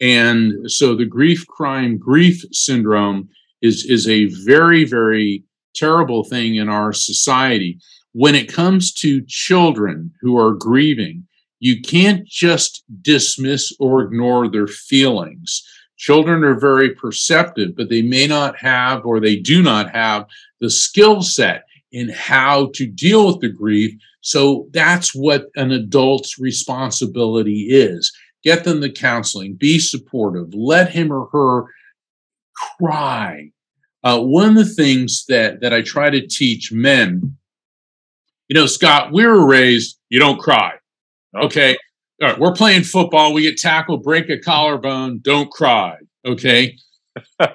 And 0.00 0.70
so 0.70 0.94
the 0.94 1.06
grief 1.06 1.44
crime 1.48 1.98
grief 1.98 2.40
syndrome 2.52 3.28
is, 3.62 3.84
is 3.84 4.08
a 4.08 4.26
very, 4.44 4.84
very 4.84 5.44
terrible 5.74 6.24
thing 6.24 6.56
in 6.56 6.68
our 6.68 6.92
society. 6.92 7.78
When 8.12 8.34
it 8.34 8.52
comes 8.52 8.92
to 8.94 9.24
children 9.26 10.12
who 10.20 10.36
are 10.38 10.54
grieving, 10.54 11.26
you 11.60 11.80
can't 11.80 12.26
just 12.26 12.82
dismiss 13.02 13.72
or 13.78 14.02
ignore 14.02 14.48
their 14.48 14.66
feelings. 14.66 15.62
Children 15.98 16.42
are 16.44 16.58
very 16.58 16.94
perceptive, 16.94 17.76
but 17.76 17.90
they 17.90 18.02
may 18.02 18.26
not 18.26 18.56
have 18.56 19.04
or 19.04 19.20
they 19.20 19.36
do 19.36 19.62
not 19.62 19.94
have 19.94 20.26
the 20.60 20.70
skill 20.70 21.22
set 21.22 21.64
in 21.92 22.08
how 22.08 22.70
to 22.74 22.86
deal 22.86 23.26
with 23.26 23.40
the 23.40 23.48
grief. 23.48 23.92
So 24.22 24.68
that's 24.72 25.14
what 25.14 25.46
an 25.56 25.72
adult's 25.72 26.38
responsibility 26.38 27.66
is. 27.70 28.12
Get 28.42 28.64
them 28.64 28.80
the 28.80 28.90
counseling, 28.90 29.54
be 29.54 29.78
supportive, 29.78 30.54
let 30.54 30.90
him 30.90 31.12
or 31.12 31.28
her 31.32 31.66
cry. 32.78 33.50
Uh, 34.02 34.20
one 34.20 34.48
of 34.48 34.54
the 34.54 34.64
things 34.64 35.24
that, 35.28 35.60
that 35.60 35.72
I 35.72 35.82
try 35.82 36.10
to 36.10 36.26
teach 36.26 36.72
men, 36.72 37.36
you 38.48 38.54
know, 38.54 38.66
Scott, 38.66 39.12
we 39.12 39.26
were 39.26 39.46
raised, 39.46 39.98
you 40.08 40.18
don't 40.18 40.40
cry. 40.40 40.72
Okay. 41.36 41.76
All 42.22 42.28
right. 42.28 42.38
We're 42.38 42.52
playing 42.52 42.84
football. 42.84 43.32
We 43.32 43.42
get 43.42 43.58
tackled, 43.58 44.02
break 44.02 44.28
a 44.30 44.38
collarbone. 44.38 45.20
Don't 45.22 45.50
cry. 45.50 45.96
Okay. 46.24 46.76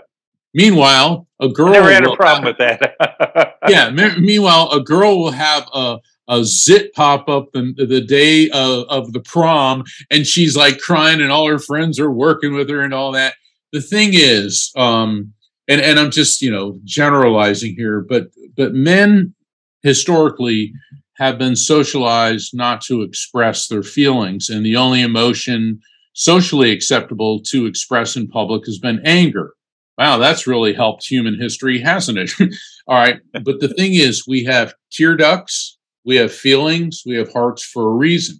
Meanwhile, 0.53 1.27
a 1.41 1.49
girl 1.49 1.69
I 1.69 1.73
never 1.73 1.91
had 1.91 2.07
a 2.07 2.15
problem 2.15 2.45
have, 2.45 2.55
with 2.57 2.79
that. 2.99 3.55
yeah. 3.67 3.89
Me- 3.89 4.19
meanwhile, 4.19 4.71
a 4.71 4.81
girl 4.81 5.19
will 5.19 5.31
have 5.31 5.67
a 5.73 5.97
a 6.27 6.43
zit 6.43 6.93
pop 6.93 7.29
up 7.29 7.51
the, 7.53 7.73
the 7.77 8.01
day 8.01 8.49
of, 8.49 8.85
of 8.89 9.13
the 9.13 9.19
prom, 9.19 9.83
and 10.09 10.25
she's 10.25 10.55
like 10.55 10.79
crying, 10.79 11.21
and 11.21 11.31
all 11.31 11.47
her 11.47 11.59
friends 11.59 11.99
are 11.99 12.11
working 12.11 12.53
with 12.55 12.69
her 12.69 12.81
and 12.81 12.93
all 12.93 13.11
that. 13.11 13.35
The 13.75 13.81
thing 13.81 14.11
is, 14.13 14.71
um, 14.77 15.33
and 15.67 15.81
and 15.81 15.99
I'm 15.99 16.09
just 16.09 16.41
you 16.41 16.49
know 16.49 16.79
generalizing 16.85 17.75
here, 17.75 17.99
but 18.07 18.27
but 18.55 18.73
men 18.73 19.35
historically 19.83 20.71
have 21.15 21.37
been 21.37 21.57
socialized 21.57 22.55
not 22.55 22.79
to 22.83 23.01
express 23.01 23.67
their 23.67 23.83
feelings, 23.83 24.49
and 24.49 24.65
the 24.65 24.77
only 24.77 25.01
emotion 25.01 25.81
socially 26.13 26.71
acceptable 26.71 27.41
to 27.47 27.65
express 27.65 28.15
in 28.15 28.29
public 28.29 28.65
has 28.65 28.79
been 28.79 29.01
anger. 29.03 29.51
Wow, 29.97 30.19
that's 30.19 30.47
really 30.47 30.73
helped 30.73 31.05
human 31.05 31.37
history, 31.37 31.77
hasn't 31.77 32.17
it? 32.17 32.31
All 32.87 32.97
right. 32.97 33.19
But 33.33 33.59
the 33.59 33.73
thing 33.73 33.95
is, 33.95 34.25
we 34.25 34.45
have 34.45 34.73
tear 34.89 35.17
ducts, 35.17 35.77
we 36.05 36.15
have 36.15 36.31
feelings, 36.31 37.03
we 37.05 37.15
have 37.15 37.33
hearts 37.33 37.61
for 37.61 37.89
a 37.89 37.93
reason. 37.93 38.39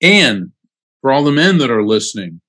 And 0.00 0.52
for 1.00 1.10
all 1.10 1.24
the 1.24 1.32
men 1.32 1.58
that 1.58 1.72
are 1.72 1.84
listening, 1.84 2.40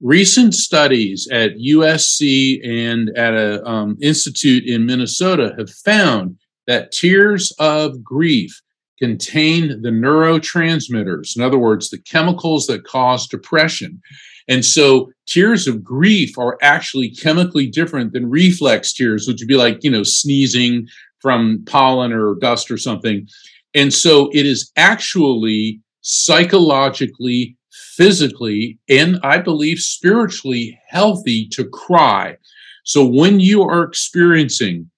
recent 0.00 0.54
studies 0.54 1.28
at 1.32 1.56
USC 1.56 2.60
and 2.66 3.10
at 3.16 3.34
an 3.34 3.66
um, 3.66 3.96
institute 4.00 4.64
in 4.66 4.86
Minnesota 4.86 5.54
have 5.58 5.70
found 5.70 6.36
that 6.66 6.92
tears 6.92 7.52
of 7.58 8.02
grief 8.02 8.60
contain 8.98 9.82
the 9.82 9.90
neurotransmitters, 9.90 11.36
in 11.36 11.42
other 11.42 11.58
words, 11.58 11.90
the 11.90 11.98
chemicals 11.98 12.66
that 12.66 12.84
cause 12.84 13.26
depression. 13.26 14.00
And 14.48 14.64
so 14.64 15.10
tears 15.26 15.66
of 15.66 15.82
grief 15.82 16.38
are 16.38 16.56
actually 16.62 17.10
chemically 17.10 17.66
different 17.66 18.12
than 18.12 18.30
reflex 18.30 18.92
tears, 18.92 19.26
which 19.26 19.40
would 19.40 19.48
be 19.48 19.56
like, 19.56 19.82
you 19.82 19.90
know, 19.90 20.02
sneezing 20.02 20.86
from 21.20 21.64
pollen 21.66 22.12
or 22.12 22.36
dust 22.36 22.70
or 22.70 22.78
something. 22.78 23.26
And 23.74 23.92
so 23.92 24.30
it 24.32 24.46
is 24.46 24.70
actually 24.76 25.80
psychologically, 26.02 27.56
physically, 27.96 28.78
and 28.88 29.18
I 29.22 29.38
believe 29.38 29.78
spiritually 29.78 30.78
healthy 30.88 31.48
to 31.48 31.64
cry. 31.64 32.36
So 32.84 33.04
when 33.04 33.40
you 33.40 33.62
are 33.62 33.82
experiencing 33.82 34.90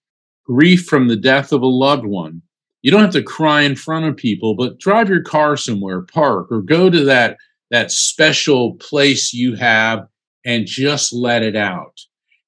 grief 0.44 0.86
from 0.86 1.08
the 1.08 1.16
death 1.16 1.52
of 1.52 1.62
a 1.62 1.66
loved 1.66 2.06
one, 2.06 2.42
you 2.82 2.90
don't 2.90 3.02
have 3.02 3.12
to 3.12 3.22
cry 3.22 3.62
in 3.62 3.76
front 3.76 4.06
of 4.06 4.16
people, 4.16 4.54
but 4.54 4.78
drive 4.78 5.08
your 5.08 5.22
car 5.22 5.56
somewhere, 5.56 6.02
park, 6.02 6.48
or 6.50 6.62
go 6.62 6.90
to 6.90 7.04
that, 7.04 7.36
that 7.70 7.90
special 7.90 8.74
place 8.76 9.32
you 9.32 9.56
have 9.56 10.06
and 10.44 10.66
just 10.66 11.12
let 11.12 11.42
it 11.42 11.56
out. 11.56 11.98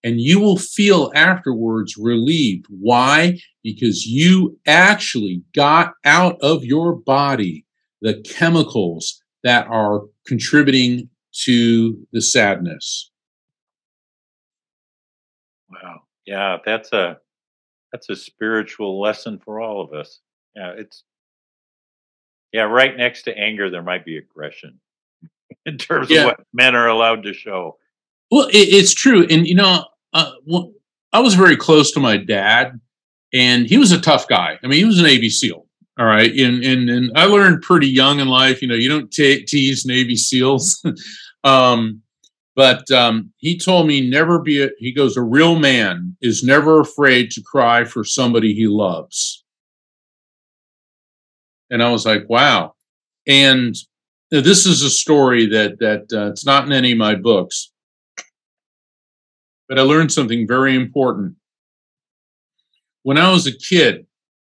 And 0.03 0.21
you 0.21 0.41
will 0.41 0.57
feel 0.57 1.13
afterwards 1.15 1.97
relieved. 1.97 2.67
Why? 2.71 3.39
Because 3.63 4.07
you 4.07 4.59
actually 4.67 5.43
got 5.55 5.93
out 6.05 6.39
of 6.41 6.65
your 6.65 6.95
body 6.95 7.67
the 8.01 8.15
chemicals 8.23 9.23
that 9.45 9.67
are 9.69 10.03
contributing 10.27 11.09
to 11.45 12.07
the 12.13 12.21
sadness. 12.21 13.11
Wow. 15.71 16.03
Yeah, 16.27 16.59
that's 16.65 16.93
a 16.93 17.19
that's 17.93 18.09
a 18.09 18.17
spiritual 18.17 19.01
lesson 19.01 19.39
for 19.39 19.61
all 19.61 19.81
of 19.81 19.93
us. 19.93 20.21
Yeah, 20.55 20.73
it's 20.77 21.05
yeah, 22.53 22.63
right 22.63 22.97
next 22.97 23.23
to 23.23 23.37
anger 23.37 23.71
there 23.71 23.83
might 23.83 24.05
be 24.05 24.17
aggression 24.17 24.81
in 25.67 25.79
terms 25.79 26.11
yeah. 26.11 26.21
of 26.21 26.25
what 26.27 26.41
men 26.53 26.75
are 26.75 26.89
allowed 26.89 27.23
to 27.25 27.33
show. 27.33 27.79
Well, 28.31 28.49
it, 28.49 28.55
it's 28.55 28.95
true, 28.95 29.27
and 29.29 29.47
you 29.47 29.55
know, 29.55 29.85
uh, 30.13 30.33
well, 30.45 30.73
I 31.13 31.21
was 31.21 31.35
very 31.35 31.57
close 31.57 31.91
to 31.93 32.01
my 32.01 32.17
dad, 32.17 32.81
and 33.33 33.67
he 33.67 33.77
was 33.77 33.93
a 33.93 34.01
tough 34.01 34.29
guy. 34.29 34.59
I 34.63 34.67
mean, 34.67 34.79
he 34.79 34.85
was 34.85 34.99
an 34.99 35.05
Navy 35.05 35.31
SEAL. 35.31 35.67
All 35.99 36.07
right, 36.07 36.33
and 36.33 36.65
and 36.65 36.89
and 36.89 37.13
I 37.17 37.27
learned 37.27 37.63
pretty 37.63 37.89
young 37.89 38.21
in 38.21 38.29
life. 38.29 38.63
You 38.63 38.69
know, 38.69 38.75
you 38.75 38.89
don't 38.89 39.11
t- 39.11 39.45
tease 39.45 39.85
Navy 39.85 40.17
SEALs. 40.17 40.83
um, 41.45 42.03
but 42.57 42.91
um, 42.91 43.33
he 43.39 43.59
told 43.59 43.87
me 43.87 44.09
never 44.09 44.39
be 44.39 44.63
a, 44.63 44.69
he 44.79 44.93
goes 44.93 45.17
a 45.17 45.23
real 45.23 45.59
man 45.59 46.17
is 46.21 46.43
never 46.43 46.81
afraid 46.81 47.31
to 47.31 47.43
cry 47.43 47.85
for 47.85 48.05
somebody 48.05 48.53
he 48.53 48.67
loves 48.67 49.45
and 51.71 51.83
i 51.83 51.91
was 51.91 52.05
like 52.05 52.29
wow 52.29 52.75
and 53.27 53.77
this 54.31 54.67
is 54.67 54.83
a 54.83 54.91
story 54.91 55.47
that 55.47 55.79
that 55.79 56.07
uh, 56.13 56.31
it's 56.31 56.45
not 56.45 56.67
in 56.67 56.73
any 56.73 56.93
of 56.93 56.99
my 56.99 57.15
books 57.15 57.73
but 59.69 59.79
i 59.79 59.83
learned 59.83 60.13
something 60.13 60.47
very 60.47 60.75
important 60.75 61.35
when 63.05 63.17
i 63.17 63.31
was 63.31 63.47
a 63.47 63.57
kid 63.57 64.07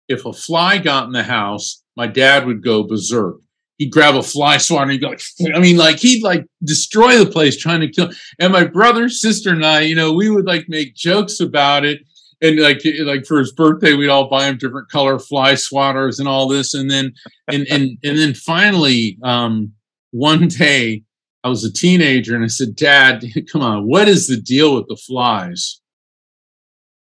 if 0.09 0.25
a 0.25 0.33
fly 0.33 0.79
got 0.79 1.07
in 1.07 1.13
the 1.13 1.23
house 1.23 1.83
my 1.97 2.07
dad 2.07 2.47
would 2.47 2.63
go 2.63 2.83
berserk 2.83 3.37
he'd 3.83 3.91
grab 3.91 4.15
a 4.15 4.23
fly 4.23 4.59
swatter 4.59 4.85
and 4.85 4.93
he'd 4.93 5.01
go 5.01 5.09
like, 5.09 5.23
I 5.55 5.59
mean, 5.59 5.77
like 5.77 5.99
he'd 5.99 6.23
like 6.23 6.47
destroy 6.63 7.19
the 7.19 7.31
place 7.31 7.57
trying 7.57 7.81
to 7.81 7.89
kill. 7.89 8.11
And 8.39 8.53
my 8.53 8.65
brother, 8.65 9.09
sister, 9.09 9.51
and 9.51 9.65
I, 9.65 9.81
you 9.81 9.97
know, 9.97 10.13
we 10.13 10.31
would 10.31 10.47
like 10.47 10.69
make 10.69 10.95
jokes 10.95 11.41
about 11.41 11.85
it. 11.85 12.03
And 12.41 12.61
like 12.61 12.83
like 13.01 13.25
for 13.27 13.39
his 13.39 13.53
birthday, 13.53 13.95
we'd 13.95 14.09
all 14.09 14.29
buy 14.29 14.47
him 14.47 14.57
different 14.57 14.89
color 14.89 15.19
fly 15.19 15.53
swatters 15.55 16.19
and 16.19 16.29
all 16.29 16.49
this. 16.49 16.75
And 16.75 16.91
then 16.91 17.13
and 17.49 17.67
and 17.71 17.99
and 18.05 18.19
then 18.19 18.35
finally, 18.35 19.19
um, 19.23 19.73
one 20.11 20.49
day 20.49 21.03
I 21.45 21.49
was 21.49 21.65
a 21.65 21.73
teenager 21.73 22.35
and 22.37 22.45
I 22.45 22.49
said, 22.49 22.77
Dad, 22.77 23.25
come 23.53 23.63
on, 23.63 23.89
what 23.89 24.09
is 24.09 24.29
the 24.29 24.41
deal 24.41 24.77
with 24.77 24.87
the 24.89 24.97
flies? 24.97 25.81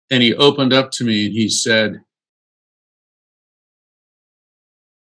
And 0.09 0.23
he 0.23 0.33
opened 0.35 0.73
up 0.73 0.91
to 0.91 1.03
me 1.03 1.25
and 1.25 1.33
he 1.33 1.49
said, 1.49 2.01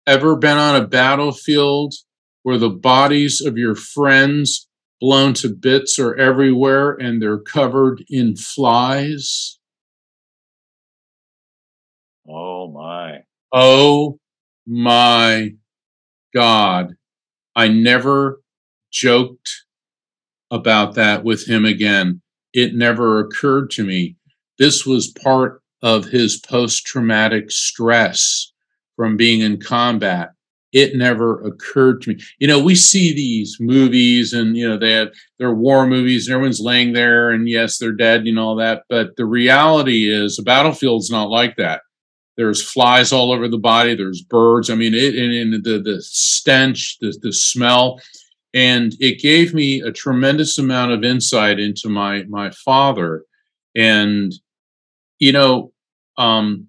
ever 0.06 0.36
been 0.36 0.56
on 0.56 0.76
a 0.76 0.86
battlefield 0.86 1.94
where 2.42 2.58
the 2.58 2.70
bodies 2.70 3.40
of 3.40 3.56
your 3.56 3.74
friends 3.74 4.68
blown 5.00 5.34
to 5.34 5.48
bits 5.48 5.98
are 5.98 6.14
everywhere 6.14 6.92
and 6.92 7.20
they're 7.20 7.38
covered 7.38 8.04
in 8.08 8.36
flies? 8.36 9.58
Oh 12.28 12.70
my. 12.70 13.20
Oh 13.52 14.18
my 14.66 15.54
God. 16.34 16.94
I 17.54 17.68
never 17.68 18.40
joked 18.90 19.64
about 20.50 20.94
that 20.94 21.24
with 21.24 21.46
him 21.48 21.64
again. 21.64 22.22
It 22.52 22.74
never 22.74 23.18
occurred 23.18 23.70
to 23.72 23.84
me. 23.84 24.16
This 24.58 24.86
was 24.86 25.12
part 25.22 25.62
of 25.82 26.06
his 26.06 26.38
post 26.38 26.86
traumatic 26.86 27.50
stress 27.50 28.51
from 28.96 29.16
being 29.16 29.40
in 29.40 29.60
combat. 29.60 30.30
It 30.72 30.96
never 30.96 31.42
occurred 31.42 32.00
to 32.02 32.10
me. 32.10 32.20
You 32.38 32.48
know, 32.48 32.62
we 32.62 32.74
see 32.74 33.14
these 33.14 33.58
movies 33.60 34.32
and, 34.32 34.56
you 34.56 34.66
know, 34.66 34.78
they 34.78 34.92
have 34.92 35.08
their 35.38 35.54
war 35.54 35.86
movies 35.86 36.26
and 36.26 36.34
everyone's 36.34 36.60
laying 36.60 36.94
there 36.94 37.30
and 37.30 37.46
yes, 37.46 37.76
they're 37.76 37.92
dead 37.92 38.22
and 38.22 38.38
all 38.38 38.56
that. 38.56 38.84
But 38.88 39.16
the 39.16 39.26
reality 39.26 40.10
is 40.10 40.38
a 40.38 40.42
battlefield's 40.42 41.10
not 41.10 41.28
like 41.28 41.56
that. 41.56 41.82
There's 42.38 42.62
flies 42.62 43.12
all 43.12 43.32
over 43.32 43.48
the 43.48 43.58
body. 43.58 43.94
There's 43.94 44.22
birds. 44.22 44.70
I 44.70 44.74
mean, 44.74 44.94
it 44.94 45.14
and, 45.14 45.54
and 45.54 45.62
the, 45.62 45.78
the 45.78 46.00
stench, 46.00 46.96
the, 47.00 47.14
the 47.20 47.34
smell. 47.34 48.00
And 48.54 48.94
it 48.98 49.20
gave 49.20 49.52
me 49.52 49.80
a 49.80 49.92
tremendous 49.92 50.56
amount 50.56 50.92
of 50.92 51.04
insight 51.04 51.60
into 51.60 51.90
my, 51.90 52.22
my 52.24 52.50
father. 52.50 53.24
And, 53.76 54.32
you 55.18 55.32
know, 55.32 55.72
um, 56.16 56.68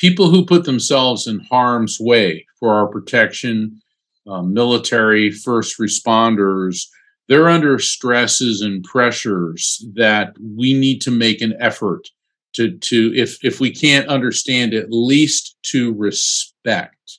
people 0.00 0.30
who 0.30 0.46
put 0.46 0.64
themselves 0.64 1.26
in 1.26 1.40
harm's 1.50 1.98
way 2.00 2.46
for 2.58 2.74
our 2.74 2.86
protection, 2.86 3.80
um, 4.26 4.54
military, 4.54 5.30
first 5.30 5.78
responders, 5.78 6.86
they're 7.28 7.48
under 7.48 7.78
stresses 7.78 8.62
and 8.62 8.82
pressures 8.82 9.84
that 9.94 10.34
we 10.56 10.72
need 10.72 11.00
to 11.02 11.10
make 11.10 11.40
an 11.42 11.54
effort 11.60 12.08
to 12.54 12.76
to 12.78 13.12
if 13.14 13.44
if 13.44 13.60
we 13.60 13.70
can't 13.70 14.08
understand 14.08 14.74
at 14.74 14.90
least 14.90 15.56
to 15.62 15.92
respect. 15.94 17.18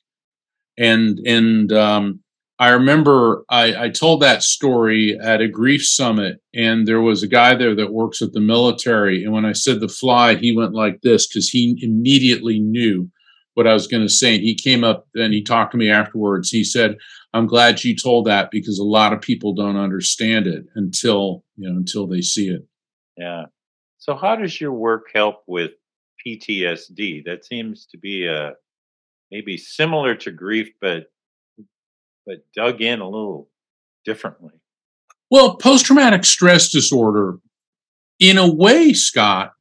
And 0.77 1.19
and 1.19 1.71
um, 1.71 2.19
I 2.61 2.69
remember 2.69 3.43
I, 3.49 3.85
I, 3.85 3.89
told 3.89 4.21
that 4.21 4.43
story 4.43 5.17
at 5.19 5.41
a 5.41 5.47
grief 5.47 5.83
summit, 5.83 6.39
and 6.53 6.87
there 6.87 7.01
was 7.01 7.23
a 7.23 7.27
guy 7.27 7.55
there 7.55 7.73
that 7.73 7.91
works 7.91 8.21
at 8.21 8.33
the 8.33 8.39
military. 8.39 9.23
And 9.23 9.33
when 9.33 9.45
I 9.45 9.53
said 9.53 9.79
the 9.79 9.87
fly, 9.87 10.35
he 10.35 10.55
went 10.55 10.75
like 10.75 11.01
this 11.01 11.25
because 11.25 11.49
he 11.49 11.79
immediately 11.81 12.59
knew 12.59 13.09
what 13.55 13.65
I 13.65 13.73
was 13.73 13.87
going 13.87 14.03
to 14.03 14.13
say. 14.13 14.35
And 14.35 14.43
he 14.43 14.53
came 14.53 14.83
up 14.83 15.07
and 15.15 15.33
he 15.33 15.41
talked 15.41 15.71
to 15.71 15.77
me 15.79 15.89
afterwards. 15.89 16.51
He 16.51 16.63
said, 16.63 16.97
"I'm 17.33 17.47
glad 17.47 17.83
you 17.83 17.95
told 17.95 18.27
that 18.27 18.51
because 18.51 18.77
a 18.77 18.83
lot 18.83 19.11
of 19.11 19.21
people 19.21 19.55
don't 19.55 19.75
understand 19.75 20.45
it 20.45 20.65
until 20.75 21.43
you 21.57 21.67
know 21.67 21.75
until 21.75 22.05
they 22.05 22.21
see 22.21 22.49
it." 22.49 22.61
Yeah. 23.17 23.45
So, 23.97 24.15
how 24.15 24.35
does 24.35 24.61
your 24.61 24.73
work 24.73 25.07
help 25.11 25.37
with 25.47 25.71
PTSD? 26.23 27.25
That 27.25 27.43
seems 27.43 27.87
to 27.87 27.97
be 27.97 28.27
a 28.27 28.51
maybe 29.31 29.57
similar 29.57 30.13
to 30.17 30.29
grief, 30.29 30.69
but 30.79 31.07
but 32.25 32.45
dug 32.55 32.81
in 32.81 32.99
a 32.99 33.09
little 33.09 33.49
differently. 34.05 34.53
Well, 35.29 35.55
post 35.55 35.85
traumatic 35.85 36.25
stress 36.25 36.69
disorder, 36.69 37.39
in 38.19 38.37
a 38.37 38.51
way, 38.51 38.93
Scott, 38.93 39.53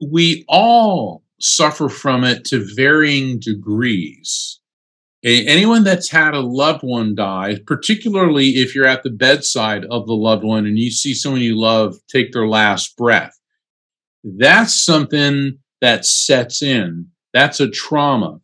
we 0.00 0.44
all 0.48 1.22
suffer 1.40 1.88
from 1.88 2.24
it 2.24 2.44
to 2.46 2.64
varying 2.76 3.38
degrees. 3.40 4.60
Anyone 5.24 5.84
that's 5.84 6.10
had 6.10 6.34
a 6.34 6.40
loved 6.40 6.82
one 6.82 7.14
die, 7.14 7.58
particularly 7.66 8.50
if 8.50 8.74
you're 8.74 8.86
at 8.86 9.04
the 9.04 9.10
bedside 9.10 9.84
of 9.84 10.06
the 10.06 10.14
loved 10.14 10.42
one 10.42 10.66
and 10.66 10.78
you 10.78 10.90
see 10.90 11.14
someone 11.14 11.40
you 11.40 11.58
love 11.58 11.96
take 12.08 12.32
their 12.32 12.48
last 12.48 12.96
breath, 12.96 13.38
that's 14.24 14.84
something 14.84 15.58
that 15.80 16.04
sets 16.04 16.60
in. 16.60 17.08
That's 17.32 17.60
a 17.60 17.70
trauma. 17.70 18.40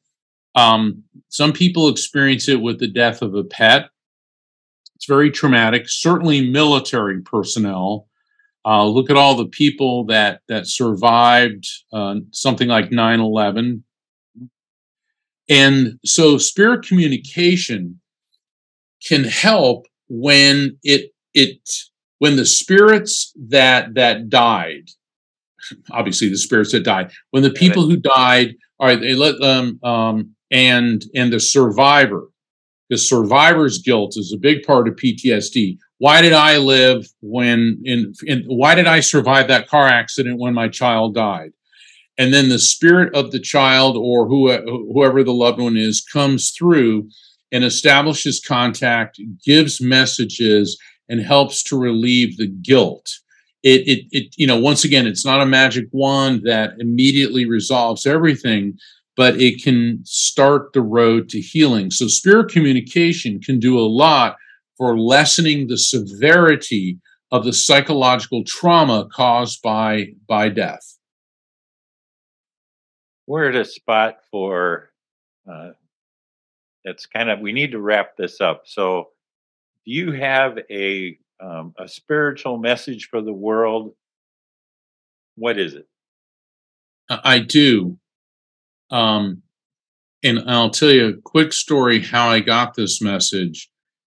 Um, 0.55 1.05
some 1.29 1.53
people 1.53 1.89
experience 1.89 2.49
it 2.49 2.61
with 2.61 2.79
the 2.79 2.89
death 2.89 3.23
of 3.23 3.35
a 3.35 3.45
pet. 3.45 3.91
It's 4.97 5.07
very 5.07 5.31
traumatic. 5.31 5.89
Certainly, 5.89 6.51
military 6.51 7.21
personnel. 7.21 8.07
Uh, 8.65 8.85
look 8.85 9.09
at 9.09 9.17
all 9.17 9.37
the 9.37 9.47
people 9.47 10.05
that 10.07 10.41
that 10.49 10.67
survived 10.67 11.67
uh, 11.93 12.17
something 12.33 12.69
like 12.69 12.91
9/11, 12.91 13.83
and 15.49 15.99
so 16.05 16.39
spirit 16.39 16.85
communication 16.87 18.01
can 19.07 19.25
help 19.25 19.87
when 20.09 20.77
it 20.83 21.13
it 21.35 21.59
when 22.19 22.37
the 22.37 22.47
spirits 22.47 23.33
that 23.49 23.95
that 23.95 24.29
died 24.29 24.89
obviously 25.91 26.29
the 26.29 26.37
spirits 26.37 26.73
that 26.73 26.85
died 26.85 27.11
when 27.31 27.43
the 27.43 27.51
people 27.51 27.83
who 27.83 27.97
died 27.97 28.55
all 28.79 28.89
right 28.89 29.01
they 29.01 29.15
let 29.15 29.39
them 29.41 29.79
um, 29.83 30.35
and 30.51 31.05
and 31.15 31.33
the 31.33 31.41
survivor. 31.41 32.29
The 32.91 32.99
survivor's 32.99 33.79
guilt 33.79 34.15
is 34.17 34.33
a 34.33 34.39
big 34.39 34.63
part 34.63 34.89
of 34.89 34.95
ptsd 34.95 35.79
why 35.99 36.23
did 36.23 36.33
i 36.33 36.57
live 36.57 37.07
when 37.21 37.81
in, 37.85 38.15
in 38.23 38.45
why 38.47 38.75
did 38.75 38.87
i 38.87 39.01
survive 39.01 39.49
that 39.49 39.69
car 39.69 39.87
accident 39.87 40.39
when 40.39 40.55
my 40.55 40.69
child 40.69 41.15
died? 41.15 41.53
And 42.17 42.35
then 42.35 42.49
the 42.49 42.59
spirit 42.59 43.15
of 43.15 43.31
the 43.31 43.39
child 43.39 43.97
or 43.97 44.27
who, 44.27 44.51
whoever 44.93 45.23
the 45.23 45.33
loved 45.33 45.61
one 45.61 45.77
is 45.77 46.01
comes 46.01 46.51
through 46.51 47.09
and 47.53 47.63
establishes 47.63 48.41
contact 48.41 49.21
gives 49.45 49.81
messages 49.81 50.77
and 51.09 51.21
helps 51.21 51.63
to 51.65 51.79
relieve 51.79 52.37
the 52.37 52.49
guilt. 52.49 53.09
It, 53.63 53.87
it, 53.87 54.05
it, 54.11 54.35
you 54.37 54.49
know, 54.49 54.59
once 54.59 54.85
again, 54.85 55.07
it's 55.07 55.25
not 55.25 55.41
a 55.41 55.47
magic 55.47 55.87
wand 55.93 56.43
that 56.45 56.73
immediately 56.81 57.49
resolves 57.49 58.05
everything, 58.05 58.77
but 59.19 59.41
it 59.41 59.61
can 59.63 59.99
start 60.05 60.73
the 60.73 60.81
road 60.81 61.29
to 61.31 61.41
healing. 61.41 61.91
So, 61.91 62.07
spirit 62.07 62.53
communication 62.53 63.41
can 63.41 63.59
do 63.59 63.77
a 63.79 63.83
lot 63.83 64.37
for 64.77 64.97
lessening 64.97 65.67
the 65.67 65.77
severity 65.77 66.99
of 67.33 67.45
the 67.45 67.53
psychological 67.53 68.45
trauma 68.45 69.09
caused 69.13 69.61
by 69.61 70.13
by 70.29 70.49
death. 70.49 70.97
We're 73.27 73.51
at 73.51 73.57
a 73.57 73.65
spot 73.67 74.21
for 74.31 74.91
uh, 75.51 75.73
it's 76.85 77.05
kind 77.05 77.29
of 77.29 77.41
we 77.41 77.53
need 77.53 77.73
to 77.73 77.81
wrap 77.81 78.17
this 78.17 78.41
up. 78.41 78.63
So, 78.67 79.09
do 79.85 79.93
you 79.93 80.13
have 80.13 80.59
a 80.71 81.19
um, 81.41 81.75
a 81.79 81.89
spiritual 81.89 82.59
message 82.59 83.09
for 83.09 83.21
the 83.21 83.33
world. 83.33 83.95
What 85.37 85.59
is 85.59 85.75
it? 85.75 85.87
I 87.09 87.39
do. 87.39 87.98
Um, 88.91 89.43
and 90.25 90.41
I'll 90.51 90.71
tell 90.71 90.91
you 90.91 91.09
a 91.09 91.23
quick 91.23 91.53
story 91.53 92.01
how 92.01 92.29
I 92.29 92.41
got 92.41 92.75
this 92.75 93.01
message. 93.01 93.71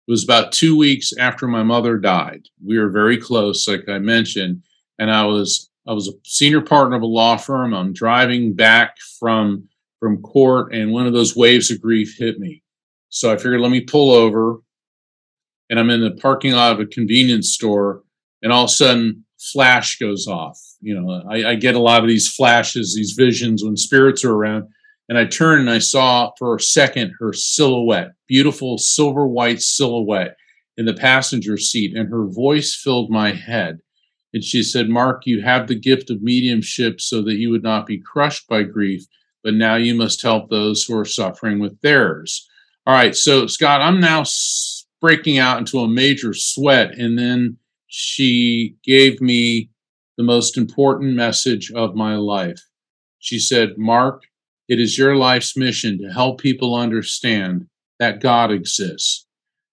It 0.08 0.12
was 0.12 0.24
about 0.24 0.52
two 0.52 0.78
weeks 0.78 1.14
after 1.18 1.48
my 1.48 1.64
mother 1.64 1.98
died. 1.98 2.48
We 2.64 2.78
were 2.78 2.90
very 2.90 3.18
close, 3.18 3.68
like 3.68 3.90
I 3.90 3.98
mentioned, 3.98 4.64
and 5.00 5.10
I 5.10 5.26
was 5.26 5.70
I 5.88 5.94
was 5.94 6.08
a 6.08 6.14
senior 6.24 6.62
partner 6.62 6.96
of 6.96 7.04
a 7.04 7.08
law 7.08 7.38
firm. 7.38 7.74
I'm 7.74 7.94
driving 7.94 8.54
back 8.54 8.98
from 9.20 9.68
from 10.00 10.22
court, 10.22 10.74
and 10.74 10.92
one 10.92 11.08
of 11.08 11.14
those 11.14 11.36
waves 11.36 11.72
of 11.72 11.82
grief 11.82 12.16
hit 12.18 12.40
me. 12.40 12.62
So 13.10 13.32
I 13.32 13.38
figured, 13.38 13.62
let 13.62 13.72
me 13.72 13.82
pull 13.82 14.12
over 14.12 14.60
and 15.70 15.80
I'm 15.80 15.90
in 15.90 16.02
the 16.02 16.12
parking 16.12 16.54
lot 16.54 16.74
of 16.74 16.80
a 16.80 16.86
convenience 16.86 17.52
store, 17.52 18.04
and 18.42 18.52
all 18.52 18.66
of 18.66 18.70
a 18.70 18.74
sudden, 18.74 19.26
flash 19.40 19.98
goes 19.98 20.28
off. 20.28 20.60
You 20.86 21.02
know, 21.02 21.24
I, 21.28 21.52
I 21.52 21.56
get 21.56 21.74
a 21.74 21.80
lot 21.80 22.04
of 22.04 22.08
these 22.08 22.32
flashes, 22.32 22.94
these 22.94 23.14
visions 23.14 23.64
when 23.64 23.76
spirits 23.76 24.24
are 24.24 24.34
around. 24.34 24.68
And 25.10 25.18
I 25.18 25.26
turned 25.26 25.62
and 25.62 25.70
I 25.72 25.80
saw 25.80 26.30
for 26.38 26.56
a 26.56 26.60
second 26.60 27.14
her 27.20 27.34
silhouette, 27.34 28.12
beautiful 28.28 28.78
silver 28.78 29.26
white 29.26 29.62
silhouette 29.62 30.36
in 30.78 30.86
the 30.86 30.94
passenger 30.94 31.58
seat, 31.58 31.98
and 31.98 32.08
her 32.10 32.28
voice 32.28 32.76
filled 32.76 33.10
my 33.10 33.32
head. 33.32 33.80
And 34.32 34.44
she 34.44 34.62
said, 34.62 34.88
Mark, 34.88 35.26
you 35.26 35.42
have 35.42 35.68
the 35.68 35.80
gift 35.80 36.12
of 36.12 36.22
mediumship 36.22 37.02
so 37.02 37.24
that 37.24 37.38
you 37.38 37.50
would 37.50 37.64
not 37.64 37.88
be 37.88 37.98
crushed 37.98 38.48
by 38.48 38.62
grief, 38.62 39.06
but 39.44 39.56
now 39.56 39.76
you 39.78 39.96
must 39.96 40.22
help 40.22 40.52
those 40.52 40.84
who 40.84 40.96
are 40.96 41.06
suffering 41.06 41.58
with 41.58 41.82
theirs. 41.82 42.48
All 42.86 42.94
right, 42.94 43.16
so 43.16 43.48
Scott, 43.48 43.82
I'm 43.82 44.00
now 44.00 44.24
breaking 45.02 45.40
out 45.40 45.58
into 45.58 45.80
a 45.80 45.88
major 45.88 46.36
sweat. 46.36 46.96
And 47.00 47.18
then 47.18 47.58
she 47.88 48.76
gave 48.84 49.20
me 49.20 49.72
the 50.18 50.24
most 50.24 50.58
important 50.58 51.14
message 51.14 51.72
of 51.72 51.96
my 51.96 52.16
life. 52.16 52.62
She 53.20 53.40
said, 53.40 53.78
Mark, 53.78 54.24
it 54.68 54.80
is 54.80 54.98
your 54.98 55.16
life's 55.16 55.56
mission 55.58 55.98
to 56.00 56.12
help 56.12 56.40
people 56.40 56.76
understand 56.76 57.68
that 58.00 58.22
God 58.22 58.52
exists, 58.52 59.26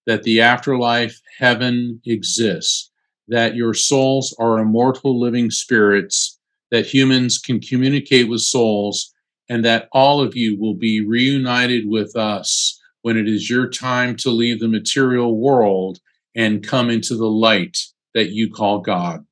that 0.05 0.23
the 0.23 0.41
afterlife, 0.41 1.19
heaven 1.37 2.01
exists, 2.05 2.91
that 3.27 3.55
your 3.55 3.73
souls 3.73 4.35
are 4.39 4.59
immortal 4.59 5.19
living 5.19 5.49
spirits, 5.49 6.39
that 6.71 6.85
humans 6.85 7.37
can 7.37 7.59
communicate 7.59 8.29
with 8.29 8.41
souls, 8.41 9.13
and 9.49 9.63
that 9.65 9.87
all 9.91 10.21
of 10.21 10.35
you 10.35 10.59
will 10.59 10.75
be 10.75 11.05
reunited 11.05 11.87
with 11.87 12.15
us 12.15 12.79
when 13.01 13.17
it 13.17 13.27
is 13.27 13.49
your 13.49 13.69
time 13.69 14.15
to 14.15 14.29
leave 14.29 14.59
the 14.59 14.67
material 14.67 15.37
world 15.37 15.99
and 16.35 16.65
come 16.65 16.89
into 16.89 17.15
the 17.15 17.29
light 17.29 17.77
that 18.13 18.31
you 18.31 18.51
call 18.51 18.79
God. 18.79 19.25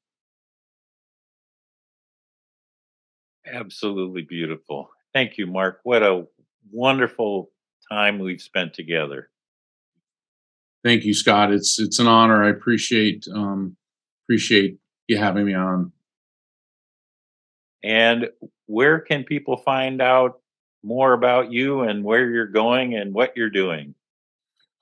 Absolutely 3.52 4.22
beautiful. 4.22 4.90
Thank 5.14 5.38
you, 5.38 5.48
Mark. 5.48 5.80
What 5.84 6.04
a 6.04 6.26
wonderful 6.72 7.52
time 7.92 8.20
we've 8.20 8.42
spent 8.42 8.74
together. 8.74 9.30
Thank 10.84 11.04
you, 11.04 11.14
Scott. 11.14 11.52
It's 11.52 11.80
it's 11.80 12.00
an 12.00 12.08
honor. 12.08 12.44
I 12.44 12.50
appreciate 12.50 13.28
um, 13.34 13.76
appreciate 14.26 14.78
you 15.08 15.18
having 15.18 15.46
me 15.46 15.54
on. 15.54 15.92
And 17.84 18.30
where 18.66 19.00
can 19.00 19.24
people 19.24 19.58
find 19.58 20.02
out 20.02 20.40
more 20.84 21.14
about 21.14 21.52
you 21.52 21.82
and 21.82 22.04
where 22.04 22.30
you're 22.30 22.48
going 22.48 22.96
and 22.96 23.14
what 23.14 23.34
you're 23.36 23.50
doing? 23.50 23.96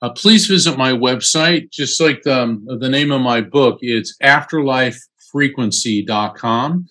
Uh, 0.02 0.10
please 0.10 0.46
visit 0.46 0.78
my 0.78 0.92
website, 0.92 1.70
just 1.70 2.00
like 2.00 2.22
the, 2.22 2.42
um, 2.42 2.66
the 2.80 2.88
name 2.88 3.12
of 3.12 3.20
my 3.20 3.42
book. 3.42 3.78
It's 3.82 4.16
afterlifefrequency.com. 4.22 6.88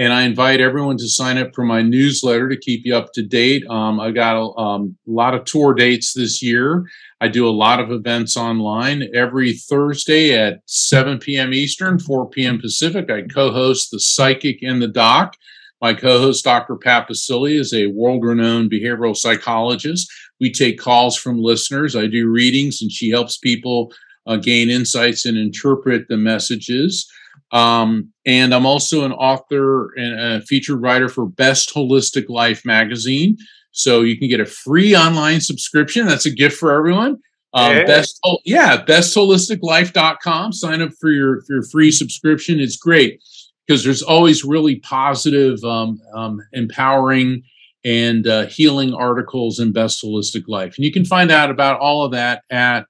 And 0.00 0.12
I 0.12 0.22
invite 0.22 0.60
everyone 0.60 0.96
to 0.96 1.08
sign 1.08 1.36
up 1.36 1.54
for 1.54 1.62
my 1.62 1.82
newsletter 1.82 2.48
to 2.48 2.56
keep 2.56 2.82
you 2.84 2.96
up 2.96 3.12
to 3.12 3.22
date. 3.22 3.64
Um, 3.68 4.00
I 4.00 4.10
got 4.10 4.36
a, 4.36 4.58
um, 4.58 4.96
lot 5.06 5.34
of 5.34 5.44
tour 5.44 5.74
dates 5.74 6.14
this 6.14 6.42
year. 6.42 6.86
I 7.20 7.28
do 7.28 7.46
a 7.46 7.50
lot 7.50 7.80
of 7.80 7.92
events 7.92 8.36
online 8.36 9.08
every 9.14 9.52
Thursday 9.52 10.32
at 10.32 10.62
7 10.64 11.18
p.m. 11.18 11.52
Eastern, 11.52 11.98
4 11.98 12.30
p.m. 12.30 12.58
Pacific. 12.58 13.10
I 13.10 13.22
co 13.22 13.52
host 13.52 13.90
The 13.90 14.00
Psychic 14.00 14.62
and 14.62 14.80
the 14.80 14.88
Doc 14.88 15.36
my 15.80 15.94
co 15.94 16.18
host, 16.18 16.44
Dr. 16.44 16.76
Pat 16.76 17.08
Baccili, 17.08 17.58
is 17.58 17.72
a 17.72 17.86
world 17.86 18.22
renowned 18.22 18.70
behavioral 18.70 19.16
psychologist. 19.16 20.10
We 20.38 20.52
take 20.52 20.78
calls 20.78 21.16
from 21.16 21.42
listeners. 21.42 21.96
I 21.96 22.06
do 22.06 22.28
readings, 22.28 22.82
and 22.82 22.92
she 22.92 23.10
helps 23.10 23.38
people 23.38 23.92
uh, 24.26 24.36
gain 24.36 24.68
insights 24.68 25.24
and 25.24 25.38
interpret 25.38 26.08
the 26.08 26.18
messages. 26.18 27.10
Um, 27.52 28.12
and 28.24 28.54
I'm 28.54 28.66
also 28.66 29.04
an 29.04 29.12
author 29.12 29.92
and 29.96 30.20
a 30.20 30.40
featured 30.42 30.80
writer 30.80 31.08
for 31.08 31.26
Best 31.26 31.74
Holistic 31.74 32.28
Life 32.28 32.64
magazine. 32.64 33.36
So 33.72 34.02
you 34.02 34.18
can 34.18 34.28
get 34.28 34.40
a 34.40 34.46
free 34.46 34.96
online 34.96 35.40
subscription. 35.40 36.06
That's 36.06 36.26
a 36.26 36.30
gift 36.30 36.56
for 36.56 36.72
everyone. 36.72 37.18
Um, 37.52 37.72
hey. 37.72 37.84
Best, 37.84 38.20
yeah, 38.44 38.84
bestholisticlife.com. 38.84 40.52
Sign 40.52 40.82
up 40.82 40.90
for 41.00 41.10
your 41.10 41.42
for 41.42 41.54
your 41.54 41.64
free 41.64 41.90
subscription. 41.90 42.60
It's 42.60 42.76
great 42.76 43.20
because 43.66 43.84
there's 43.84 44.02
always 44.02 44.44
really 44.44 44.76
positive, 44.76 45.62
um, 45.64 46.00
um, 46.14 46.40
empowering, 46.52 47.42
and 47.84 48.26
uh, 48.26 48.46
healing 48.46 48.94
articles 48.94 49.58
in 49.58 49.72
Best 49.72 50.04
Holistic 50.04 50.44
Life. 50.46 50.76
And 50.76 50.84
you 50.84 50.92
can 50.92 51.04
find 51.04 51.30
out 51.30 51.50
about 51.50 51.80
all 51.80 52.04
of 52.04 52.12
that 52.12 52.42
at 52.50 52.86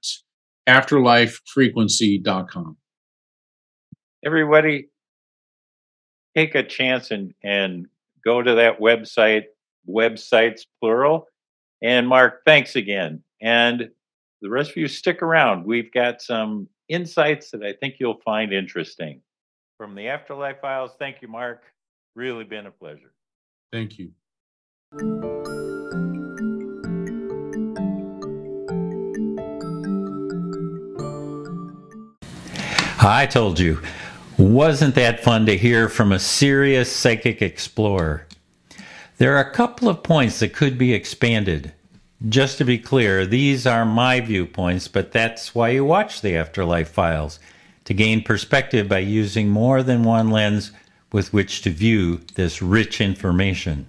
afterlifefrequency.com. 0.67 2.77
Everybody, 4.23 4.87
take 6.35 6.53
a 6.55 6.63
chance 6.63 7.11
and, 7.11 7.33
and 7.43 7.87
go 8.23 8.41
to 8.41 8.55
that 8.55 8.79
website, 8.79 9.45
websites 9.89 10.61
plural. 10.79 11.27
And 11.81 12.07
Mark, 12.07 12.41
thanks 12.45 12.75
again. 12.75 13.23
And 13.41 13.89
the 14.41 14.49
rest 14.49 14.71
of 14.71 14.77
you 14.77 14.87
stick 14.87 15.23
around. 15.23 15.65
We've 15.65 15.91
got 15.91 16.21
some 16.21 16.67
insights 16.87 17.51
that 17.51 17.63
I 17.63 17.73
think 17.73 17.95
you'll 17.99 18.21
find 18.23 18.53
interesting. 18.53 19.21
From 19.77 19.95
the 19.95 20.07
Afterlife 20.07 20.61
Files, 20.61 20.91
thank 20.99 21.21
you, 21.21 21.27
Mark. 21.27 21.63
Really 22.15 22.43
been 22.43 22.67
a 22.67 22.71
pleasure. 22.71 23.13
Thank 23.71 23.97
you. 23.97 24.11
I 33.03 33.25
told 33.25 33.59
you. 33.59 33.81
Wasn't 34.41 34.95
that 34.95 35.23
fun 35.23 35.45
to 35.45 35.55
hear 35.55 35.87
from 35.87 36.11
a 36.11 36.17
serious 36.17 36.91
psychic 36.91 37.43
explorer? 37.43 38.25
There 39.19 39.35
are 39.35 39.39
a 39.47 39.51
couple 39.51 39.87
of 39.87 40.01
points 40.01 40.39
that 40.39 40.55
could 40.55 40.79
be 40.79 40.95
expanded. 40.95 41.73
Just 42.27 42.57
to 42.57 42.65
be 42.65 42.79
clear, 42.79 43.27
these 43.27 43.67
are 43.67 43.85
my 43.85 44.19
viewpoints, 44.19 44.87
but 44.87 45.11
that's 45.11 45.53
why 45.53 45.69
you 45.69 45.85
watch 45.85 46.21
the 46.21 46.35
Afterlife 46.35 46.89
Files 46.89 47.39
to 47.83 47.93
gain 47.93 48.23
perspective 48.23 48.89
by 48.89 48.97
using 48.97 49.47
more 49.47 49.83
than 49.83 50.01
one 50.01 50.31
lens 50.31 50.71
with 51.11 51.31
which 51.31 51.61
to 51.61 51.69
view 51.69 52.21
this 52.33 52.63
rich 52.63 52.99
information. 52.99 53.87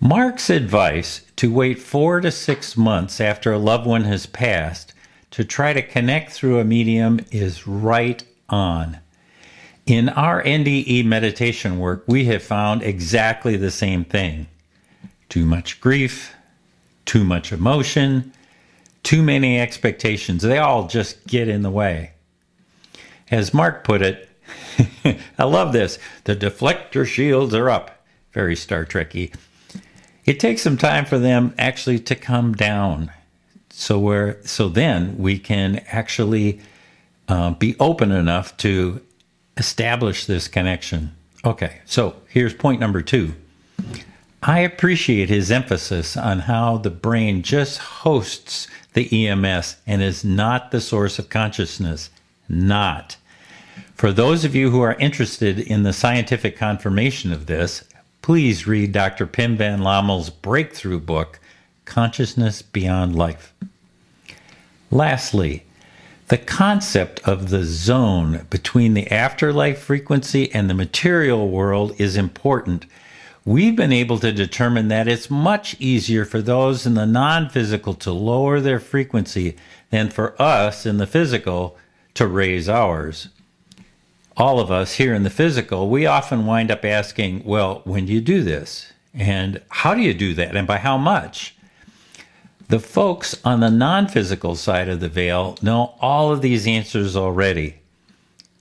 Mark's 0.00 0.50
advice 0.50 1.24
to 1.36 1.52
wait 1.52 1.78
four 1.78 2.20
to 2.20 2.32
six 2.32 2.76
months 2.76 3.20
after 3.20 3.52
a 3.52 3.58
loved 3.58 3.86
one 3.86 4.02
has 4.04 4.26
passed 4.26 4.92
to 5.30 5.44
try 5.44 5.72
to 5.72 5.82
connect 5.82 6.32
through 6.32 6.58
a 6.58 6.64
medium 6.64 7.20
is 7.30 7.68
right 7.68 8.24
on. 8.48 8.98
In 9.86 10.08
our 10.08 10.42
NDE 10.42 11.04
meditation 11.04 11.78
work, 11.78 12.04
we 12.06 12.24
have 12.26 12.42
found 12.42 12.82
exactly 12.82 13.56
the 13.56 13.70
same 13.70 14.04
thing 14.04 14.46
too 15.28 15.44
much 15.44 15.80
grief, 15.80 16.32
too 17.06 17.24
much 17.24 17.52
emotion, 17.52 18.32
too 19.02 19.22
many 19.22 19.58
expectations. 19.58 20.42
They 20.42 20.58
all 20.58 20.86
just 20.86 21.26
get 21.26 21.48
in 21.48 21.62
the 21.62 21.70
way. 21.70 22.12
As 23.30 23.52
Mark 23.52 23.84
put 23.84 24.00
it, 24.00 24.28
I 25.38 25.44
love 25.44 25.72
this. 25.72 25.98
The 26.24 26.36
deflector 26.36 27.06
shields 27.06 27.52
are 27.52 27.68
up. 27.68 28.04
Very 28.32 28.56
Star 28.56 28.84
Trekky. 28.84 29.34
It 30.24 30.40
takes 30.40 30.62
some 30.62 30.76
time 30.76 31.04
for 31.04 31.18
them 31.18 31.54
actually 31.58 31.98
to 32.00 32.14
come 32.14 32.54
down. 32.54 33.10
So 33.70 33.98
where 33.98 34.38
so 34.44 34.68
then 34.68 35.18
we 35.18 35.38
can 35.38 35.84
actually 35.88 36.60
uh, 37.28 37.50
be 37.50 37.76
open 37.78 38.12
enough 38.12 38.56
to 38.58 39.00
establish 39.56 40.26
this 40.26 40.48
connection. 40.48 41.14
Okay, 41.44 41.80
so 41.84 42.16
here's 42.28 42.54
point 42.54 42.80
number 42.80 43.02
two. 43.02 43.34
I 44.42 44.60
appreciate 44.60 45.28
his 45.28 45.50
emphasis 45.50 46.16
on 46.16 46.40
how 46.40 46.76
the 46.76 46.90
brain 46.90 47.42
just 47.42 47.78
hosts 47.78 48.68
the 48.92 49.26
EMS 49.26 49.76
and 49.86 50.02
is 50.02 50.24
not 50.24 50.70
the 50.70 50.80
source 50.80 51.18
of 51.18 51.30
consciousness. 51.30 52.10
Not. 52.48 53.16
For 53.94 54.12
those 54.12 54.44
of 54.44 54.54
you 54.54 54.70
who 54.70 54.80
are 54.80 54.94
interested 54.94 55.58
in 55.58 55.82
the 55.82 55.92
scientific 55.92 56.56
confirmation 56.56 57.32
of 57.32 57.46
this, 57.46 57.84
please 58.22 58.66
read 58.66 58.92
Dr. 58.92 59.26
Pim 59.26 59.56
Van 59.56 59.80
Lommel's 59.80 60.30
breakthrough 60.30 61.00
book, 61.00 61.40
Consciousness 61.84 62.60
Beyond 62.60 63.16
Life. 63.16 63.54
Lastly, 64.90 65.64
the 66.28 66.38
concept 66.38 67.20
of 67.24 67.50
the 67.50 67.64
zone 67.64 68.46
between 68.48 68.94
the 68.94 69.10
afterlife 69.10 69.78
frequency 69.78 70.52
and 70.54 70.70
the 70.70 70.74
material 70.74 71.48
world 71.48 71.94
is 71.98 72.16
important. 72.16 72.86
We've 73.44 73.76
been 73.76 73.92
able 73.92 74.18
to 74.20 74.32
determine 74.32 74.88
that 74.88 75.06
it's 75.06 75.28
much 75.28 75.78
easier 75.78 76.24
for 76.24 76.40
those 76.40 76.86
in 76.86 76.94
the 76.94 77.04
non 77.04 77.50
physical 77.50 77.92
to 77.94 78.10
lower 78.10 78.58
their 78.58 78.80
frequency 78.80 79.56
than 79.90 80.08
for 80.08 80.40
us 80.40 80.86
in 80.86 80.96
the 80.96 81.06
physical 81.06 81.76
to 82.14 82.26
raise 82.26 82.70
ours. 82.70 83.28
All 84.34 84.58
of 84.58 84.70
us 84.70 84.94
here 84.94 85.14
in 85.14 85.24
the 85.24 85.30
physical, 85.30 85.90
we 85.90 86.06
often 86.06 86.46
wind 86.46 86.70
up 86.70 86.86
asking, 86.86 87.44
well, 87.44 87.82
when 87.84 88.06
do 88.06 88.12
you 88.12 88.22
do 88.22 88.42
this? 88.42 88.92
And 89.12 89.60
how 89.68 89.94
do 89.94 90.00
you 90.00 90.14
do 90.14 90.32
that? 90.34 90.56
And 90.56 90.66
by 90.66 90.78
how 90.78 90.96
much? 90.96 91.54
The 92.68 92.80
folks 92.80 93.38
on 93.44 93.60
the 93.60 93.70
non 93.70 94.08
physical 94.08 94.56
side 94.56 94.88
of 94.88 95.00
the 95.00 95.08
veil 95.08 95.58
know 95.60 95.94
all 96.00 96.32
of 96.32 96.40
these 96.40 96.66
answers 96.66 97.16
already. 97.16 97.76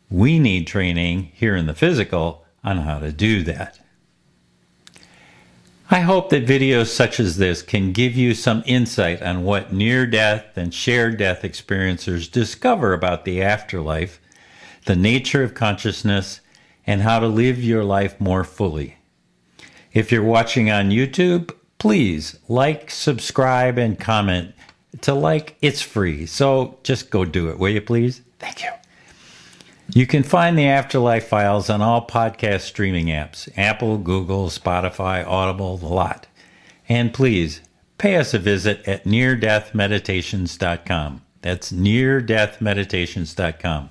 We 0.10 0.39
need 0.39 0.68
training 0.68 1.32
here 1.34 1.56
in 1.56 1.66
the 1.68 1.74
physical 1.74 2.45
on 2.64 2.80
how 2.80 2.99
to 2.99 3.12
do 3.12 3.43
that. 3.43 3.80
I 5.89 5.99
hope 5.99 6.30
that 6.30 6.45
videos 6.45 6.88
such 6.88 7.20
as 7.20 7.38
this 7.38 7.62
can 7.62 7.91
give 7.91 8.16
you 8.16 8.34
some 8.34 8.64
insight 8.66 9.22
on 9.22 9.43
what 9.43 9.74
near 9.74 10.06
death 10.06 10.58
and 10.58 10.74
shared 10.74 11.18
death 11.18 11.43
experiencers 11.43 12.32
discover 12.32 12.93
about 12.93 13.26
the 13.26 13.41
afterlife, 13.41 14.20
the 14.86 14.95
nature 14.95 15.43
of 15.43 15.54
consciousness, 15.54 16.41
and 16.88 17.01
how 17.01 17.20
to 17.20 17.28
live 17.28 17.64
your 17.64 17.84
life 17.84 18.20
more 18.20 18.43
fully. 18.43 18.97
If 19.93 20.12
you're 20.12 20.24
watching 20.24 20.72
on 20.72 20.89
YouTube, 20.89 21.51
please 21.78 22.39
like, 22.47 22.89
subscribe, 22.91 23.78
and 23.78 23.99
comment. 23.99 24.53
To 25.01 25.13
like, 25.13 25.57
it's 25.61 25.82
free. 25.82 26.26
So 26.26 26.78
just 26.84 27.09
go 27.09 27.26
do 27.26 27.49
it, 27.49 27.59
will 27.59 27.69
you 27.69 27.82
please? 27.82 28.21
Thank 28.39 28.63
you. 28.63 28.69
You 29.89 30.07
can 30.07 30.24
find 30.24 30.57
the 30.57 30.67
Afterlife 30.67 31.28
Files 31.28 31.69
on 31.69 31.82
all 31.82 32.07
podcast 32.07 32.61
streaming 32.61 33.07
apps 33.07 33.49
Apple, 33.57 33.97
Google, 33.97 34.47
Spotify, 34.47 35.28
Audible, 35.28 35.76
the 35.78 35.88
lot. 35.88 36.28
And 36.88 37.13
please 37.13 37.59
pay 37.97 38.15
us 38.15 38.34
a 38.34 38.39
visit 38.39 38.88
at 38.88 39.03
neardeathmeditations.com. 39.03 41.21
That's 41.41 41.69
neardeathmeditations.com. 41.71 43.89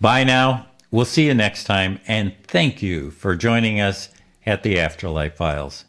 Bye 0.00 0.24
now. 0.24 0.66
We'll 0.90 1.06
see 1.06 1.26
you 1.26 1.34
next 1.34 1.64
time. 1.64 1.98
And 2.06 2.34
thank 2.46 2.82
you 2.82 3.10
for 3.10 3.34
joining 3.34 3.80
us 3.80 4.10
at 4.44 4.62
the 4.62 4.78
Afterlife 4.78 5.34
Files. 5.34 5.85